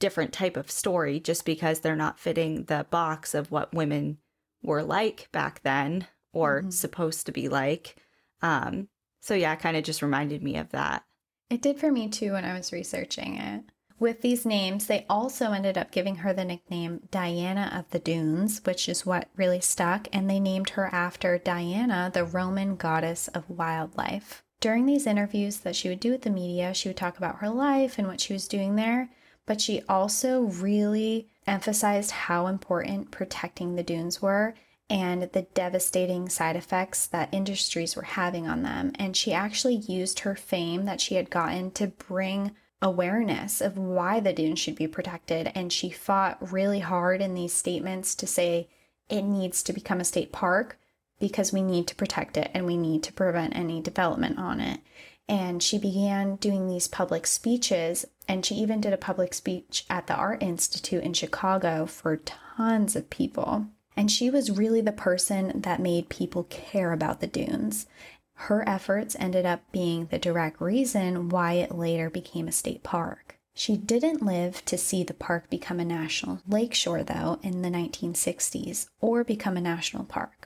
different 0.00 0.32
type 0.32 0.56
of 0.56 0.70
story 0.70 1.18
just 1.20 1.44
because 1.44 1.80
they're 1.80 1.96
not 1.96 2.18
fitting 2.18 2.64
the 2.64 2.84
box 2.90 3.32
of 3.32 3.50
what 3.50 3.72
women 3.72 4.18
were 4.62 4.82
like 4.82 5.28
back 5.32 5.60
then 5.62 6.06
or 6.32 6.62
Mhm. 6.62 6.72
supposed 6.72 7.26
to 7.26 7.32
be 7.32 7.48
like. 7.48 7.96
Um, 8.42 8.88
so 9.20 9.34
yeah, 9.34 9.54
kind 9.56 9.76
of 9.76 9.84
just 9.84 10.02
reminded 10.02 10.42
me 10.42 10.56
of 10.56 10.70
that. 10.70 11.04
It 11.50 11.62
did 11.62 11.78
for 11.78 11.90
me 11.90 12.08
too 12.08 12.32
when 12.32 12.44
I 12.44 12.54
was 12.54 12.72
researching 12.72 13.36
it. 13.36 13.64
With 13.98 14.20
these 14.20 14.46
names, 14.46 14.86
they 14.86 15.06
also 15.10 15.50
ended 15.50 15.76
up 15.76 15.90
giving 15.90 16.16
her 16.16 16.32
the 16.32 16.44
nickname 16.44 17.08
Diana 17.10 17.72
of 17.74 17.90
the 17.90 17.98
Dunes, 17.98 18.60
which 18.64 18.88
is 18.88 19.04
what 19.04 19.28
really 19.34 19.60
stuck, 19.60 20.06
and 20.12 20.30
they 20.30 20.38
named 20.38 20.70
her 20.70 20.86
after 20.94 21.36
Diana, 21.36 22.08
the 22.12 22.24
Roman 22.24 22.76
goddess 22.76 23.26
of 23.28 23.50
wildlife. 23.50 24.44
During 24.60 24.86
these 24.86 25.06
interviews 25.06 25.58
that 25.58 25.74
she 25.74 25.88
would 25.88 25.98
do 26.00 26.12
with 26.12 26.22
the 26.22 26.30
media, 26.30 26.74
she 26.74 26.88
would 26.88 26.96
talk 26.96 27.18
about 27.18 27.38
her 27.38 27.48
life 27.48 27.98
and 27.98 28.06
what 28.06 28.20
she 28.20 28.32
was 28.32 28.46
doing 28.46 28.76
there, 28.76 29.10
but 29.48 29.62
she 29.62 29.80
also 29.88 30.42
really 30.42 31.26
emphasized 31.46 32.10
how 32.10 32.48
important 32.48 33.10
protecting 33.10 33.74
the 33.74 33.82
dunes 33.82 34.20
were 34.20 34.54
and 34.90 35.22
the 35.22 35.46
devastating 35.54 36.28
side 36.28 36.54
effects 36.54 37.06
that 37.06 37.32
industries 37.32 37.96
were 37.96 38.02
having 38.02 38.46
on 38.46 38.62
them. 38.62 38.92
And 38.96 39.16
she 39.16 39.32
actually 39.32 39.76
used 39.76 40.20
her 40.20 40.36
fame 40.36 40.84
that 40.84 41.00
she 41.00 41.14
had 41.14 41.30
gotten 41.30 41.70
to 41.72 41.86
bring 41.86 42.52
awareness 42.82 43.62
of 43.62 43.78
why 43.78 44.20
the 44.20 44.34
dunes 44.34 44.58
should 44.58 44.76
be 44.76 44.86
protected. 44.86 45.50
And 45.54 45.72
she 45.72 45.88
fought 45.88 46.52
really 46.52 46.80
hard 46.80 47.22
in 47.22 47.34
these 47.34 47.54
statements 47.54 48.14
to 48.16 48.26
say 48.26 48.68
it 49.08 49.22
needs 49.22 49.62
to 49.62 49.72
become 49.72 49.98
a 49.98 50.04
state 50.04 50.30
park 50.30 50.78
because 51.18 51.54
we 51.54 51.62
need 51.62 51.86
to 51.86 51.94
protect 51.94 52.36
it 52.36 52.50
and 52.52 52.66
we 52.66 52.76
need 52.76 53.02
to 53.04 53.14
prevent 53.14 53.56
any 53.56 53.80
development 53.80 54.38
on 54.38 54.60
it. 54.60 54.80
And 55.28 55.62
she 55.62 55.78
began 55.78 56.36
doing 56.36 56.66
these 56.66 56.88
public 56.88 57.26
speeches, 57.26 58.06
and 58.26 58.44
she 58.44 58.54
even 58.54 58.80
did 58.80 58.92
a 58.92 58.98
public 58.98 59.34
speech 59.34 59.84
at 59.90 60.06
the 60.06 60.14
Art 60.14 60.42
Institute 60.42 61.02
in 61.04 61.12
Chicago 61.12 61.84
for 61.84 62.16
tons 62.16 62.96
of 62.96 63.10
people. 63.10 63.66
And 63.96 64.10
she 64.10 64.30
was 64.30 64.50
really 64.50 64.80
the 64.80 64.92
person 64.92 65.60
that 65.60 65.80
made 65.80 66.08
people 66.08 66.44
care 66.44 66.92
about 66.92 67.20
the 67.20 67.26
dunes. 67.26 67.86
Her 68.34 68.66
efforts 68.68 69.16
ended 69.18 69.44
up 69.44 69.60
being 69.72 70.06
the 70.06 70.18
direct 70.18 70.60
reason 70.60 71.28
why 71.28 71.54
it 71.54 71.74
later 71.74 72.08
became 72.08 72.46
a 72.46 72.52
state 72.52 72.84
park. 72.84 73.36
She 73.52 73.76
didn't 73.76 74.24
live 74.24 74.64
to 74.66 74.78
see 74.78 75.02
the 75.02 75.14
park 75.14 75.50
become 75.50 75.80
a 75.80 75.84
national 75.84 76.42
lakeshore, 76.46 77.02
though, 77.02 77.40
in 77.42 77.62
the 77.62 77.70
1960s, 77.70 78.86
or 79.00 79.24
become 79.24 79.56
a 79.56 79.60
national 79.60 80.04
park. 80.04 80.37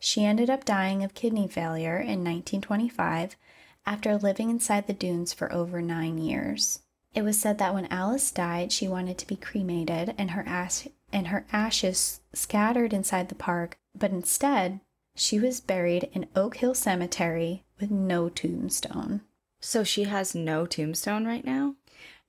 She 0.00 0.24
ended 0.24 0.48
up 0.48 0.64
dying 0.64 1.04
of 1.04 1.14
kidney 1.14 1.46
failure 1.46 1.98
in 1.98 2.24
1925 2.24 3.36
after 3.86 4.16
living 4.16 4.48
inside 4.48 4.86
the 4.86 4.92
dunes 4.94 5.32
for 5.32 5.52
over 5.52 5.82
nine 5.82 6.16
years. 6.18 6.80
It 7.14 7.22
was 7.22 7.38
said 7.38 7.58
that 7.58 7.74
when 7.74 7.86
Alice 7.86 8.30
died, 8.30 8.72
she 8.72 8.88
wanted 8.88 9.18
to 9.18 9.26
be 9.26 9.36
cremated 9.36 10.14
and 10.16 10.30
her 10.30 10.44
ash 10.46 10.88
and 11.12 11.28
her 11.28 11.44
ashes 11.52 12.20
scattered 12.32 12.92
inside 12.92 13.28
the 13.28 13.34
park, 13.34 13.78
but 13.94 14.10
instead 14.10 14.80
she 15.14 15.38
was 15.38 15.60
buried 15.60 16.08
in 16.12 16.28
Oak 16.34 16.56
Hill 16.58 16.74
Cemetery 16.74 17.64
with 17.78 17.90
no 17.90 18.28
tombstone. 18.28 19.20
So 19.60 19.84
she 19.84 20.04
has 20.04 20.34
no 20.34 20.66
tombstone 20.66 21.26
right 21.26 21.44
now? 21.44 21.74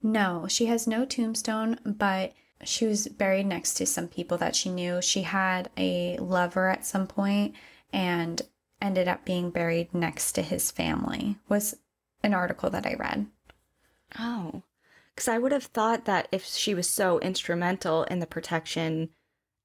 No, 0.04 0.48
she 0.50 0.66
has 0.66 0.88
no 0.88 1.06
tombstone, 1.06 1.80
but 1.86 2.34
she 2.64 2.86
was 2.86 3.08
buried 3.08 3.46
next 3.46 3.76
to 3.76 3.86
some 3.86 4.08
people 4.08 4.38
that 4.38 4.56
she 4.56 4.70
knew. 4.70 5.02
She 5.02 5.24
had 5.24 5.70
a 5.78 6.18
lover 6.18 6.70
at 6.70 6.86
some 6.86 7.08
point 7.08 7.56
and 7.94 8.42
ended 8.82 9.08
up 9.08 9.26
being 9.26 9.50
buried 9.50 9.94
next 9.94 10.34
to 10.34 10.42
his 10.42 10.72
family. 10.72 11.38
Was 11.48 11.76
an 12.24 12.34
article 12.34 12.70
that 12.70 12.86
I 12.86 12.96
read. 12.96 13.28
Oh. 14.20 14.64
Cuz 15.16 15.28
I 15.28 15.38
would 15.38 15.52
have 15.52 15.66
thought 15.66 16.06
that 16.06 16.28
if 16.32 16.46
she 16.46 16.74
was 16.74 16.90
so 16.90 17.20
instrumental 17.20 18.04
in 18.04 18.20
the 18.20 18.28
protection 18.28 19.10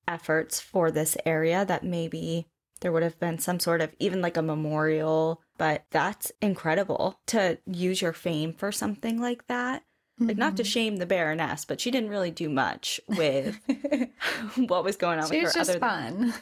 efforts 0.09 0.61
for 0.61 0.91
this 0.91 1.17
area 1.25 1.65
that 1.65 1.85
maybe 1.85 2.47
there 2.81 2.93
would 2.93 3.03
have 3.03 3.19
been 3.19 3.39
some 3.39 3.59
sort 3.59 3.81
of 3.81 3.95
even 3.99 4.21
like 4.21 4.37
a 4.37 4.43
memorial, 4.43 5.43
but 5.57 5.85
that's 5.91 6.31
incredible 6.43 7.21
to 7.27 7.59
use 7.67 8.03
your 8.03 8.13
fame 8.13 8.53
for 8.53 8.71
something 8.71 9.21
like 9.21 9.47
that. 9.47 9.83
Mm-hmm. 10.17 10.29
Like 10.29 10.37
not 10.39 10.57
to 10.57 10.63
mm-hmm. 10.63 10.69
shame 10.71 10.97
the 10.97 11.07
Baroness, 11.07 11.65
but 11.65 11.81
she 11.81 11.91
didn't 11.91 12.09
really 12.09 12.31
do 12.31 12.49
much 12.49 13.01
with 13.07 13.61
what 14.57 14.85
was 14.85 14.97
going 14.97 15.19
on 15.19 15.29
she 15.29 15.43
with 15.43 15.47
her. 15.47 15.53
She 15.53 15.59
was 15.59 15.69
just 15.69 15.79
fun. 15.79 16.35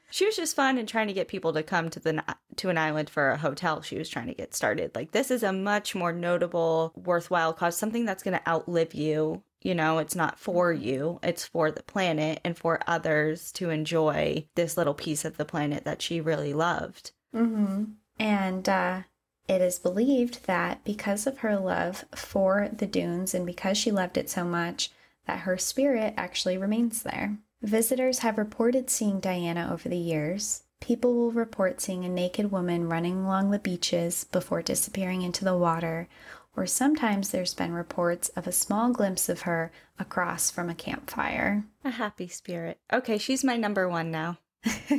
she 0.10 0.26
was 0.26 0.36
just 0.36 0.54
fun 0.54 0.76
and 0.76 0.86
trying 0.86 1.06
to 1.06 1.14
get 1.14 1.28
people 1.28 1.52
to 1.54 1.62
come 1.62 1.88
to 1.90 2.00
the 2.00 2.22
to 2.56 2.68
an 2.68 2.76
island 2.76 3.08
for 3.08 3.30
a 3.30 3.38
hotel. 3.38 3.80
She 3.80 3.96
was 3.96 4.08
trying 4.08 4.26
to 4.26 4.34
get 4.34 4.54
started. 4.54 4.94
Like 4.94 5.12
this 5.12 5.30
is 5.30 5.42
a 5.42 5.52
much 5.52 5.94
more 5.94 6.12
notable, 6.12 6.92
worthwhile 6.96 7.54
cause, 7.54 7.76
something 7.76 8.04
that's 8.04 8.22
going 8.22 8.38
to 8.38 8.48
outlive 8.48 8.94
you 8.94 9.42
you 9.64 9.74
know, 9.74 9.96
it's 9.96 10.14
not 10.14 10.38
for 10.38 10.72
you, 10.72 11.18
it's 11.22 11.46
for 11.46 11.70
the 11.70 11.82
planet 11.82 12.38
and 12.44 12.56
for 12.56 12.80
others 12.86 13.50
to 13.52 13.70
enjoy 13.70 14.46
this 14.56 14.76
little 14.76 14.92
piece 14.92 15.24
of 15.24 15.38
the 15.38 15.46
planet 15.46 15.84
that 15.84 16.02
she 16.02 16.20
really 16.20 16.52
loved. 16.52 17.12
Mm-hmm. 17.34 17.84
And 18.18 18.68
uh, 18.68 19.02
it 19.48 19.60
is 19.60 19.78
believed 19.78 20.46
that 20.46 20.82
because 20.84 21.26
of 21.26 21.38
her 21.38 21.56
love 21.56 22.04
for 22.14 22.68
the 22.72 22.86
dunes 22.86 23.34
and 23.34 23.44
because 23.44 23.76
she 23.76 23.90
loved 23.90 24.16
it 24.16 24.30
so 24.30 24.44
much, 24.44 24.90
that 25.26 25.40
her 25.40 25.58
spirit 25.58 26.14
actually 26.16 26.56
remains 26.56 27.02
there. 27.02 27.38
Visitors 27.62 28.20
have 28.20 28.38
reported 28.38 28.90
seeing 28.90 29.20
Diana 29.20 29.70
over 29.72 29.88
the 29.88 29.96
years. 29.96 30.64
People 30.80 31.14
will 31.14 31.32
report 31.32 31.80
seeing 31.80 32.04
a 32.04 32.08
naked 32.08 32.50
woman 32.50 32.88
running 32.88 33.24
along 33.24 33.50
the 33.50 33.58
beaches 33.58 34.24
before 34.24 34.60
disappearing 34.60 35.22
into 35.22 35.44
the 35.44 35.56
water, 35.56 36.08
or 36.56 36.66
sometimes 36.66 37.30
there's 37.30 37.54
been 37.54 37.72
reports 37.72 38.28
of 38.30 38.46
a 38.46 38.52
small 38.52 38.92
glimpse 38.92 39.28
of 39.28 39.42
her 39.42 39.72
across 39.98 40.50
from 40.50 40.68
a 40.68 40.74
campfire. 40.74 41.64
A 41.84 41.90
happy 41.90 42.28
spirit. 42.28 42.78
Okay, 42.92 43.18
she's 43.18 43.42
my 43.42 43.56
number 43.56 43.88
one 43.88 44.10
now. 44.10 44.38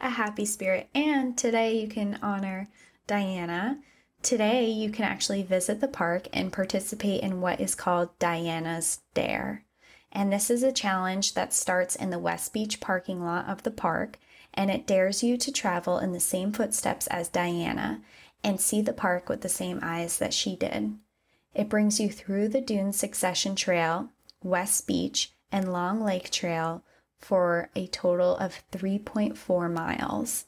a 0.00 0.10
happy 0.10 0.44
spirit. 0.44 0.88
And 0.94 1.36
today 1.36 1.78
you 1.78 1.88
can 1.88 2.18
honor 2.22 2.68
Diana. 3.06 3.78
Today 4.22 4.68
you 4.70 4.90
can 4.90 5.04
actually 5.04 5.42
visit 5.42 5.80
the 5.80 5.88
park 5.88 6.28
and 6.32 6.52
participate 6.52 7.22
in 7.22 7.40
what 7.40 7.60
is 7.60 7.74
called 7.74 8.16
Diana's 8.18 9.00
Dare. 9.14 9.64
And 10.12 10.32
this 10.32 10.50
is 10.50 10.62
a 10.62 10.72
challenge 10.72 11.34
that 11.34 11.52
starts 11.52 11.96
in 11.96 12.10
the 12.10 12.18
West 12.18 12.52
Beach 12.52 12.80
parking 12.80 13.24
lot 13.24 13.48
of 13.48 13.62
the 13.62 13.70
park 13.70 14.18
and 14.54 14.70
it 14.70 14.86
dares 14.86 15.22
you 15.22 15.36
to 15.38 15.52
travel 15.52 15.98
in 15.98 16.12
the 16.12 16.20
same 16.20 16.52
footsteps 16.52 17.06
as 17.06 17.28
Diana 17.28 18.02
and 18.44 18.60
see 18.60 18.82
the 18.82 18.92
park 18.92 19.28
with 19.28 19.40
the 19.40 19.48
same 19.48 19.78
eyes 19.82 20.18
that 20.18 20.34
she 20.34 20.56
did. 20.56 20.94
It 21.54 21.68
brings 21.68 22.00
you 22.00 22.10
through 22.10 22.48
the 22.48 22.60
Dune 22.60 22.92
Succession 22.92 23.56
Trail, 23.56 24.10
West 24.42 24.86
Beach, 24.86 25.32
and 25.50 25.72
Long 25.72 26.02
Lake 26.02 26.30
Trail 26.30 26.82
for 27.18 27.70
a 27.74 27.86
total 27.88 28.36
of 28.36 28.62
3.4 28.72 29.72
miles. 29.72 30.44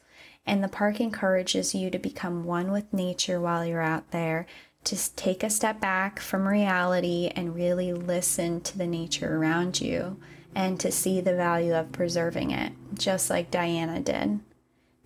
And 0.47 0.63
the 0.63 0.69
park 0.69 1.01
encourages 1.01 1.75
you 1.75 1.91
to 1.91 1.99
become 1.99 2.45
one 2.45 2.71
with 2.71 2.93
nature 2.93 3.41
while 3.41 3.65
you're 3.65 3.81
out 3.81 4.11
there, 4.11 4.47
to 4.85 5.15
take 5.17 5.43
a 5.43 5.51
step 5.51 5.81
back 5.81 6.21
from 6.21 6.47
reality 6.47 7.31
and 7.35 7.55
really 7.55 7.93
listen 7.93 8.61
to 8.61 8.77
the 8.77 8.87
nature 8.87 9.37
around 9.37 9.81
you 9.81 10.19
and 10.55 10.79
to 10.81 10.93
see 10.93 11.21
the 11.21 11.35
value 11.35 11.75
of 11.75 11.93
preserving 11.93 12.51
it, 12.51 12.73
just 12.95 13.31
like 13.31 13.51
Diana 13.51 14.01
did. 14.01 14.41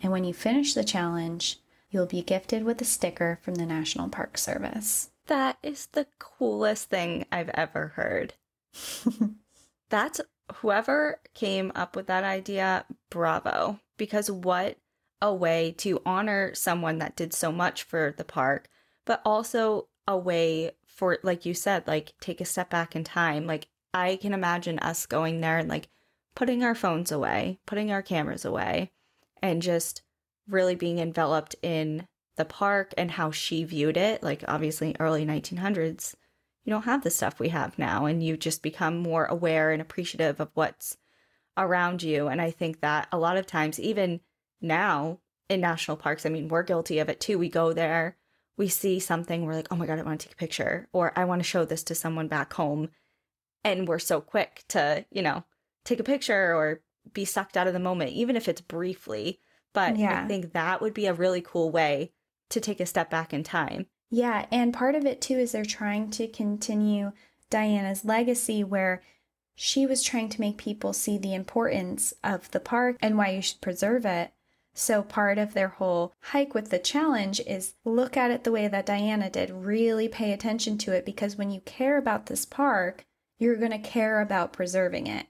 And 0.03 0.13
when 0.13 0.25
you 0.25 0.35
finish 0.35 0.75
the 0.75 0.85
challenge, 0.85 1.59
you'll 1.91 2.07
be 2.07 2.23
gifted 2.23 2.65
with 2.65 2.81
a 2.83 2.85
sticker 2.85 3.39
from 3.43 3.55
the 3.55 3.67
National 3.67 4.09
Park 4.09 4.37
Service. 4.37 5.11
That 5.27 5.59
is 5.63 5.87
the 5.87 6.07
coolest 6.19 6.91
thing 6.91 7.27
I've 7.31 7.51
ever 7.51 7.89
heard. 7.89 8.35
That's 9.91 10.21
whoever 10.57 11.21
came 11.35 11.73
up 11.75 11.97
with 11.97 12.07
that 12.07 12.25
idea, 12.25 12.85
bravo. 13.11 13.81
Because 13.97 14.31
what 14.31 14.77
a 15.21 15.35
way 15.35 15.75
to 15.79 16.01
honor 16.07 16.55
someone 16.55 16.99
that 16.99 17.17
did 17.17 17.33
so 17.33 17.51
much 17.51 17.83
for 17.83 18.15
the 18.17 18.25
park, 18.25 18.69
but 19.05 19.21
also 19.25 19.89
a 20.07 20.17
way 20.17 20.73
for, 20.87 21.19
like 21.23 21.45
you 21.45 21.55
said, 21.55 21.87
like 21.87 22.15
take 22.21 22.41
a 22.41 22.45
step 22.45 22.71
back 22.71 22.95
in 22.95 23.05
time. 23.05 23.47
Like 23.47 23.69
I 23.93 24.17
can 24.17 24.33
imagine 24.33 24.79
us 24.79 25.07
going 25.07 25.41
there 25.41 25.59
and 25.59 25.69
like 25.69 25.89
putting 26.35 26.63
our 26.63 26.75
phones 26.75 27.11
away, 27.11 27.59
putting 27.67 27.91
our 27.91 28.03
cameras 28.03 28.45
away, 28.45 28.93
and 29.43 29.63
just 29.63 30.03
really 30.49 30.75
being 30.75 30.99
enveloped 30.99 31.57
in 31.63 32.07
the 32.37 32.45
park 32.45 32.95
and 32.97 33.11
how 33.11 33.31
she 33.31 33.65
viewed 33.65 33.97
it. 33.97 34.23
Like, 34.23 34.45
obviously, 34.49 34.97
early 34.99 35.27
1900s, 35.27 36.15
you 36.65 36.71
don't 36.71 36.85
have 36.85 37.03
the 37.03 37.11
stuff 37.11 37.41
we 37.41 37.49
have 37.49 37.79
now, 37.79 38.07
and 38.07 38.23
you 38.23 38.37
just 38.37 38.63
become 38.63 38.99
more 38.99 39.27
aware 39.27 39.71
and 39.73 39.83
appreciative 39.83 40.41
of 40.41 40.51
what's 40.55 40.97
around 41.57 42.03
you. 42.03 42.29
And 42.29 42.41
I 42.41 42.51
think 42.51 42.81
that 42.81 43.09
a 43.11 43.19
lot 43.19 43.37
of 43.37 43.47
times, 43.47 43.81
even 43.81 44.21
now 44.61 45.19
in 45.49 45.61
national 45.61 45.97
parks, 45.97 46.27
I 46.27 46.29
mean, 46.29 46.49
we're 46.49 46.63
guilty 46.63 46.99
of 46.99 47.09
it 47.09 47.21
too. 47.21 47.39
We 47.39 47.49
go 47.49 47.73
there, 47.73 48.17
we 48.57 48.69
see 48.69 48.99
something, 48.99 49.45
we're 49.45 49.55
like, 49.55 49.69
oh 49.71 49.77
my 49.77 49.87
God, 49.87 49.99
I 49.99 50.03
want 50.03 50.21
to 50.21 50.27
take 50.27 50.35
a 50.35 50.39
picture, 50.39 50.89
or 50.93 51.13
I 51.17 51.25
want 51.25 51.41
to 51.41 51.49
show 51.49 51.65
this 51.65 51.83
to 51.85 51.95
someone 51.95 52.29
back 52.29 52.53
home. 52.53 52.91
And 53.65 53.89
we're 53.89 53.99
so 53.99 54.21
quick 54.21 54.65
to, 54.69 55.05
you 55.11 55.23
know, 55.23 55.45
take 55.85 56.01
a 56.01 56.05
picture 56.05 56.55
or 56.55 56.81
be 57.13 57.25
sucked 57.25 57.57
out 57.57 57.67
of 57.67 57.73
the 57.73 57.79
moment, 57.79 58.13
even 58.13 58.37
if 58.37 58.49
it's 58.49 58.61
briefly. 58.61 59.41
But 59.73 59.97
yeah. 59.97 60.23
I 60.25 60.27
think 60.27 60.53
that 60.53 60.81
would 60.81 60.95
be 60.95 61.07
a 61.07 61.15
really 61.15 61.41
cool 61.41 61.71
way 61.71 62.13
to 62.51 62.61
take 62.61 62.81
a 62.81 62.87
step 62.87 63.11
back 63.11 63.33
in 63.33 63.43
time. 63.43 63.87
Yeah. 64.11 64.47
And 64.51 64.73
part 64.73 64.95
of 64.95 65.05
it 65.05 65.21
too 65.21 65.39
is 65.39 65.53
they're 65.53 65.65
trying 65.65 66.11
to 66.13 66.27
continue 66.29 67.13
Diana's 67.51 68.05
legacy 68.05 68.65
where 68.65 69.03
she 69.55 69.87
was 69.87 70.03
trying 70.03 70.29
to 70.31 70.41
make 70.41 70.57
people 70.57 70.93
see 70.93 71.19
the 71.19 71.35
importance 71.35 72.15
of 72.23 72.51
the 72.53 72.61
park 72.61 72.97
and 73.01 73.19
why 73.19 73.31
you 73.31 73.43
should 73.43 73.61
preserve 73.61 74.07
it. 74.07 74.33
So, 74.79 75.03
part 75.03 75.39
of 75.39 75.55
their 75.55 75.71
whole 75.71 76.15
hike 76.21 76.55
with 76.55 76.71
the 76.71 76.79
challenge 76.79 77.41
is 77.41 77.75
look 77.85 78.17
at 78.17 78.31
it 78.31 78.45
the 78.45 78.53
way 78.53 78.69
that 78.69 78.87
Diana 78.87 79.29
did. 79.29 79.51
Really 79.51 80.07
pay 80.07 80.33
attention 80.33 80.79
to 80.79 80.93
it 80.93 81.05
because 81.05 81.35
when 81.35 81.51
you 81.51 81.61
care 81.63 81.99
about 81.99 82.27
this 82.27 82.47
park, 82.47 83.05
you're 83.41 83.57
going 83.57 83.73
to 83.73 83.79
care 83.79 84.21
about 84.21 84.53
preserving 84.53 85.09
it. 85.09 85.27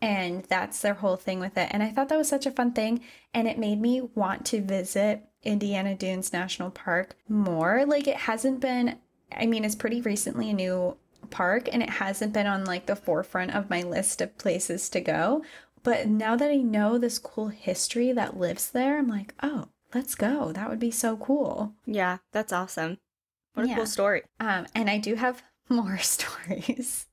And 0.00 0.44
that's 0.44 0.80
their 0.80 0.94
whole 0.94 1.16
thing 1.16 1.40
with 1.40 1.58
it. 1.58 1.68
And 1.72 1.82
I 1.82 1.90
thought 1.90 2.10
that 2.10 2.16
was 2.16 2.28
such 2.28 2.46
a 2.46 2.52
fun 2.52 2.74
thing. 2.74 3.00
And 3.34 3.48
it 3.48 3.58
made 3.58 3.80
me 3.80 4.00
want 4.00 4.46
to 4.46 4.62
visit 4.62 5.24
Indiana 5.42 5.96
Dunes 5.96 6.32
National 6.32 6.70
Park 6.70 7.16
more. 7.28 7.84
Like, 7.84 8.06
it 8.06 8.16
hasn't 8.16 8.60
been, 8.60 9.00
I 9.36 9.46
mean, 9.46 9.64
it's 9.64 9.74
pretty 9.74 10.00
recently 10.00 10.50
a 10.50 10.54
new 10.54 10.96
park 11.30 11.68
and 11.72 11.82
it 11.82 11.90
hasn't 11.90 12.32
been 12.32 12.46
on 12.46 12.64
like 12.64 12.86
the 12.86 12.94
forefront 12.94 13.54
of 13.54 13.70
my 13.70 13.82
list 13.82 14.20
of 14.20 14.38
places 14.38 14.88
to 14.90 15.00
go. 15.00 15.42
But 15.82 16.06
now 16.08 16.36
that 16.36 16.50
I 16.50 16.56
know 16.56 16.96
this 16.98 17.18
cool 17.18 17.48
history 17.48 18.12
that 18.12 18.36
lives 18.36 18.70
there, 18.70 18.98
I'm 18.98 19.08
like, 19.08 19.34
oh, 19.42 19.68
let's 19.94 20.14
go. 20.14 20.52
That 20.52 20.70
would 20.70 20.78
be 20.78 20.90
so 20.92 21.16
cool. 21.16 21.74
Yeah, 21.86 22.18
that's 22.32 22.52
awesome. 22.52 22.98
What 23.54 23.66
a 23.66 23.68
Yeah. 23.68 23.76
cool 23.76 23.86
story. 23.86 24.22
Um, 24.38 24.66
and 24.74 24.88
I 24.88 24.98
do 24.98 25.14
have 25.16 25.42
more 25.68 25.98
stories. 25.98 27.06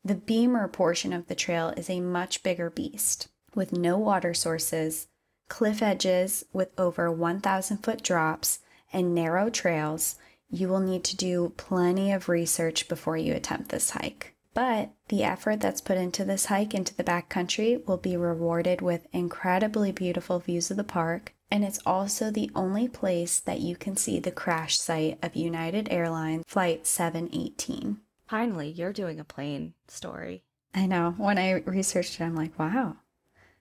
The 0.04 0.14
Beamer 0.14 0.68
portion 0.68 1.12
of 1.12 1.28
the 1.28 1.34
trail 1.34 1.72
is 1.76 1.88
a 1.88 2.00
much 2.00 2.42
bigger 2.42 2.68
beast 2.68 3.28
with 3.54 3.72
no 3.72 3.96
water 3.96 4.34
sources, 4.34 5.08
cliff 5.48 5.82
edges 5.82 6.44
with 6.52 6.70
over 6.78 7.10
1,000 7.10 7.78
foot 7.78 8.02
drops, 8.02 8.60
and 8.92 9.14
narrow 9.14 9.48
trails. 9.48 10.16
You 10.52 10.68
will 10.68 10.80
need 10.80 11.02
to 11.04 11.16
do 11.16 11.54
plenty 11.56 12.12
of 12.12 12.28
research 12.28 12.86
before 12.86 13.16
you 13.16 13.32
attempt 13.32 13.70
this 13.70 13.90
hike. 13.90 14.34
But 14.52 14.90
the 15.08 15.24
effort 15.24 15.60
that's 15.60 15.80
put 15.80 15.96
into 15.96 16.26
this 16.26 16.46
hike 16.46 16.74
into 16.74 16.94
the 16.94 17.02
backcountry 17.02 17.86
will 17.86 17.96
be 17.96 18.18
rewarded 18.18 18.82
with 18.82 19.06
incredibly 19.12 19.92
beautiful 19.92 20.40
views 20.40 20.70
of 20.70 20.76
the 20.76 20.84
park, 20.84 21.32
and 21.50 21.64
it's 21.64 21.80
also 21.86 22.30
the 22.30 22.50
only 22.54 22.86
place 22.86 23.40
that 23.40 23.60
you 23.60 23.76
can 23.76 23.96
see 23.96 24.20
the 24.20 24.30
crash 24.30 24.78
site 24.78 25.18
of 25.22 25.34
United 25.34 25.88
Airlines 25.90 26.44
Flight 26.46 26.86
718. 26.86 27.98
Finally, 28.26 28.68
you're 28.68 28.92
doing 28.92 29.18
a 29.18 29.24
plane 29.24 29.72
story. 29.88 30.44
I 30.74 30.84
know. 30.84 31.14
When 31.16 31.38
I 31.38 31.62
researched 31.64 32.20
it, 32.20 32.24
I'm 32.24 32.36
like, 32.36 32.58
wow, 32.58 32.96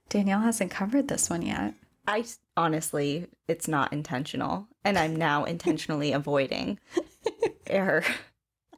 Danielle 0.09 0.41
hasn't 0.41 0.71
covered 0.71 1.07
this 1.07 1.29
one 1.29 1.41
yet. 1.41 1.73
I 2.12 2.26
honestly, 2.57 3.28
it's 3.47 3.68
not 3.68 3.93
intentional, 3.93 4.68
and 4.84 4.97
I'm 4.97 5.16
now 5.16 5.45
intentionally 5.45 6.12
avoiding 6.14 6.80
air 7.68 8.03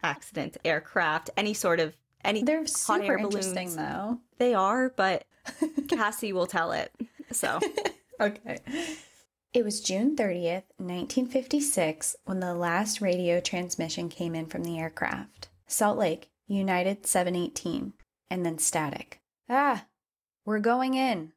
accidents, 0.04 0.58
aircraft, 0.64 1.30
any 1.36 1.54
sort 1.54 1.80
of 1.80 1.96
any. 2.24 2.44
They're 2.44 2.68
super 2.68 3.18
interesting, 3.18 3.76
though. 3.76 4.20
They 4.38 4.54
are, 4.54 4.90
but 4.90 5.26
Cassie 5.90 6.34
will 6.34 6.48
tell 6.48 6.72
it. 6.72 6.92
So 7.32 7.60
Okay. 8.22 8.60
It 9.54 9.64
was 9.64 9.82
June 9.82 10.16
30th, 10.16 10.64
1956, 10.78 12.16
when 12.26 12.40
the 12.40 12.54
last 12.54 13.02
radio 13.02 13.40
transmission 13.40 14.10
came 14.10 14.34
in 14.34 14.46
from 14.46 14.64
the 14.64 14.80
aircraft. 14.80 15.50
Salt 15.68 15.98
Lake, 15.98 16.30
United 16.48 17.06
718, 17.06 17.94
and 18.30 18.46
then 18.46 18.58
static. 18.58 19.20
Ah, 19.50 19.86
we're 20.46 20.60
going 20.60 20.94
in. 20.94 21.34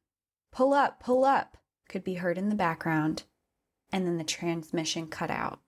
Pull 0.52 0.72
up, 0.72 1.00
pull 1.00 1.24
up, 1.24 1.56
could 1.88 2.04
be 2.04 2.14
heard 2.14 2.38
in 2.38 2.48
the 2.48 2.54
background, 2.54 3.24
and 3.92 4.06
then 4.06 4.18
the 4.18 4.24
transmission 4.24 5.06
cut 5.06 5.30
out. 5.30 5.60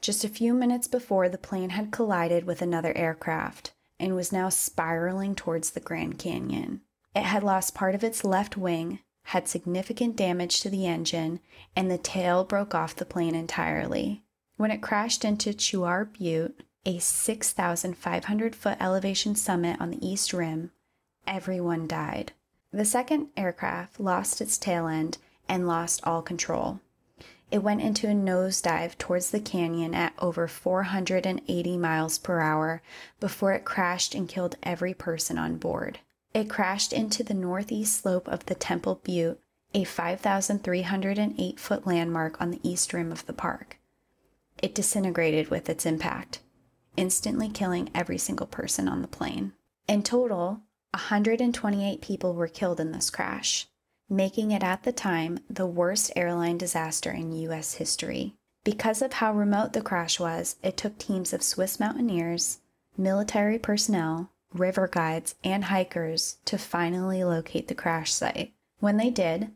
Just 0.00 0.24
a 0.24 0.28
few 0.28 0.54
minutes 0.54 0.88
before, 0.88 1.28
the 1.28 1.38
plane 1.38 1.70
had 1.70 1.90
collided 1.90 2.44
with 2.44 2.62
another 2.62 2.96
aircraft 2.96 3.72
and 3.98 4.14
was 4.14 4.32
now 4.32 4.48
spiraling 4.48 5.34
towards 5.34 5.70
the 5.70 5.80
Grand 5.80 6.18
Canyon. 6.18 6.82
It 7.14 7.22
had 7.22 7.42
lost 7.42 7.74
part 7.74 7.94
of 7.94 8.04
its 8.04 8.24
left 8.24 8.56
wing, 8.56 9.00
had 9.24 9.48
significant 9.48 10.16
damage 10.16 10.60
to 10.60 10.70
the 10.70 10.86
engine, 10.86 11.40
and 11.74 11.90
the 11.90 11.98
tail 11.98 12.44
broke 12.44 12.74
off 12.74 12.94
the 12.94 13.06
plane 13.06 13.34
entirely. 13.34 14.22
When 14.56 14.70
it 14.70 14.82
crashed 14.82 15.24
into 15.24 15.54
Chuar 15.54 16.04
Butte, 16.04 16.62
a 16.84 16.98
6,500 16.98 18.54
foot 18.54 18.76
elevation 18.80 19.34
summit 19.34 19.80
on 19.80 19.90
the 19.90 20.06
east 20.06 20.32
rim, 20.32 20.70
everyone 21.26 21.88
died. 21.88 22.32
The 22.70 22.84
second 22.84 23.28
aircraft 23.36 23.98
lost 23.98 24.40
its 24.40 24.58
tail 24.58 24.86
end 24.86 25.18
and 25.48 25.66
lost 25.66 26.00
all 26.04 26.22
control. 26.22 26.80
It 27.50 27.62
went 27.62 27.80
into 27.80 28.08
a 28.08 28.14
nosedive 28.14 28.98
towards 28.98 29.30
the 29.30 29.40
canyon 29.40 29.94
at 29.94 30.14
over 30.18 30.48
480 30.48 31.76
miles 31.76 32.18
per 32.18 32.40
hour 32.40 32.82
before 33.20 33.52
it 33.52 33.64
crashed 33.64 34.14
and 34.14 34.28
killed 34.28 34.56
every 34.62 34.94
person 34.94 35.38
on 35.38 35.56
board. 35.56 36.00
It 36.34 36.50
crashed 36.50 36.92
into 36.92 37.22
the 37.22 37.34
northeast 37.34 38.00
slope 38.00 38.28
of 38.28 38.46
the 38.46 38.54
Temple 38.54 39.00
Butte, 39.04 39.40
a 39.74 39.84
5,308 39.84 41.60
foot 41.60 41.86
landmark 41.86 42.40
on 42.40 42.50
the 42.50 42.60
east 42.62 42.92
rim 42.92 43.12
of 43.12 43.24
the 43.26 43.32
park. 43.32 43.78
It 44.60 44.74
disintegrated 44.74 45.48
with 45.48 45.68
its 45.68 45.86
impact, 45.86 46.40
instantly 46.96 47.48
killing 47.48 47.90
every 47.94 48.18
single 48.18 48.46
person 48.46 48.88
on 48.88 49.02
the 49.02 49.08
plane. 49.08 49.52
In 49.86 50.02
total, 50.02 50.62
128 50.94 52.00
people 52.00 52.34
were 52.34 52.48
killed 52.48 52.80
in 52.80 52.92
this 52.92 53.10
crash, 53.10 53.68
making 54.08 54.50
it 54.50 54.62
at 54.62 54.82
the 54.84 54.92
time 54.92 55.38
the 55.50 55.66
worst 55.66 56.12
airline 56.14 56.58
disaster 56.58 57.10
in 57.10 57.32
U.S. 57.32 57.74
history. 57.74 58.34
Because 58.64 59.02
of 59.02 59.14
how 59.14 59.32
remote 59.32 59.72
the 59.72 59.80
crash 59.80 60.18
was, 60.18 60.56
it 60.62 60.76
took 60.76 60.98
teams 60.98 61.32
of 61.32 61.42
Swiss 61.42 61.78
mountaineers, 61.78 62.58
military 62.96 63.58
personnel, 63.58 64.30
river 64.52 64.88
guides, 64.88 65.34
and 65.44 65.64
hikers 65.64 66.38
to 66.46 66.58
finally 66.58 67.22
locate 67.22 67.68
the 67.68 67.74
crash 67.74 68.12
site. 68.12 68.52
When 68.78 68.96
they 68.96 69.10
did, 69.10 69.50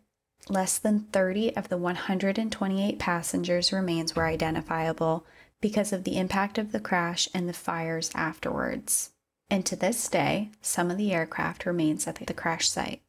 less 0.49 0.79
than 0.79 1.07
30 1.13 1.57
of 1.57 1.69
the 1.69 1.77
128 1.77 2.99
passengers' 2.99 3.73
remains 3.73 4.15
were 4.15 4.27
identifiable 4.27 5.25
because 5.61 5.93
of 5.93 6.05
the 6.05 6.17
impact 6.19 6.59
of 6.59 6.73
the 6.73 6.81
crash 6.81 7.29
and 7.35 7.49
the 7.49 7.53
fires 7.53 8.11
afterwards. 8.15 9.11
And 9.51 9.67
to 9.67 9.77
this 9.77 10.09
day, 10.09 10.51
some 10.63 10.91
of 10.91 10.97
the 10.97 11.13
aircraft 11.13 11.67
remains 11.67 12.07
at 12.07 12.17
the 12.17 12.33
crash 12.33 12.69
site. 12.69 13.03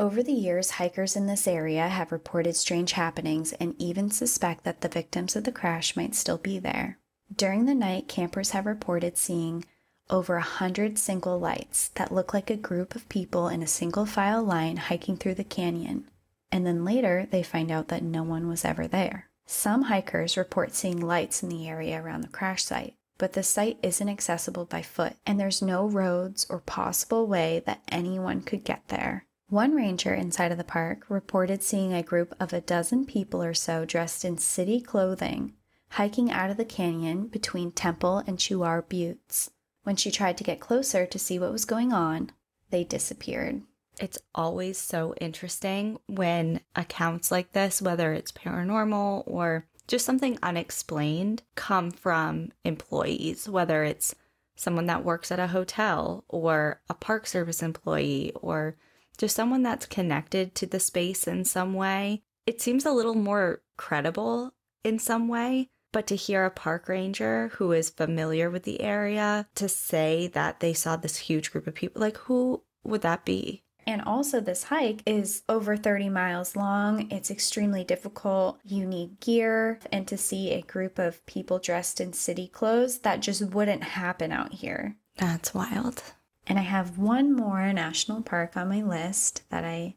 Over 0.00 0.22
the 0.22 0.32
years, 0.32 0.70
hikers 0.70 1.14
in 1.14 1.26
this 1.26 1.46
area 1.46 1.86
have 1.86 2.10
reported 2.10 2.56
strange 2.56 2.92
happenings 2.92 3.52
and 3.60 3.74
even 3.78 4.10
suspect 4.10 4.64
that 4.64 4.80
the 4.80 4.88
victims 4.88 5.36
of 5.36 5.44
the 5.44 5.52
crash 5.52 5.94
might 5.94 6.14
still 6.14 6.38
be 6.38 6.58
there. 6.58 6.98
During 7.36 7.66
the 7.66 7.74
night, 7.74 8.08
campers 8.08 8.52
have 8.52 8.64
reported 8.64 9.18
seeing 9.18 9.62
over 10.08 10.36
a 10.36 10.40
hundred 10.40 10.96
single 10.96 11.38
lights 11.38 11.88
that 11.96 12.10
look 12.10 12.32
like 12.32 12.48
a 12.48 12.56
group 12.56 12.94
of 12.94 13.10
people 13.10 13.48
in 13.48 13.62
a 13.62 13.66
single 13.66 14.06
file 14.06 14.42
line 14.42 14.78
hiking 14.78 15.18
through 15.18 15.34
the 15.34 15.44
canyon. 15.44 16.08
And 16.50 16.66
then 16.66 16.82
later, 16.82 17.28
they 17.30 17.42
find 17.42 17.70
out 17.70 17.88
that 17.88 18.02
no 18.02 18.22
one 18.22 18.48
was 18.48 18.64
ever 18.64 18.88
there. 18.88 19.28
Some 19.44 19.82
hikers 19.82 20.38
report 20.38 20.72
seeing 20.72 20.98
lights 20.98 21.42
in 21.42 21.50
the 21.50 21.68
area 21.68 22.00
around 22.00 22.22
the 22.22 22.28
crash 22.28 22.64
site, 22.64 22.94
but 23.18 23.34
the 23.34 23.42
site 23.42 23.76
isn't 23.82 24.08
accessible 24.08 24.64
by 24.64 24.80
foot, 24.80 25.16
and 25.26 25.38
there's 25.38 25.60
no 25.60 25.86
roads 25.86 26.46
or 26.48 26.60
possible 26.60 27.26
way 27.26 27.62
that 27.66 27.82
anyone 27.88 28.40
could 28.40 28.64
get 28.64 28.88
there. 28.88 29.26
One 29.50 29.74
ranger 29.74 30.14
inside 30.14 30.52
of 30.52 30.58
the 30.58 30.64
park 30.64 31.06
reported 31.08 31.62
seeing 31.62 31.92
a 31.92 32.04
group 32.04 32.36
of 32.38 32.52
a 32.52 32.60
dozen 32.60 33.04
people 33.04 33.42
or 33.42 33.52
so 33.52 33.84
dressed 33.84 34.24
in 34.24 34.38
city 34.38 34.80
clothing 34.80 35.54
hiking 35.90 36.30
out 36.30 36.50
of 36.50 36.56
the 36.56 36.64
canyon 36.64 37.26
between 37.26 37.72
Temple 37.72 38.18
and 38.28 38.38
Chuar 38.38 38.80
Buttes. 38.80 39.50
When 39.82 39.96
she 39.96 40.12
tried 40.12 40.38
to 40.38 40.44
get 40.44 40.60
closer 40.60 41.04
to 41.04 41.18
see 41.18 41.38
what 41.38 41.50
was 41.50 41.64
going 41.64 41.92
on, 41.92 42.30
they 42.70 42.84
disappeared. 42.84 43.62
It's 44.00 44.18
always 44.36 44.78
so 44.78 45.14
interesting 45.20 45.98
when 46.06 46.60
accounts 46.76 47.32
like 47.32 47.52
this, 47.52 47.82
whether 47.82 48.12
it's 48.12 48.30
paranormal 48.30 49.24
or 49.26 49.66
just 49.88 50.06
something 50.06 50.38
unexplained, 50.44 51.42
come 51.56 51.90
from 51.90 52.52
employees, 52.64 53.48
whether 53.48 53.82
it's 53.82 54.14
someone 54.54 54.86
that 54.86 55.04
works 55.04 55.32
at 55.32 55.40
a 55.40 55.48
hotel 55.48 56.22
or 56.28 56.80
a 56.88 56.94
park 56.94 57.26
service 57.26 57.64
employee 57.64 58.30
or 58.36 58.76
just 59.20 59.36
someone 59.36 59.62
that's 59.62 59.84
connected 59.84 60.54
to 60.54 60.66
the 60.66 60.80
space 60.80 61.28
in 61.28 61.44
some 61.44 61.74
way. 61.74 62.22
It 62.46 62.62
seems 62.62 62.86
a 62.86 62.90
little 62.90 63.14
more 63.14 63.60
credible 63.76 64.54
in 64.82 64.98
some 64.98 65.28
way. 65.28 65.68
But 65.92 66.06
to 66.06 66.16
hear 66.16 66.44
a 66.44 66.50
park 66.50 66.88
ranger 66.88 67.48
who 67.54 67.72
is 67.72 67.90
familiar 67.90 68.48
with 68.48 68.62
the 68.62 68.80
area 68.80 69.46
to 69.56 69.68
say 69.68 70.28
that 70.28 70.60
they 70.60 70.72
saw 70.72 70.96
this 70.96 71.16
huge 71.16 71.50
group 71.52 71.66
of 71.66 71.74
people, 71.74 72.00
like 72.00 72.16
who 72.16 72.62
would 72.82 73.02
that 73.02 73.24
be? 73.24 73.64
And 73.86 74.00
also, 74.02 74.40
this 74.40 74.64
hike 74.64 75.02
is 75.04 75.42
over 75.48 75.76
30 75.76 76.08
miles 76.10 76.54
long. 76.54 77.10
It's 77.10 77.30
extremely 77.30 77.82
difficult. 77.82 78.60
You 78.64 78.86
need 78.86 79.20
gear. 79.20 79.80
And 79.90 80.06
to 80.08 80.16
see 80.16 80.52
a 80.52 80.62
group 80.62 80.98
of 80.98 81.26
people 81.26 81.58
dressed 81.58 82.00
in 82.00 82.12
city 82.12 82.46
clothes, 82.46 83.00
that 83.00 83.20
just 83.20 83.42
wouldn't 83.46 83.82
happen 83.82 84.32
out 84.32 84.52
here. 84.52 84.96
That's 85.16 85.52
wild. 85.52 86.02
And 86.50 86.58
I 86.58 86.62
have 86.62 86.98
one 86.98 87.32
more 87.32 87.72
national 87.72 88.22
park 88.22 88.56
on 88.56 88.68
my 88.68 88.82
list 88.82 89.48
that 89.50 89.62
I 89.62 89.94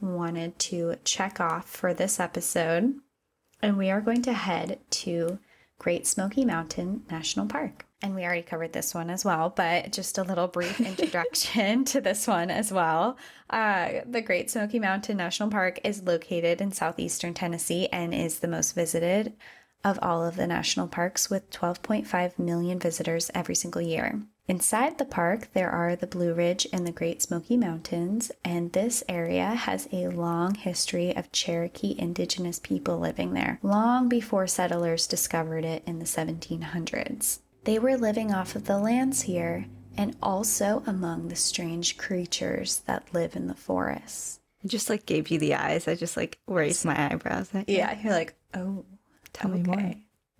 wanted 0.00 0.58
to 0.58 0.96
check 1.04 1.38
off 1.38 1.70
for 1.70 1.94
this 1.94 2.18
episode. 2.18 2.96
And 3.62 3.78
we 3.78 3.88
are 3.88 4.00
going 4.00 4.22
to 4.22 4.32
head 4.32 4.80
to 4.90 5.38
Great 5.78 6.08
Smoky 6.08 6.44
Mountain 6.44 7.04
National 7.08 7.46
Park. 7.46 7.86
And 8.02 8.16
we 8.16 8.24
already 8.24 8.42
covered 8.42 8.72
this 8.72 8.92
one 8.92 9.10
as 9.10 9.24
well, 9.24 9.50
but 9.50 9.92
just 9.92 10.18
a 10.18 10.24
little 10.24 10.48
brief 10.48 10.80
introduction 10.84 11.84
to 11.84 12.00
this 12.00 12.26
one 12.26 12.50
as 12.50 12.72
well. 12.72 13.16
Uh, 13.48 14.00
the 14.04 14.22
Great 14.22 14.50
Smoky 14.50 14.80
Mountain 14.80 15.18
National 15.18 15.50
Park 15.50 15.78
is 15.84 16.02
located 16.02 16.60
in 16.60 16.72
southeastern 16.72 17.32
Tennessee 17.32 17.86
and 17.92 18.12
is 18.12 18.40
the 18.40 18.48
most 18.48 18.72
visited 18.72 19.34
of 19.84 20.00
all 20.02 20.26
of 20.26 20.34
the 20.34 20.48
national 20.48 20.88
parks 20.88 21.30
with 21.30 21.48
12.5 21.50 22.40
million 22.40 22.80
visitors 22.80 23.30
every 23.36 23.54
single 23.54 23.82
year. 23.82 24.20
Inside 24.48 24.98
the 24.98 25.04
park, 25.04 25.48
there 25.54 25.70
are 25.70 25.94
the 25.94 26.06
Blue 26.06 26.34
Ridge 26.34 26.66
and 26.72 26.84
the 26.84 26.92
Great 26.92 27.22
Smoky 27.22 27.56
Mountains, 27.56 28.32
and 28.44 28.72
this 28.72 29.04
area 29.08 29.46
has 29.46 29.88
a 29.92 30.08
long 30.08 30.56
history 30.56 31.14
of 31.14 31.30
Cherokee 31.30 31.94
indigenous 31.96 32.58
people 32.58 32.98
living 32.98 33.34
there, 33.34 33.60
long 33.62 34.08
before 34.08 34.48
settlers 34.48 35.06
discovered 35.06 35.64
it 35.64 35.84
in 35.86 36.00
the 36.00 36.04
1700s. 36.04 37.38
They 37.64 37.78
were 37.78 37.96
living 37.96 38.34
off 38.34 38.56
of 38.56 38.64
the 38.64 38.78
lands 38.78 39.22
here 39.22 39.66
and 39.96 40.16
also 40.20 40.82
among 40.86 41.28
the 41.28 41.36
strange 41.36 41.96
creatures 41.96 42.82
that 42.86 43.14
live 43.14 43.36
in 43.36 43.46
the 43.46 43.54
forests. 43.54 44.40
I 44.64 44.68
just 44.68 44.90
like 44.90 45.06
gave 45.06 45.28
you 45.28 45.38
the 45.38 45.54
eyes. 45.54 45.86
I 45.86 45.94
just 45.94 46.16
like 46.16 46.38
raised 46.48 46.84
my 46.84 47.12
eyebrows. 47.12 47.50
Yeah, 47.68 47.96
you're 48.02 48.12
like, 48.12 48.34
oh, 48.54 48.84
tell 49.32 49.52
okay. 49.52 49.60
me 49.60 49.66
more. 49.66 49.94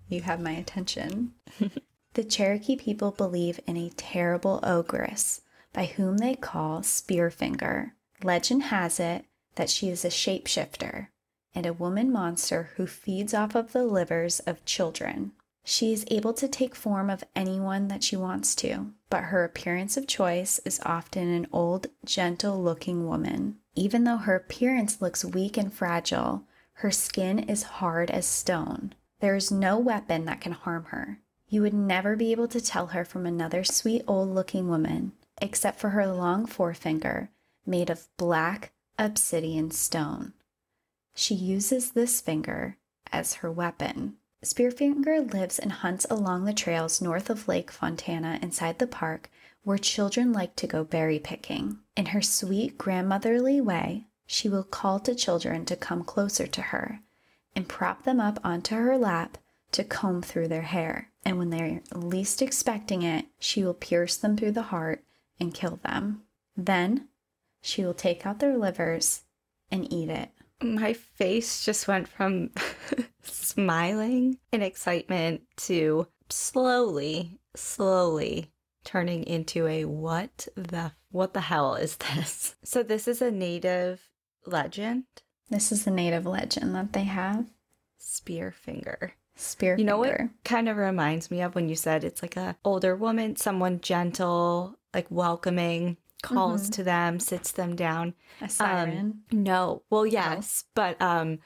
You 0.09 0.21
have 0.21 0.41
my 0.41 0.51
attention. 0.51 1.33
The 2.13 2.23
Cherokee 2.23 2.75
people 2.75 3.11
believe 3.11 3.59
in 3.65 3.75
a 3.75 3.89
terrible 3.89 4.59
ogress 4.61 5.41
by 5.73 5.85
whom 5.85 6.19
they 6.19 6.35
call 6.35 6.81
Spearfinger. 6.81 7.93
Legend 8.23 8.63
has 8.63 8.99
it 8.99 9.25
that 9.55 9.69
she 9.69 9.89
is 9.89 10.05
a 10.05 10.09
shapeshifter 10.09 11.07
and 11.55 11.65
a 11.65 11.73
woman 11.73 12.11
monster 12.11 12.69
who 12.75 12.85
feeds 12.85 13.33
off 13.33 13.55
of 13.55 13.73
the 13.73 13.83
livers 13.83 14.39
of 14.41 14.63
children. 14.65 15.31
She 15.63 15.93
is 15.93 16.05
able 16.11 16.33
to 16.33 16.47
take 16.47 16.75
form 16.75 17.09
of 17.09 17.23
anyone 17.35 17.87
that 17.87 18.03
she 18.03 18.15
wants 18.15 18.53
to, 18.55 18.91
but 19.09 19.25
her 19.25 19.43
appearance 19.43 19.97
of 19.97 20.07
choice 20.07 20.59
is 20.65 20.81
often 20.85 21.29
an 21.29 21.47
old, 21.51 21.87
gentle 22.03 22.61
looking 22.61 23.07
woman. 23.07 23.57
Even 23.75 24.03
though 24.03 24.17
her 24.17 24.35
appearance 24.35 25.01
looks 25.01 25.23
weak 25.25 25.57
and 25.57 25.73
fragile, 25.73 26.43
her 26.77 26.91
skin 26.91 27.39
is 27.39 27.63
hard 27.63 28.11
as 28.11 28.25
stone. 28.25 28.93
There 29.19 29.35
is 29.35 29.51
no 29.51 29.79
weapon 29.79 30.25
that 30.25 30.41
can 30.41 30.51
harm 30.51 30.85
her. 30.85 31.19
You 31.53 31.61
would 31.61 31.75
never 31.75 32.15
be 32.15 32.31
able 32.31 32.47
to 32.47 32.59
tell 32.59 32.87
her 32.87 33.05
from 33.05 33.27
another 33.27 33.63
sweet 33.63 34.01
old 34.07 34.29
looking 34.29 34.69
woman, 34.69 35.11
except 35.39 35.79
for 35.79 35.89
her 35.89 36.07
long 36.07 36.47
forefinger 36.47 37.29
made 37.63 37.91
of 37.91 38.07
black 38.17 38.71
obsidian 38.97 39.69
stone. 39.69 40.33
She 41.13 41.35
uses 41.35 41.91
this 41.91 42.21
finger 42.21 42.77
as 43.11 43.35
her 43.35 43.51
weapon. 43.51 44.15
Spearfinger 44.43 45.31
lives 45.31 45.59
and 45.59 45.71
hunts 45.71 46.07
along 46.09 46.45
the 46.45 46.53
trails 46.53 47.03
north 47.03 47.29
of 47.29 47.47
Lake 47.47 47.69
Fontana 47.69 48.39
inside 48.41 48.79
the 48.79 48.87
park 48.87 49.29
where 49.63 49.77
children 49.77 50.33
like 50.33 50.55
to 50.55 50.65
go 50.65 50.83
berry 50.83 51.19
picking. 51.19 51.77
In 51.95 52.07
her 52.07 52.21
sweet 52.23 52.79
grandmotherly 52.79 53.61
way, 53.61 54.07
she 54.25 54.49
will 54.49 54.63
call 54.63 54.99
to 55.01 55.13
children 55.13 55.65
to 55.65 55.75
come 55.75 56.03
closer 56.03 56.47
to 56.47 56.61
her 56.63 57.01
and 57.55 57.69
prop 57.69 58.05
them 58.05 58.19
up 58.19 58.39
onto 58.43 58.73
her 58.73 58.97
lap 58.97 59.37
to 59.73 59.83
comb 59.83 60.23
through 60.23 60.47
their 60.47 60.63
hair 60.63 61.11
and 61.25 61.37
when 61.37 61.49
they're 61.49 61.81
least 61.93 62.41
expecting 62.41 63.01
it, 63.01 63.25
she 63.39 63.63
will 63.63 63.73
pierce 63.73 64.17
them 64.17 64.35
through 64.35 64.51
the 64.51 64.63
heart 64.63 65.03
and 65.39 65.53
kill 65.53 65.79
them. 65.83 66.23
Then 66.55 67.07
she 67.61 67.83
will 67.83 67.93
take 67.93 68.25
out 68.25 68.39
their 68.39 68.57
livers 68.57 69.23
and 69.71 69.91
eat 69.91 70.09
it. 70.09 70.29
My 70.61 70.93
face 70.93 71.65
just 71.65 71.87
went 71.87 72.07
from 72.07 72.51
smiling 73.21 74.37
in 74.51 74.61
excitement 74.61 75.41
to 75.57 76.07
slowly, 76.29 77.39
slowly 77.55 78.51
turning 78.83 79.23
into 79.23 79.67
a 79.67 79.85
what 79.85 80.47
the 80.55 80.91
what 81.11 81.33
the 81.33 81.41
hell 81.41 81.75
is 81.75 81.95
this? 81.97 82.55
So 82.63 82.81
this 82.81 83.07
is 83.07 83.21
a 83.21 83.29
native 83.29 84.01
legend. 84.45 85.03
This 85.49 85.71
is 85.71 85.85
a 85.85 85.91
native 85.91 86.25
legend 86.25 86.73
that 86.75 86.93
they 86.93 87.03
have. 87.03 87.45
Spearfinger. 88.01 89.11
Spear. 89.35 89.77
You 89.77 89.85
know 89.85 89.97
what 89.97 90.21
kind 90.43 90.69
of 90.69 90.77
reminds 90.77 91.31
me 91.31 91.41
of 91.41 91.55
when 91.55 91.67
you 91.67 91.75
said 91.75 92.03
it's 92.03 92.21
like 92.21 92.37
a 92.37 92.55
older 92.63 92.95
woman, 92.95 93.35
someone 93.35 93.81
gentle, 93.81 94.77
like 94.93 95.07
welcoming, 95.09 95.97
calls 96.21 96.63
mm-hmm. 96.63 96.71
to 96.71 96.83
them, 96.83 97.19
sits 97.19 97.51
them 97.51 97.75
down. 97.75 98.13
A 98.41 98.49
siren. 98.49 98.97
Um, 98.97 99.23
no. 99.31 99.83
Well, 99.89 100.05
yes, 100.05 100.65
no. 100.75 100.83
but 100.83 101.01
um 101.01 101.39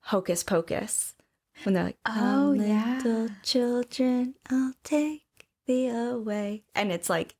Hocus 0.00 0.42
Pocus. 0.42 1.14
When 1.62 1.74
they're 1.74 1.84
like, 1.84 1.98
"Oh, 2.04 2.52
yeah. 2.52 3.00
little 3.02 3.28
children, 3.42 4.34
I'll 4.50 4.74
take 4.84 5.24
thee 5.66 5.88
away," 5.88 6.64
and 6.74 6.92
it's 6.92 7.08
like, 7.08 7.34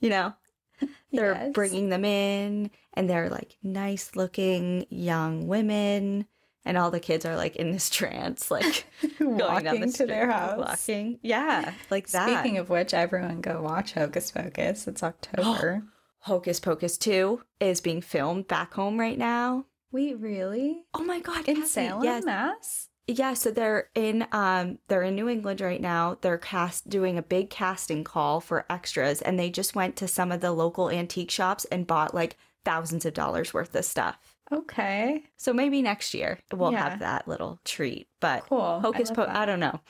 you 0.00 0.10
know, 0.10 0.34
they're 1.12 1.34
yes. 1.34 1.52
bringing 1.52 1.88
them 1.88 2.04
in, 2.04 2.72
and 2.94 3.08
they're 3.08 3.30
like 3.30 3.56
nice 3.62 4.16
looking 4.16 4.86
young 4.90 5.46
women 5.46 6.26
and 6.64 6.76
all 6.76 6.90
the 6.90 7.00
kids 7.00 7.24
are 7.24 7.36
like 7.36 7.56
in 7.56 7.72
this 7.72 7.90
trance, 7.90 8.50
like 8.50 8.86
going 9.18 9.64
down 9.64 9.80
the 9.80 9.92
to 9.92 10.06
their 10.06 10.30
house. 10.30 10.58
Walking. 10.58 11.18
Yeah, 11.22 11.72
like 11.90 12.08
that. 12.08 12.28
Speaking 12.28 12.58
of 12.58 12.70
which, 12.70 12.94
everyone 12.94 13.40
go 13.40 13.62
watch 13.62 13.92
Hocus 13.92 14.30
Pocus. 14.30 14.86
It's 14.86 15.02
October. 15.02 15.84
Hocus 16.20 16.60
Pocus 16.60 16.98
2 16.98 17.42
is 17.58 17.80
being 17.80 18.00
filmed 18.00 18.46
back 18.46 18.74
home 18.74 19.00
right 19.00 19.18
now. 19.18 19.66
Wait, 19.90 20.18
really? 20.18 20.84
Oh 20.94 21.04
my 21.04 21.20
god, 21.20 21.48
in 21.48 21.56
Cassie, 21.56 21.68
Salem, 21.68 22.04
yes. 22.04 22.24
Mass? 22.24 22.88
Yeah, 23.08 23.34
so 23.34 23.50
they're 23.50 23.88
in 23.94 24.26
um 24.30 24.78
they're 24.88 25.02
in 25.02 25.16
New 25.16 25.28
England 25.28 25.60
right 25.60 25.80
now. 25.80 26.16
They're 26.20 26.38
cast 26.38 26.88
doing 26.88 27.18
a 27.18 27.22
big 27.22 27.50
casting 27.50 28.04
call 28.04 28.40
for 28.40 28.64
extras 28.70 29.20
and 29.20 29.38
they 29.38 29.50
just 29.50 29.74
went 29.74 29.96
to 29.96 30.08
some 30.08 30.30
of 30.30 30.40
the 30.40 30.52
local 30.52 30.88
antique 30.88 31.30
shops 31.30 31.64
and 31.66 31.86
bought 31.86 32.14
like 32.14 32.36
thousands 32.64 33.04
of 33.04 33.14
dollars 33.14 33.52
worth 33.52 33.74
of 33.74 33.84
stuff. 33.84 34.31
Okay. 34.52 35.24
So 35.36 35.52
maybe 35.52 35.82
next 35.82 36.14
year 36.14 36.38
we'll 36.52 36.72
yeah. 36.72 36.90
have 36.90 36.98
that 37.00 37.26
little 37.26 37.60
treat. 37.64 38.08
But 38.20 38.44
cool. 38.48 38.80
Hocus 38.80 39.10
Pocus, 39.10 39.34
I 39.34 39.46
don't 39.46 39.60
know. 39.60 39.80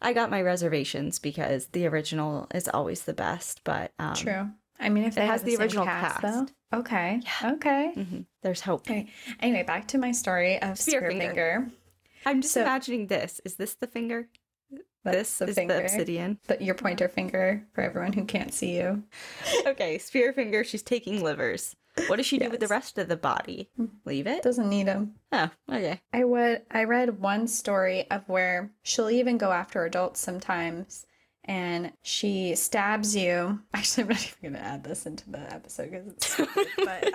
I 0.00 0.12
got 0.12 0.30
my 0.30 0.42
reservations 0.42 1.18
because 1.18 1.66
the 1.68 1.86
original 1.86 2.48
is 2.54 2.68
always 2.68 3.04
the 3.04 3.14
best. 3.14 3.62
But 3.64 3.92
um, 3.98 4.14
true. 4.14 4.50
I 4.80 4.88
mean, 4.88 5.04
if 5.04 5.16
it 5.16 5.26
has 5.26 5.42
the, 5.42 5.56
the 5.56 5.62
original 5.62 5.84
cast, 5.84 6.20
cast, 6.20 6.48
though. 6.72 6.78
Okay. 6.78 7.20
Yeah. 7.22 7.52
Okay. 7.52 7.92
Mm-hmm. 7.96 8.20
There's 8.42 8.60
hope. 8.60 8.80
Okay. 8.80 9.08
Anyway, 9.40 9.62
back 9.62 9.88
to 9.88 9.98
my 9.98 10.10
story 10.10 10.60
of 10.60 10.70
Spearfinger. 10.70 11.34
Spearfinger. 11.34 11.70
I'm 12.26 12.40
just 12.42 12.54
so, 12.54 12.62
imagining 12.62 13.06
this. 13.06 13.40
Is 13.44 13.54
this 13.54 13.74
the 13.74 13.86
finger? 13.86 14.28
This 15.04 15.38
the 15.38 15.48
is 15.48 15.56
finger, 15.56 15.74
the 15.74 15.82
obsidian. 15.82 16.38
But 16.46 16.62
your 16.62 16.74
pointer 16.74 17.08
finger 17.08 17.66
for 17.72 17.82
everyone 17.82 18.12
who 18.12 18.24
can't 18.24 18.54
see 18.54 18.76
you. 18.76 19.02
okay, 19.66 19.98
spear 19.98 20.32
finger. 20.32 20.62
She's 20.62 20.82
taking 20.82 21.22
livers. 21.22 21.74
What 22.06 22.16
does 22.16 22.26
she 22.26 22.36
yes. 22.36 22.46
do 22.46 22.50
with 22.50 22.60
the 22.60 22.68
rest 22.68 22.98
of 22.98 23.08
the 23.08 23.16
body? 23.16 23.68
Leave 24.04 24.26
it? 24.26 24.42
Doesn't 24.42 24.68
need 24.68 24.86
them. 24.86 25.14
Oh, 25.30 25.50
okay. 25.70 26.00
I 26.12 26.24
would. 26.24 26.62
I 26.70 26.84
read 26.84 27.20
one 27.20 27.46
story 27.48 28.10
of 28.10 28.28
where 28.28 28.72
she'll 28.82 29.10
even 29.10 29.38
go 29.38 29.52
after 29.52 29.84
adults 29.84 30.20
sometimes, 30.20 31.04
and 31.44 31.92
she 32.02 32.54
stabs 32.54 33.14
you. 33.14 33.60
Actually, 33.74 34.04
I'm 34.04 34.08
not 34.10 34.22
even 34.24 34.52
going 34.52 34.62
to 34.62 34.68
add 34.68 34.84
this 34.84 35.06
into 35.06 35.30
the 35.30 35.52
episode 35.52 35.90
because 35.90 36.06
it's 36.08 36.32
stupid, 36.32 36.66
but 36.78 37.14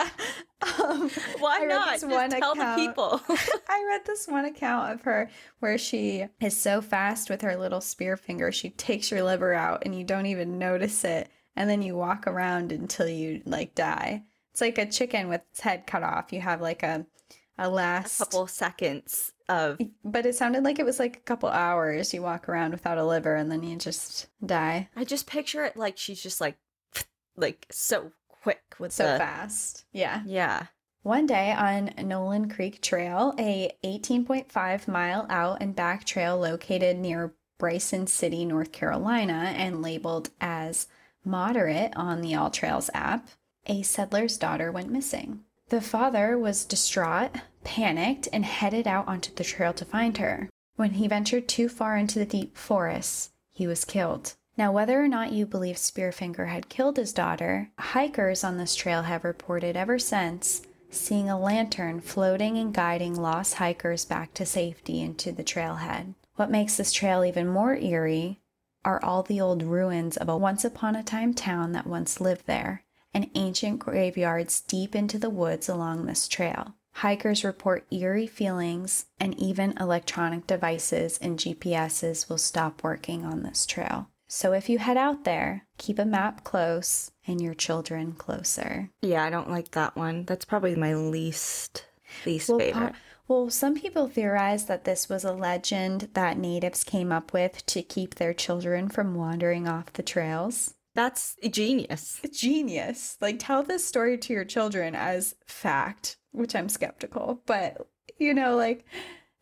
um, 0.84 1.10
Why 1.40 1.60
I 1.62 1.66
not? 1.66 1.94
Just 1.94 2.08
one 2.08 2.30
tell 2.30 2.52
account- 2.52 2.78
the 2.78 2.88
people. 2.88 3.22
I 3.70 3.84
read 3.88 4.02
this 4.06 4.28
one 4.28 4.46
account 4.46 4.94
of 4.94 5.02
her 5.04 5.30
where 5.60 5.78
she 5.78 6.28
is 6.40 6.56
so 6.56 6.82
fast 6.82 7.30
with 7.30 7.42
her 7.42 7.56
little 7.58 7.82
spear 7.82 8.16
finger, 8.18 8.52
she 8.52 8.70
takes 8.70 9.10
your 9.12 9.24
liver 9.24 9.54
out 9.54 9.84
and 9.86 9.98
you 9.98 10.04
don't 10.04 10.26
even 10.28 10.60
notice 10.60 11.04
it. 11.04 11.30
And 11.56 11.68
then 11.68 11.82
you 11.82 11.96
walk 11.96 12.28
around 12.28 12.72
until 12.72 13.08
you 13.08 13.42
like 13.46 13.74
die. 13.74 14.24
It's 14.58 14.62
like 14.62 14.80
a 14.80 14.90
chicken 14.90 15.30
with 15.30 15.42
its 15.52 15.60
head 15.60 15.86
cut 15.86 16.02
off. 16.02 16.34
You 16.34 16.42
have 16.42 16.62
like 16.62 16.82
a 16.82 17.06
a 17.60 17.70
last 17.70 18.18
couple 18.18 18.48
seconds 18.48 19.32
of 19.48 19.78
but 20.04 20.26
it 20.26 20.34
sounded 20.34 20.64
like 20.64 20.80
it 20.80 20.86
was 20.86 20.98
like 20.98 21.18
a 21.18 21.20
couple 21.20 21.50
hours. 21.50 22.12
You 22.12 22.24
walk 22.24 22.50
around 22.50 22.72
without 22.72 22.98
a 22.98 23.06
liver 23.06 23.36
and 23.36 23.52
then 23.52 23.62
you 23.62 23.76
just 23.76 24.30
die 24.44 24.90
I 24.96 25.04
just 25.04 25.28
picture 25.28 25.64
it 25.64 25.78
like 25.78 26.00
she's 26.00 26.24
just 26.24 26.42
like 26.42 26.58
like 27.36 27.68
so 27.70 28.14
quick 28.28 28.64
with 28.80 28.94
so 28.94 29.04
the 29.04 29.20
fast. 29.20 29.86
Yeah. 29.92 30.24
Yeah. 30.26 30.66
One 31.04 31.28
day 31.28 31.52
on 31.52 31.94
Nolan 32.08 32.50
Creek 32.50 32.82
Trail, 32.82 33.36
a 33.38 33.72
18.5 33.86 34.88
mile 34.88 35.28
out 35.30 35.62
and 35.62 35.76
back 35.76 36.04
trail 36.04 36.36
located 36.36 36.98
near 36.98 37.36
Bryson 37.60 38.08
City, 38.08 38.44
North 38.44 38.72
Carolina, 38.72 39.54
and 39.56 39.84
labeled 39.84 40.32
as 40.42 40.88
moderate 41.24 41.94
on 41.96 42.22
the 42.22 42.32
AllTrails 42.32 42.90
app, 42.96 43.30
a 43.68 43.84
settler's 43.84 44.38
daughter 44.38 44.72
went 44.72 44.92
missing. 44.92 45.42
The 45.70 45.82
father 45.82 46.38
was 46.38 46.66
distraught, 46.66 47.32
panicked, 47.64 48.28
and 48.32 48.46
headed 48.46 48.88
out 48.88 49.08
onto 49.08 49.34
the 49.34 49.44
trail 49.44 49.74
to 49.74 49.86
find 49.86 50.18
her. 50.18 50.50
When 50.76 50.92
he 50.92 51.08
ventured 51.08 51.48
too 51.48 51.70
far 51.70 51.98
into 51.98 52.20
the 52.20 52.26
deep 52.26 52.58
forests, 52.58 53.32
he 53.52 53.68
was 53.68 53.84
killed. 53.84 54.36
Now, 54.58 54.72
whether 54.72 55.04
or 55.04 55.08
not 55.08 55.34
you 55.34 55.46
believe 55.46 55.76
Spearfinger 55.76 56.48
had 56.48 56.70
killed 56.70 56.98
his 56.98 57.14
daughter, 57.14 57.70
hikers 57.78 58.44
on 58.44 58.58
this 58.58 58.76
trail 58.76 59.04
have 59.04 59.24
reported 59.24 59.76
ever 59.76 60.00
since 60.00 60.62
seeing 60.90 61.30
a 61.30 61.40
lantern 61.40 62.00
floating 62.00 62.58
and 62.58 62.74
guiding 62.74 63.16
lost 63.16 63.56
hikers 63.56 64.06
back 64.06 64.34
to 64.34 64.46
safety 64.46 65.02
into 65.02 65.32
the 65.32 65.44
trailhead. 65.44 66.16
What 66.36 66.50
makes 66.50 66.78
this 66.78 66.94
trail 66.94 67.26
even 67.26 67.48
more 67.48 67.76
eerie 67.76 68.40
are 68.86 69.04
all 69.04 69.22
the 69.22 69.42
old 69.42 69.64
ruins 69.64 70.16
of 70.18 70.30
a 70.30 70.38
once 70.38 70.64
upon 70.64 70.96
a 70.96 71.04
time 71.04 71.34
town 71.34 71.74
that 71.74 71.86
once 71.86 72.22
lived 72.22 72.46
there, 72.46 72.84
and 73.18 73.32
ancient 73.34 73.80
graveyards 73.80 74.62
deep 74.62 74.96
into 74.96 75.18
the 75.18 75.30
woods 75.32 75.68
along 75.68 76.06
this 76.06 76.28
trail. 76.28 76.76
Hikers 76.94 77.44
report 77.44 77.88
eerie 77.92 78.28
feelings, 78.28 79.08
and 79.20 79.34
even 79.40 79.76
electronic 79.80 80.46
devices 80.46 81.18
and 81.20 81.40
GPSs 81.40 82.30
will 82.30 82.38
stop 82.38 82.84
working 82.84 83.26
on 83.26 83.42
this 83.42 83.66
trail. 83.66 84.10
So 84.28 84.54
if 84.54 84.70
you 84.70 84.78
head 84.78 84.98
out 84.98 85.24
there, 85.24 85.66
keep 85.80 85.98
a 85.98 86.06
map 86.06 86.44
close 86.44 87.10
and 87.26 87.42
your 87.42 87.56
children 87.56 88.12
closer. 88.12 88.92
Yeah, 89.02 89.24
I 89.24 89.32
don't 89.32 89.50
like 89.50 89.72
that 89.72 89.96
one. 89.96 90.26
That's 90.26 90.46
probably 90.46 90.76
my 90.76 90.94
least 90.94 91.86
least 92.24 92.50
Well, 92.50 92.60
favorite. 92.60 92.94
po- 92.94 92.98
well, 93.28 93.50
some 93.50 93.74
people 93.74 94.08
theorize 94.08 94.66
that 94.68 94.84
this 94.84 95.10
was 95.10 95.24
a 95.24 95.34
legend 95.34 96.10
that 96.14 96.38
natives 96.38 96.84
came 96.84 97.12
up 97.12 97.34
with 97.34 97.66
to 97.66 97.82
keep 97.82 98.16
their 98.16 98.34
children 98.34 98.90
from 98.90 99.16
wandering 99.16 99.68
off 99.68 99.92
the 99.94 100.04
trails. 100.04 100.76
That's 100.98 101.36
genius. 101.50 102.20
Genius. 102.34 103.18
Like, 103.22 103.38
tell 103.40 103.62
this 103.62 103.86
story 103.86 104.18
to 104.18 104.34
your 104.34 104.44
children 104.46 104.96
as 104.96 105.36
fact, 105.46 106.18
which 106.32 106.56
I'm 106.56 106.68
skeptical, 106.70 107.42
but 107.46 107.88
you 108.18 108.34
know, 108.34 108.56
like, 108.58 108.84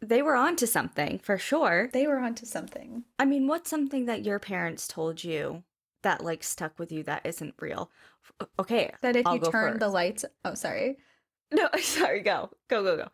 They 0.01 0.21
were 0.21 0.35
onto 0.35 0.65
something 0.65 1.17
for 1.19 1.37
sure. 1.37 1.89
they 1.93 2.07
were 2.07 2.19
onto 2.19 2.45
something. 2.45 3.05
I 3.17 3.23
mean, 3.25 3.47
what's 3.47 3.69
something 3.69 4.05
that 4.05 4.25
your 4.25 4.37
parents 4.37 4.85
told 4.87 5.23
you 5.23 5.63
that 6.03 6.21
like 6.23 6.43
stuck 6.43 6.77
with 6.77 6.91
you 6.91 7.03
that 7.03 7.25
isn't 7.25 7.55
real? 7.59 7.89
Okay, 8.59 8.91
That 9.01 9.15
if 9.15 9.25
I'll 9.25 9.35
you 9.35 9.41
turn 9.49 9.79
the 9.79 9.87
lights, 9.87 10.25
oh, 10.43 10.55
sorry. 10.55 10.97
no, 11.53 11.69
sorry, 11.81 12.19
go, 12.21 12.49
go, 12.67 12.83
go, 12.83 12.97
go, 12.97 13.07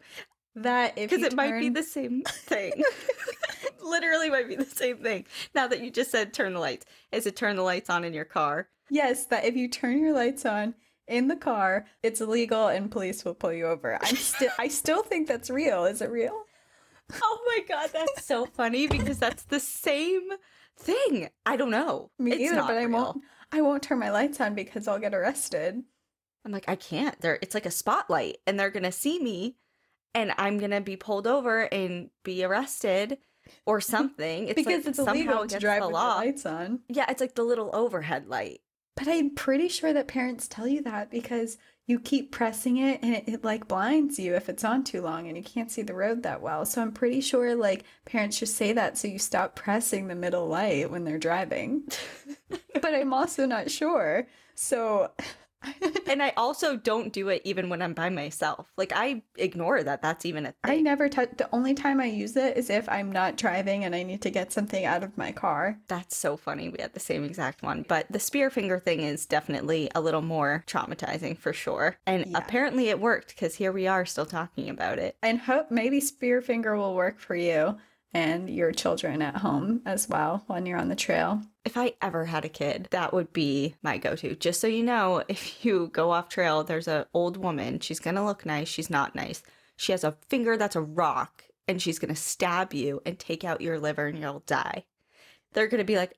That 0.55 0.97
if 0.97 1.09
because 1.09 1.25
it 1.25 1.35
might 1.35 1.59
be 1.59 1.69
the 1.69 1.83
same 1.83 2.23
thing. 2.27 2.83
Literally, 3.83 4.29
might 4.29 4.47
be 4.47 4.55
the 4.55 4.65
same 4.65 4.97
thing. 4.97 5.25
Now 5.55 5.67
that 5.67 5.81
you 5.81 5.91
just 5.91 6.11
said 6.11 6.33
turn 6.33 6.53
the 6.53 6.59
lights, 6.59 6.85
is 7.11 7.25
it 7.25 7.35
turn 7.35 7.55
the 7.55 7.61
lights 7.61 7.89
on 7.89 8.03
in 8.03 8.13
your 8.13 8.25
car? 8.25 8.67
Yes, 8.89 9.25
that 9.27 9.45
if 9.45 9.55
you 9.55 9.67
turn 9.67 9.99
your 9.99 10.13
lights 10.13 10.45
on 10.45 10.75
in 11.07 11.27
the 11.27 11.35
car, 11.35 11.85
it's 12.03 12.21
illegal 12.21 12.67
and 12.67 12.91
police 12.91 13.23
will 13.23 13.33
pull 13.33 13.53
you 13.53 13.65
over. 13.67 13.97
I'm 14.01 14.15
still 14.15 14.51
I 14.59 14.67
still 14.67 15.03
think 15.03 15.27
that's 15.27 15.49
real. 15.49 15.85
Is 15.85 16.01
it 16.01 16.11
real? 16.11 16.43
Oh 17.21 17.39
my 17.47 17.59
god, 17.67 17.89
that's 17.93 18.25
so 18.25 18.45
funny 18.45 18.87
because 18.87 19.19
that's 19.19 19.43
the 19.43 19.59
same 19.59 20.29
thing. 20.77 21.29
I 21.45 21.55
don't 21.57 21.71
know. 21.71 22.11
Me 22.19 22.31
It's 22.31 22.51
either, 22.51 22.61
but 22.61 22.77
I 22.77 22.85
won't 22.85 23.21
I 23.51 23.61
won't 23.61 23.83
turn 23.83 23.99
my 23.99 24.11
lights 24.11 24.39
on 24.39 24.55
because 24.55 24.87
I'll 24.87 24.99
get 24.99 25.13
arrested. 25.13 25.83
I'm 26.45 26.51
like, 26.51 26.65
I 26.67 26.75
can't. 26.75 27.19
There, 27.21 27.37
it's 27.41 27.53
like 27.53 27.65
a 27.65 27.71
spotlight, 27.71 28.37
and 28.47 28.59
they're 28.59 28.69
gonna 28.71 28.91
see 28.91 29.19
me, 29.19 29.57
and 30.13 30.33
I'm 30.37 30.57
gonna 30.57 30.81
be 30.81 30.95
pulled 30.95 31.27
over 31.27 31.61
and 31.61 32.09
be 32.23 32.43
arrested 32.43 33.17
or 33.65 33.81
something. 33.81 34.47
It's 34.47 34.55
because 34.55 34.85
like 34.85 34.87
it's 34.87 34.97
somehow 34.97 35.13
illegal 35.13 35.47
to 35.47 35.59
drive 35.59 35.81
the 35.81 35.87
with 35.87 35.93
law. 35.93 36.17
your 36.21 36.25
lights 36.25 36.45
on. 36.45 36.79
Yeah, 36.87 37.05
it's 37.09 37.21
like 37.21 37.35
the 37.35 37.43
little 37.43 37.69
overhead 37.73 38.27
light. 38.27 38.61
But 38.95 39.07
I'm 39.07 39.33
pretty 39.33 39.69
sure 39.69 39.93
that 39.93 40.07
parents 40.07 40.47
tell 40.47 40.67
you 40.67 40.81
that 40.83 41.09
because 41.09 41.57
you 41.87 41.99
keep 41.99 42.31
pressing 42.31 42.77
it 42.77 42.99
and 43.01 43.15
it, 43.15 43.23
it 43.27 43.43
like 43.43 43.67
blinds 43.67 44.19
you 44.19 44.35
if 44.35 44.47
it's 44.49 44.63
on 44.63 44.83
too 44.83 45.01
long 45.01 45.27
and 45.27 45.35
you 45.35 45.43
can't 45.43 45.71
see 45.71 45.81
the 45.81 45.93
road 45.93 46.23
that 46.23 46.41
well. 46.41 46.65
So 46.65 46.81
I'm 46.81 46.91
pretty 46.91 47.21
sure 47.21 47.55
like 47.55 47.83
parents 48.05 48.39
just 48.39 48.55
say 48.55 48.73
that 48.73 48.97
so 48.97 49.07
you 49.07 49.17
stop 49.19 49.55
pressing 49.55 50.07
the 50.07 50.15
middle 50.15 50.47
light 50.47 50.91
when 50.91 51.03
they're 51.03 51.17
driving. 51.17 51.83
but 52.73 52.93
I'm 52.93 53.13
also 53.13 53.45
not 53.45 53.71
sure. 53.71 54.27
So 54.55 55.11
and 56.07 56.21
I 56.21 56.33
also 56.37 56.75
don't 56.75 57.13
do 57.13 57.29
it 57.29 57.41
even 57.45 57.69
when 57.69 57.81
I'm 57.81 57.93
by 57.93 58.09
myself. 58.09 58.71
Like 58.77 58.91
I 58.95 59.23
ignore 59.37 59.83
that. 59.83 60.01
That's 60.01 60.25
even 60.25 60.45
a 60.45 60.51
thing. 60.51 60.79
I 60.79 60.81
never 60.81 61.09
touch 61.09 61.31
the 61.37 61.49
only 61.53 61.73
time 61.73 61.99
I 61.99 62.05
use 62.05 62.35
it 62.35 62.57
is 62.57 62.69
if 62.69 62.87
I'm 62.89 63.11
not 63.11 63.37
driving 63.37 63.83
and 63.85 63.95
I 63.95 64.03
need 64.03 64.21
to 64.23 64.29
get 64.29 64.51
something 64.51 64.85
out 64.85 65.03
of 65.03 65.17
my 65.17 65.31
car. 65.31 65.79
That's 65.87 66.15
so 66.15 66.37
funny. 66.37 66.69
We 66.69 66.81
had 66.81 66.93
the 66.93 66.99
same 66.99 67.23
exact 67.23 67.63
one. 67.63 67.85
But 67.87 68.07
the 68.09 68.19
spear 68.19 68.49
finger 68.49 68.79
thing 68.79 69.01
is 69.01 69.25
definitely 69.25 69.89
a 69.95 70.01
little 70.01 70.21
more 70.21 70.63
traumatizing 70.67 71.37
for 71.37 71.53
sure. 71.53 71.97
And 72.05 72.25
Yeah. 72.27 72.37
apparently 72.37 72.89
it 72.89 72.99
worked 72.99 73.29
because 73.29 73.55
here 73.55 73.71
we 73.71 73.87
are 73.87 74.05
still 74.05 74.25
talking 74.25 74.69
about 74.69 74.99
it. 74.99 75.15
And 75.21 75.39
hope 75.39 75.71
maybe 75.71 75.99
spear 75.99 76.41
finger 76.41 76.75
will 76.75 76.95
work 76.95 77.19
for 77.19 77.35
you 77.35 77.77
and 78.13 78.49
your 78.49 78.71
children 78.71 79.21
at 79.21 79.37
home 79.37 79.81
as 79.85 80.09
well 80.09 80.43
when 80.47 80.65
you're 80.65 80.77
on 80.77 80.89
the 80.89 80.95
trail. 80.95 81.41
If 81.63 81.77
I 81.77 81.93
ever 82.01 82.25
had 82.25 82.43
a 82.43 82.49
kid, 82.49 82.87
that 82.91 83.13
would 83.13 83.31
be 83.33 83.75
my 83.83 83.97
go-to. 83.97 84.35
Just 84.35 84.59
so 84.59 84.67
you 84.67 84.83
know, 84.83 85.23
if 85.27 85.63
you 85.63 85.89
go 85.93 86.11
off 86.11 86.29
trail, 86.29 86.63
there's 86.63 86.87
an 86.87 87.05
old 87.13 87.37
woman. 87.37 87.79
She's 87.79 87.99
gonna 87.99 88.25
look 88.25 88.45
nice. 88.45 88.67
She's 88.67 88.89
not 88.89 89.15
nice. 89.15 89.43
She 89.75 89.91
has 89.91 90.03
a 90.03 90.17
finger 90.29 90.57
that's 90.57 90.75
a 90.75 90.81
rock, 90.81 91.43
and 91.67 91.81
she's 91.81 91.99
gonna 91.99 92.15
stab 92.15 92.73
you 92.73 93.01
and 93.05 93.17
take 93.17 93.43
out 93.43 93.61
your 93.61 93.79
liver, 93.79 94.07
and 94.07 94.19
you'll 94.19 94.43
die. 94.45 94.85
They're 95.53 95.67
gonna 95.67 95.83
be 95.83 95.97
like, 95.97 96.17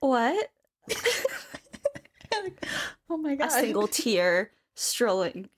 "What?" 0.00 0.50
oh 3.10 3.16
my 3.16 3.34
god. 3.36 3.48
A 3.48 3.50
single 3.50 3.88
tear 3.88 4.50
strolling 4.74 5.48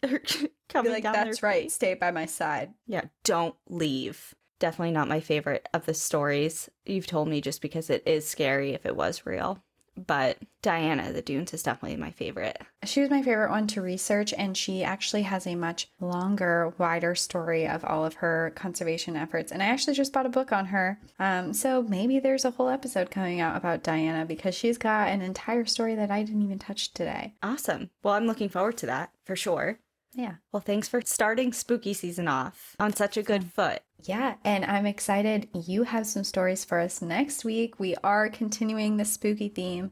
coming 0.69 0.93
like, 0.93 1.03
down. 1.03 1.13
that's 1.13 1.43
right. 1.43 1.65
face." 1.65 1.75
Stay 1.75 1.95
by 1.95 2.11
my 2.11 2.27
side. 2.27 2.73
Yeah, 2.87 3.05
don't 3.25 3.57
leave. 3.69 4.35
Definitely 4.59 4.93
not 4.93 5.09
my 5.09 5.21
favorite 5.21 5.69
of 5.73 5.87
the 5.87 5.95
stories 5.95 6.69
you've 6.85 7.07
told 7.07 7.29
me 7.29 7.41
just 7.41 7.63
because 7.63 7.91
it 7.91 8.03
is 8.07 8.27
scary 8.27 8.75
if 8.75 8.85
it 8.85 8.97
was 8.97 9.27
real. 9.27 9.63
But 10.07 10.39
Diana, 10.63 11.13
the 11.13 11.23
Dunes 11.23 11.53
is 11.53 11.63
definitely 11.63 11.97
my 11.97 12.13
favorite. 12.13 12.61
She 12.85 13.01
was 13.01 13.11
my 13.11 13.23
favorite 13.23 13.51
one 13.51 13.67
to 13.69 13.83
research, 13.83 14.33
and 14.33 14.57
she 14.57 14.85
actually 14.85 15.23
has 15.23 15.47
a 15.47 15.57
much 15.57 15.89
longer, 16.01 16.73
wider 16.79 17.17
story 17.17 17.67
of 17.67 17.85
all 17.85 18.05
of 18.05 18.15
her 18.15 18.53
conservation 18.55 19.17
efforts. 19.17 19.51
And 19.51 19.61
I 19.63 19.67
actually 19.67 19.95
just 19.95 20.13
bought 20.13 20.27
a 20.27 20.31
book 20.31 20.53
on 20.53 20.67
her. 20.67 21.01
Um, 21.19 21.53
so 21.53 21.83
maybe 21.83 22.21
there's 22.21 22.45
a 22.45 22.53
whole 22.53 22.69
episode 22.69 23.11
coming 23.11 23.41
out 23.41 23.57
about 23.57 23.83
Diana 23.83 24.25
because 24.25 24.55
she's 24.55 24.79
got 24.79 25.09
an 25.09 25.21
entire 25.21 25.65
story 25.65 25.97
that 25.97 26.11
I 26.13 26.23
didn't 26.23 26.43
even 26.43 26.61
touch 26.61 26.93
today. 26.93 27.35
Awesome. 27.43 27.91
Well, 28.03 28.15
I'm 28.15 28.27
looking 28.27 28.49
forward 28.49 28.77
to 28.79 28.87
that 28.87 29.11
for 29.25 29.35
sure. 29.35 29.81
Yeah. 30.15 30.35
Well, 30.53 30.61
thanks 30.61 30.89
for 30.89 31.01
starting 31.05 31.53
spooky 31.53 31.93
season 31.93 32.29
off 32.29 32.77
on 32.79 32.93
such 32.93 33.17
a 33.17 33.23
good 33.23 33.53
foot. 33.53 33.83
Yeah, 34.05 34.35
and 34.45 34.65
I'm 34.65 34.87
excited. 34.87 35.49
You 35.53 35.83
have 35.83 36.07
some 36.07 36.25
stories 36.25 36.65
for 36.65 36.79
us 36.79 37.03
next 37.03 37.45
week. 37.45 37.81
We 37.81 37.97
are 38.05 38.29
continuing 38.29 38.97
the 38.97 39.05
spooky 39.05 39.49
theme 39.49 39.91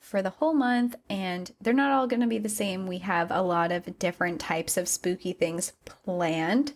for 0.00 0.22
the 0.22 0.30
whole 0.30 0.54
month, 0.54 0.96
and 1.08 1.52
they're 1.60 1.72
not 1.72 1.92
all 1.92 2.06
going 2.06 2.22
to 2.22 2.26
be 2.26 2.38
the 2.38 2.48
same. 2.48 2.86
We 2.86 2.98
have 2.98 3.30
a 3.30 3.42
lot 3.42 3.70
of 3.70 3.98
different 3.98 4.40
types 4.40 4.76
of 4.76 4.88
spooky 4.88 5.32
things 5.32 5.72
planned. 5.84 6.72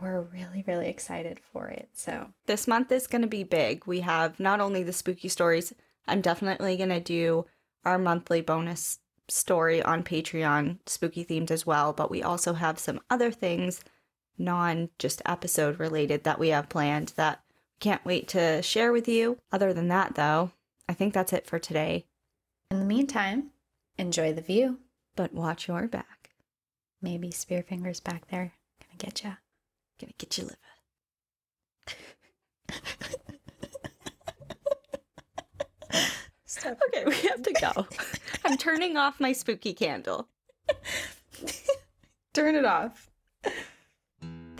We're 0.00 0.22
really, 0.22 0.64
really 0.66 0.88
excited 0.88 1.40
for 1.52 1.68
it. 1.68 1.90
So, 1.92 2.28
This 2.46 2.66
month 2.66 2.90
is 2.90 3.06
going 3.06 3.22
to 3.22 3.28
be 3.28 3.44
big. 3.44 3.86
We 3.86 4.00
have 4.00 4.40
not 4.40 4.60
only 4.60 4.82
the 4.82 4.94
spooky 4.94 5.28
stories, 5.28 5.74
I'm 6.08 6.22
definitely 6.22 6.76
going 6.76 6.88
to 6.90 7.00
do 7.00 7.44
our 7.84 7.98
monthly 7.98 8.40
bonus 8.40 8.98
story 9.28 9.82
on 9.82 10.02
Patreon, 10.02 10.78
spooky 10.86 11.24
themed 11.24 11.50
as 11.50 11.66
well, 11.66 11.92
but 11.92 12.10
we 12.10 12.22
also 12.22 12.54
have 12.54 12.78
some 12.78 13.00
other 13.10 13.30
things 13.30 13.84
non 14.38 14.88
just 14.98 15.22
episode 15.26 15.78
related 15.78 16.24
that 16.24 16.38
we 16.38 16.48
have 16.48 16.68
planned 16.68 17.12
that 17.16 17.42
we 17.48 17.78
can't 17.80 18.04
wait 18.04 18.28
to 18.28 18.62
share 18.62 18.92
with 18.92 19.08
you. 19.08 19.38
Other 19.52 19.72
than 19.72 19.88
that, 19.88 20.14
though, 20.14 20.52
I 20.88 20.94
think 20.94 21.14
that's 21.14 21.32
it 21.32 21.46
for 21.46 21.58
today. 21.58 22.06
In 22.70 22.78
the 22.78 22.84
meantime, 22.84 23.50
enjoy 23.98 24.32
the 24.32 24.42
view. 24.42 24.78
But 25.16 25.34
watch 25.34 25.68
your 25.68 25.88
back. 25.88 26.30
Maybe 27.02 27.30
Spearfinger's 27.30 28.00
back 28.00 28.28
there. 28.28 28.52
Gonna 28.80 28.98
get 28.98 29.24
ya. 29.24 29.32
Gonna 30.00 30.12
get 30.18 30.38
your 30.38 30.46
liver. 30.46 30.56
Okay, 36.66 37.04
we 37.06 37.14
have 37.28 37.42
to 37.42 37.52
go. 37.52 37.86
I'm 38.44 38.56
turning 38.56 38.96
off 38.96 39.20
my 39.20 39.32
spooky 39.32 39.72
candle. 39.72 40.28
Turn 42.34 42.54
it 42.54 42.64
off. 42.64 43.10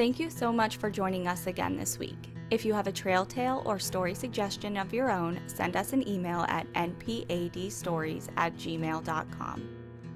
Thank 0.01 0.19
you 0.19 0.31
so 0.31 0.51
much 0.51 0.79
for 0.79 0.89
joining 0.89 1.29
us 1.29 1.47
again 1.47 1.77
this 1.77 1.99
week. 1.99 2.33
If 2.51 2.65
you 2.65 2.73
have 2.73 2.87
a 2.87 2.93
trail 2.93 3.27
tale 3.27 3.63
or 3.67 3.79
story 3.79 4.15
suggestion 4.15 4.79
of 4.79 4.95
your 4.95 5.11
own, 5.11 5.39
send 5.47 5.77
us 5.77 5.93
an 5.93 6.09
email 6.09 6.47
at 6.49 6.67
npadstories 6.73 8.31
at 8.39 8.57
gmail.com. 8.57 9.69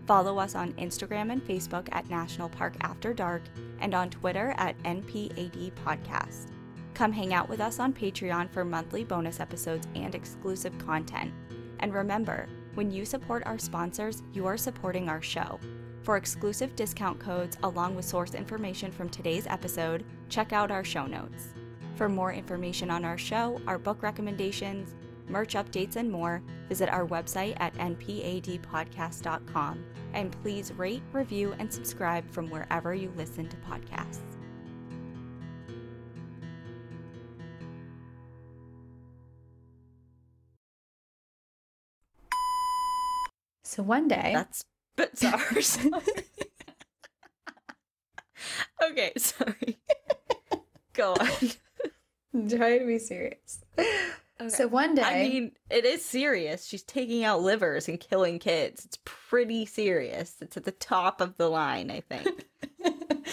Follow 0.06 0.38
us 0.38 0.54
on 0.54 0.72
Instagram 0.78 1.30
and 1.32 1.46
Facebook 1.46 1.86
at 1.92 2.08
National 2.08 2.48
Park 2.48 2.76
After 2.80 3.12
Dark 3.12 3.42
and 3.80 3.94
on 3.94 4.08
Twitter 4.08 4.54
at 4.56 4.82
NPAD 4.84 5.72
Podcast. 5.84 6.46
Come 6.94 7.12
hang 7.12 7.34
out 7.34 7.50
with 7.50 7.60
us 7.60 7.78
on 7.78 7.92
Patreon 7.92 8.50
for 8.54 8.64
monthly 8.64 9.04
bonus 9.04 9.38
episodes 9.38 9.86
and 9.94 10.14
exclusive 10.14 10.78
content. 10.78 11.30
And 11.80 11.92
remember, 11.92 12.48
when 12.72 12.90
you 12.90 13.04
support 13.04 13.42
our 13.44 13.58
sponsors, 13.58 14.22
you 14.32 14.46
are 14.46 14.56
supporting 14.56 15.10
our 15.10 15.20
show. 15.20 15.60
For 16.04 16.16
exclusive 16.18 16.76
discount 16.76 17.18
codes 17.18 17.56
along 17.62 17.96
with 17.96 18.04
source 18.04 18.34
information 18.34 18.92
from 18.92 19.08
today's 19.08 19.46
episode, 19.46 20.04
check 20.28 20.52
out 20.52 20.70
our 20.70 20.84
show 20.84 21.06
notes. 21.06 21.54
For 21.96 22.10
more 22.10 22.30
information 22.30 22.90
on 22.90 23.06
our 23.06 23.16
show, 23.16 23.58
our 23.66 23.78
book 23.78 24.02
recommendations, 24.02 24.94
merch 25.30 25.54
updates, 25.54 25.96
and 25.96 26.12
more, 26.12 26.42
visit 26.68 26.90
our 26.90 27.06
website 27.06 27.56
at 27.58 27.72
npadpodcast.com. 27.76 29.82
And 30.12 30.42
please 30.42 30.74
rate, 30.74 31.02
review, 31.12 31.54
and 31.58 31.72
subscribe 31.72 32.30
from 32.30 32.50
wherever 32.50 32.94
you 32.94 33.10
listen 33.16 33.48
to 33.48 33.56
podcasts. 33.56 34.20
So 43.62 43.82
one 43.82 44.06
day, 44.06 44.32
That's 44.34 44.66
bizarre. 44.96 45.40
okay, 48.90 49.12
sorry. 49.16 49.78
Go 50.92 51.14
on. 51.14 52.48
try 52.48 52.78
to 52.78 52.86
be 52.86 52.98
serious. 52.98 53.64
So 54.48 54.66
one 54.66 54.96
day, 54.96 55.02
I 55.02 55.28
mean, 55.28 55.52
it 55.70 55.84
is 55.84 56.04
serious. 56.04 56.66
She's 56.66 56.82
taking 56.82 57.24
out 57.24 57.42
livers 57.42 57.88
and 57.88 58.00
killing 58.00 58.38
kids. 58.38 58.84
It's 58.84 58.98
pretty 59.04 59.64
serious. 59.64 60.34
It's 60.40 60.56
at 60.56 60.64
the 60.64 60.72
top 60.72 61.20
of 61.20 61.36
the 61.36 61.48
line, 61.48 61.90
I 61.90 62.00
think. 62.00 62.46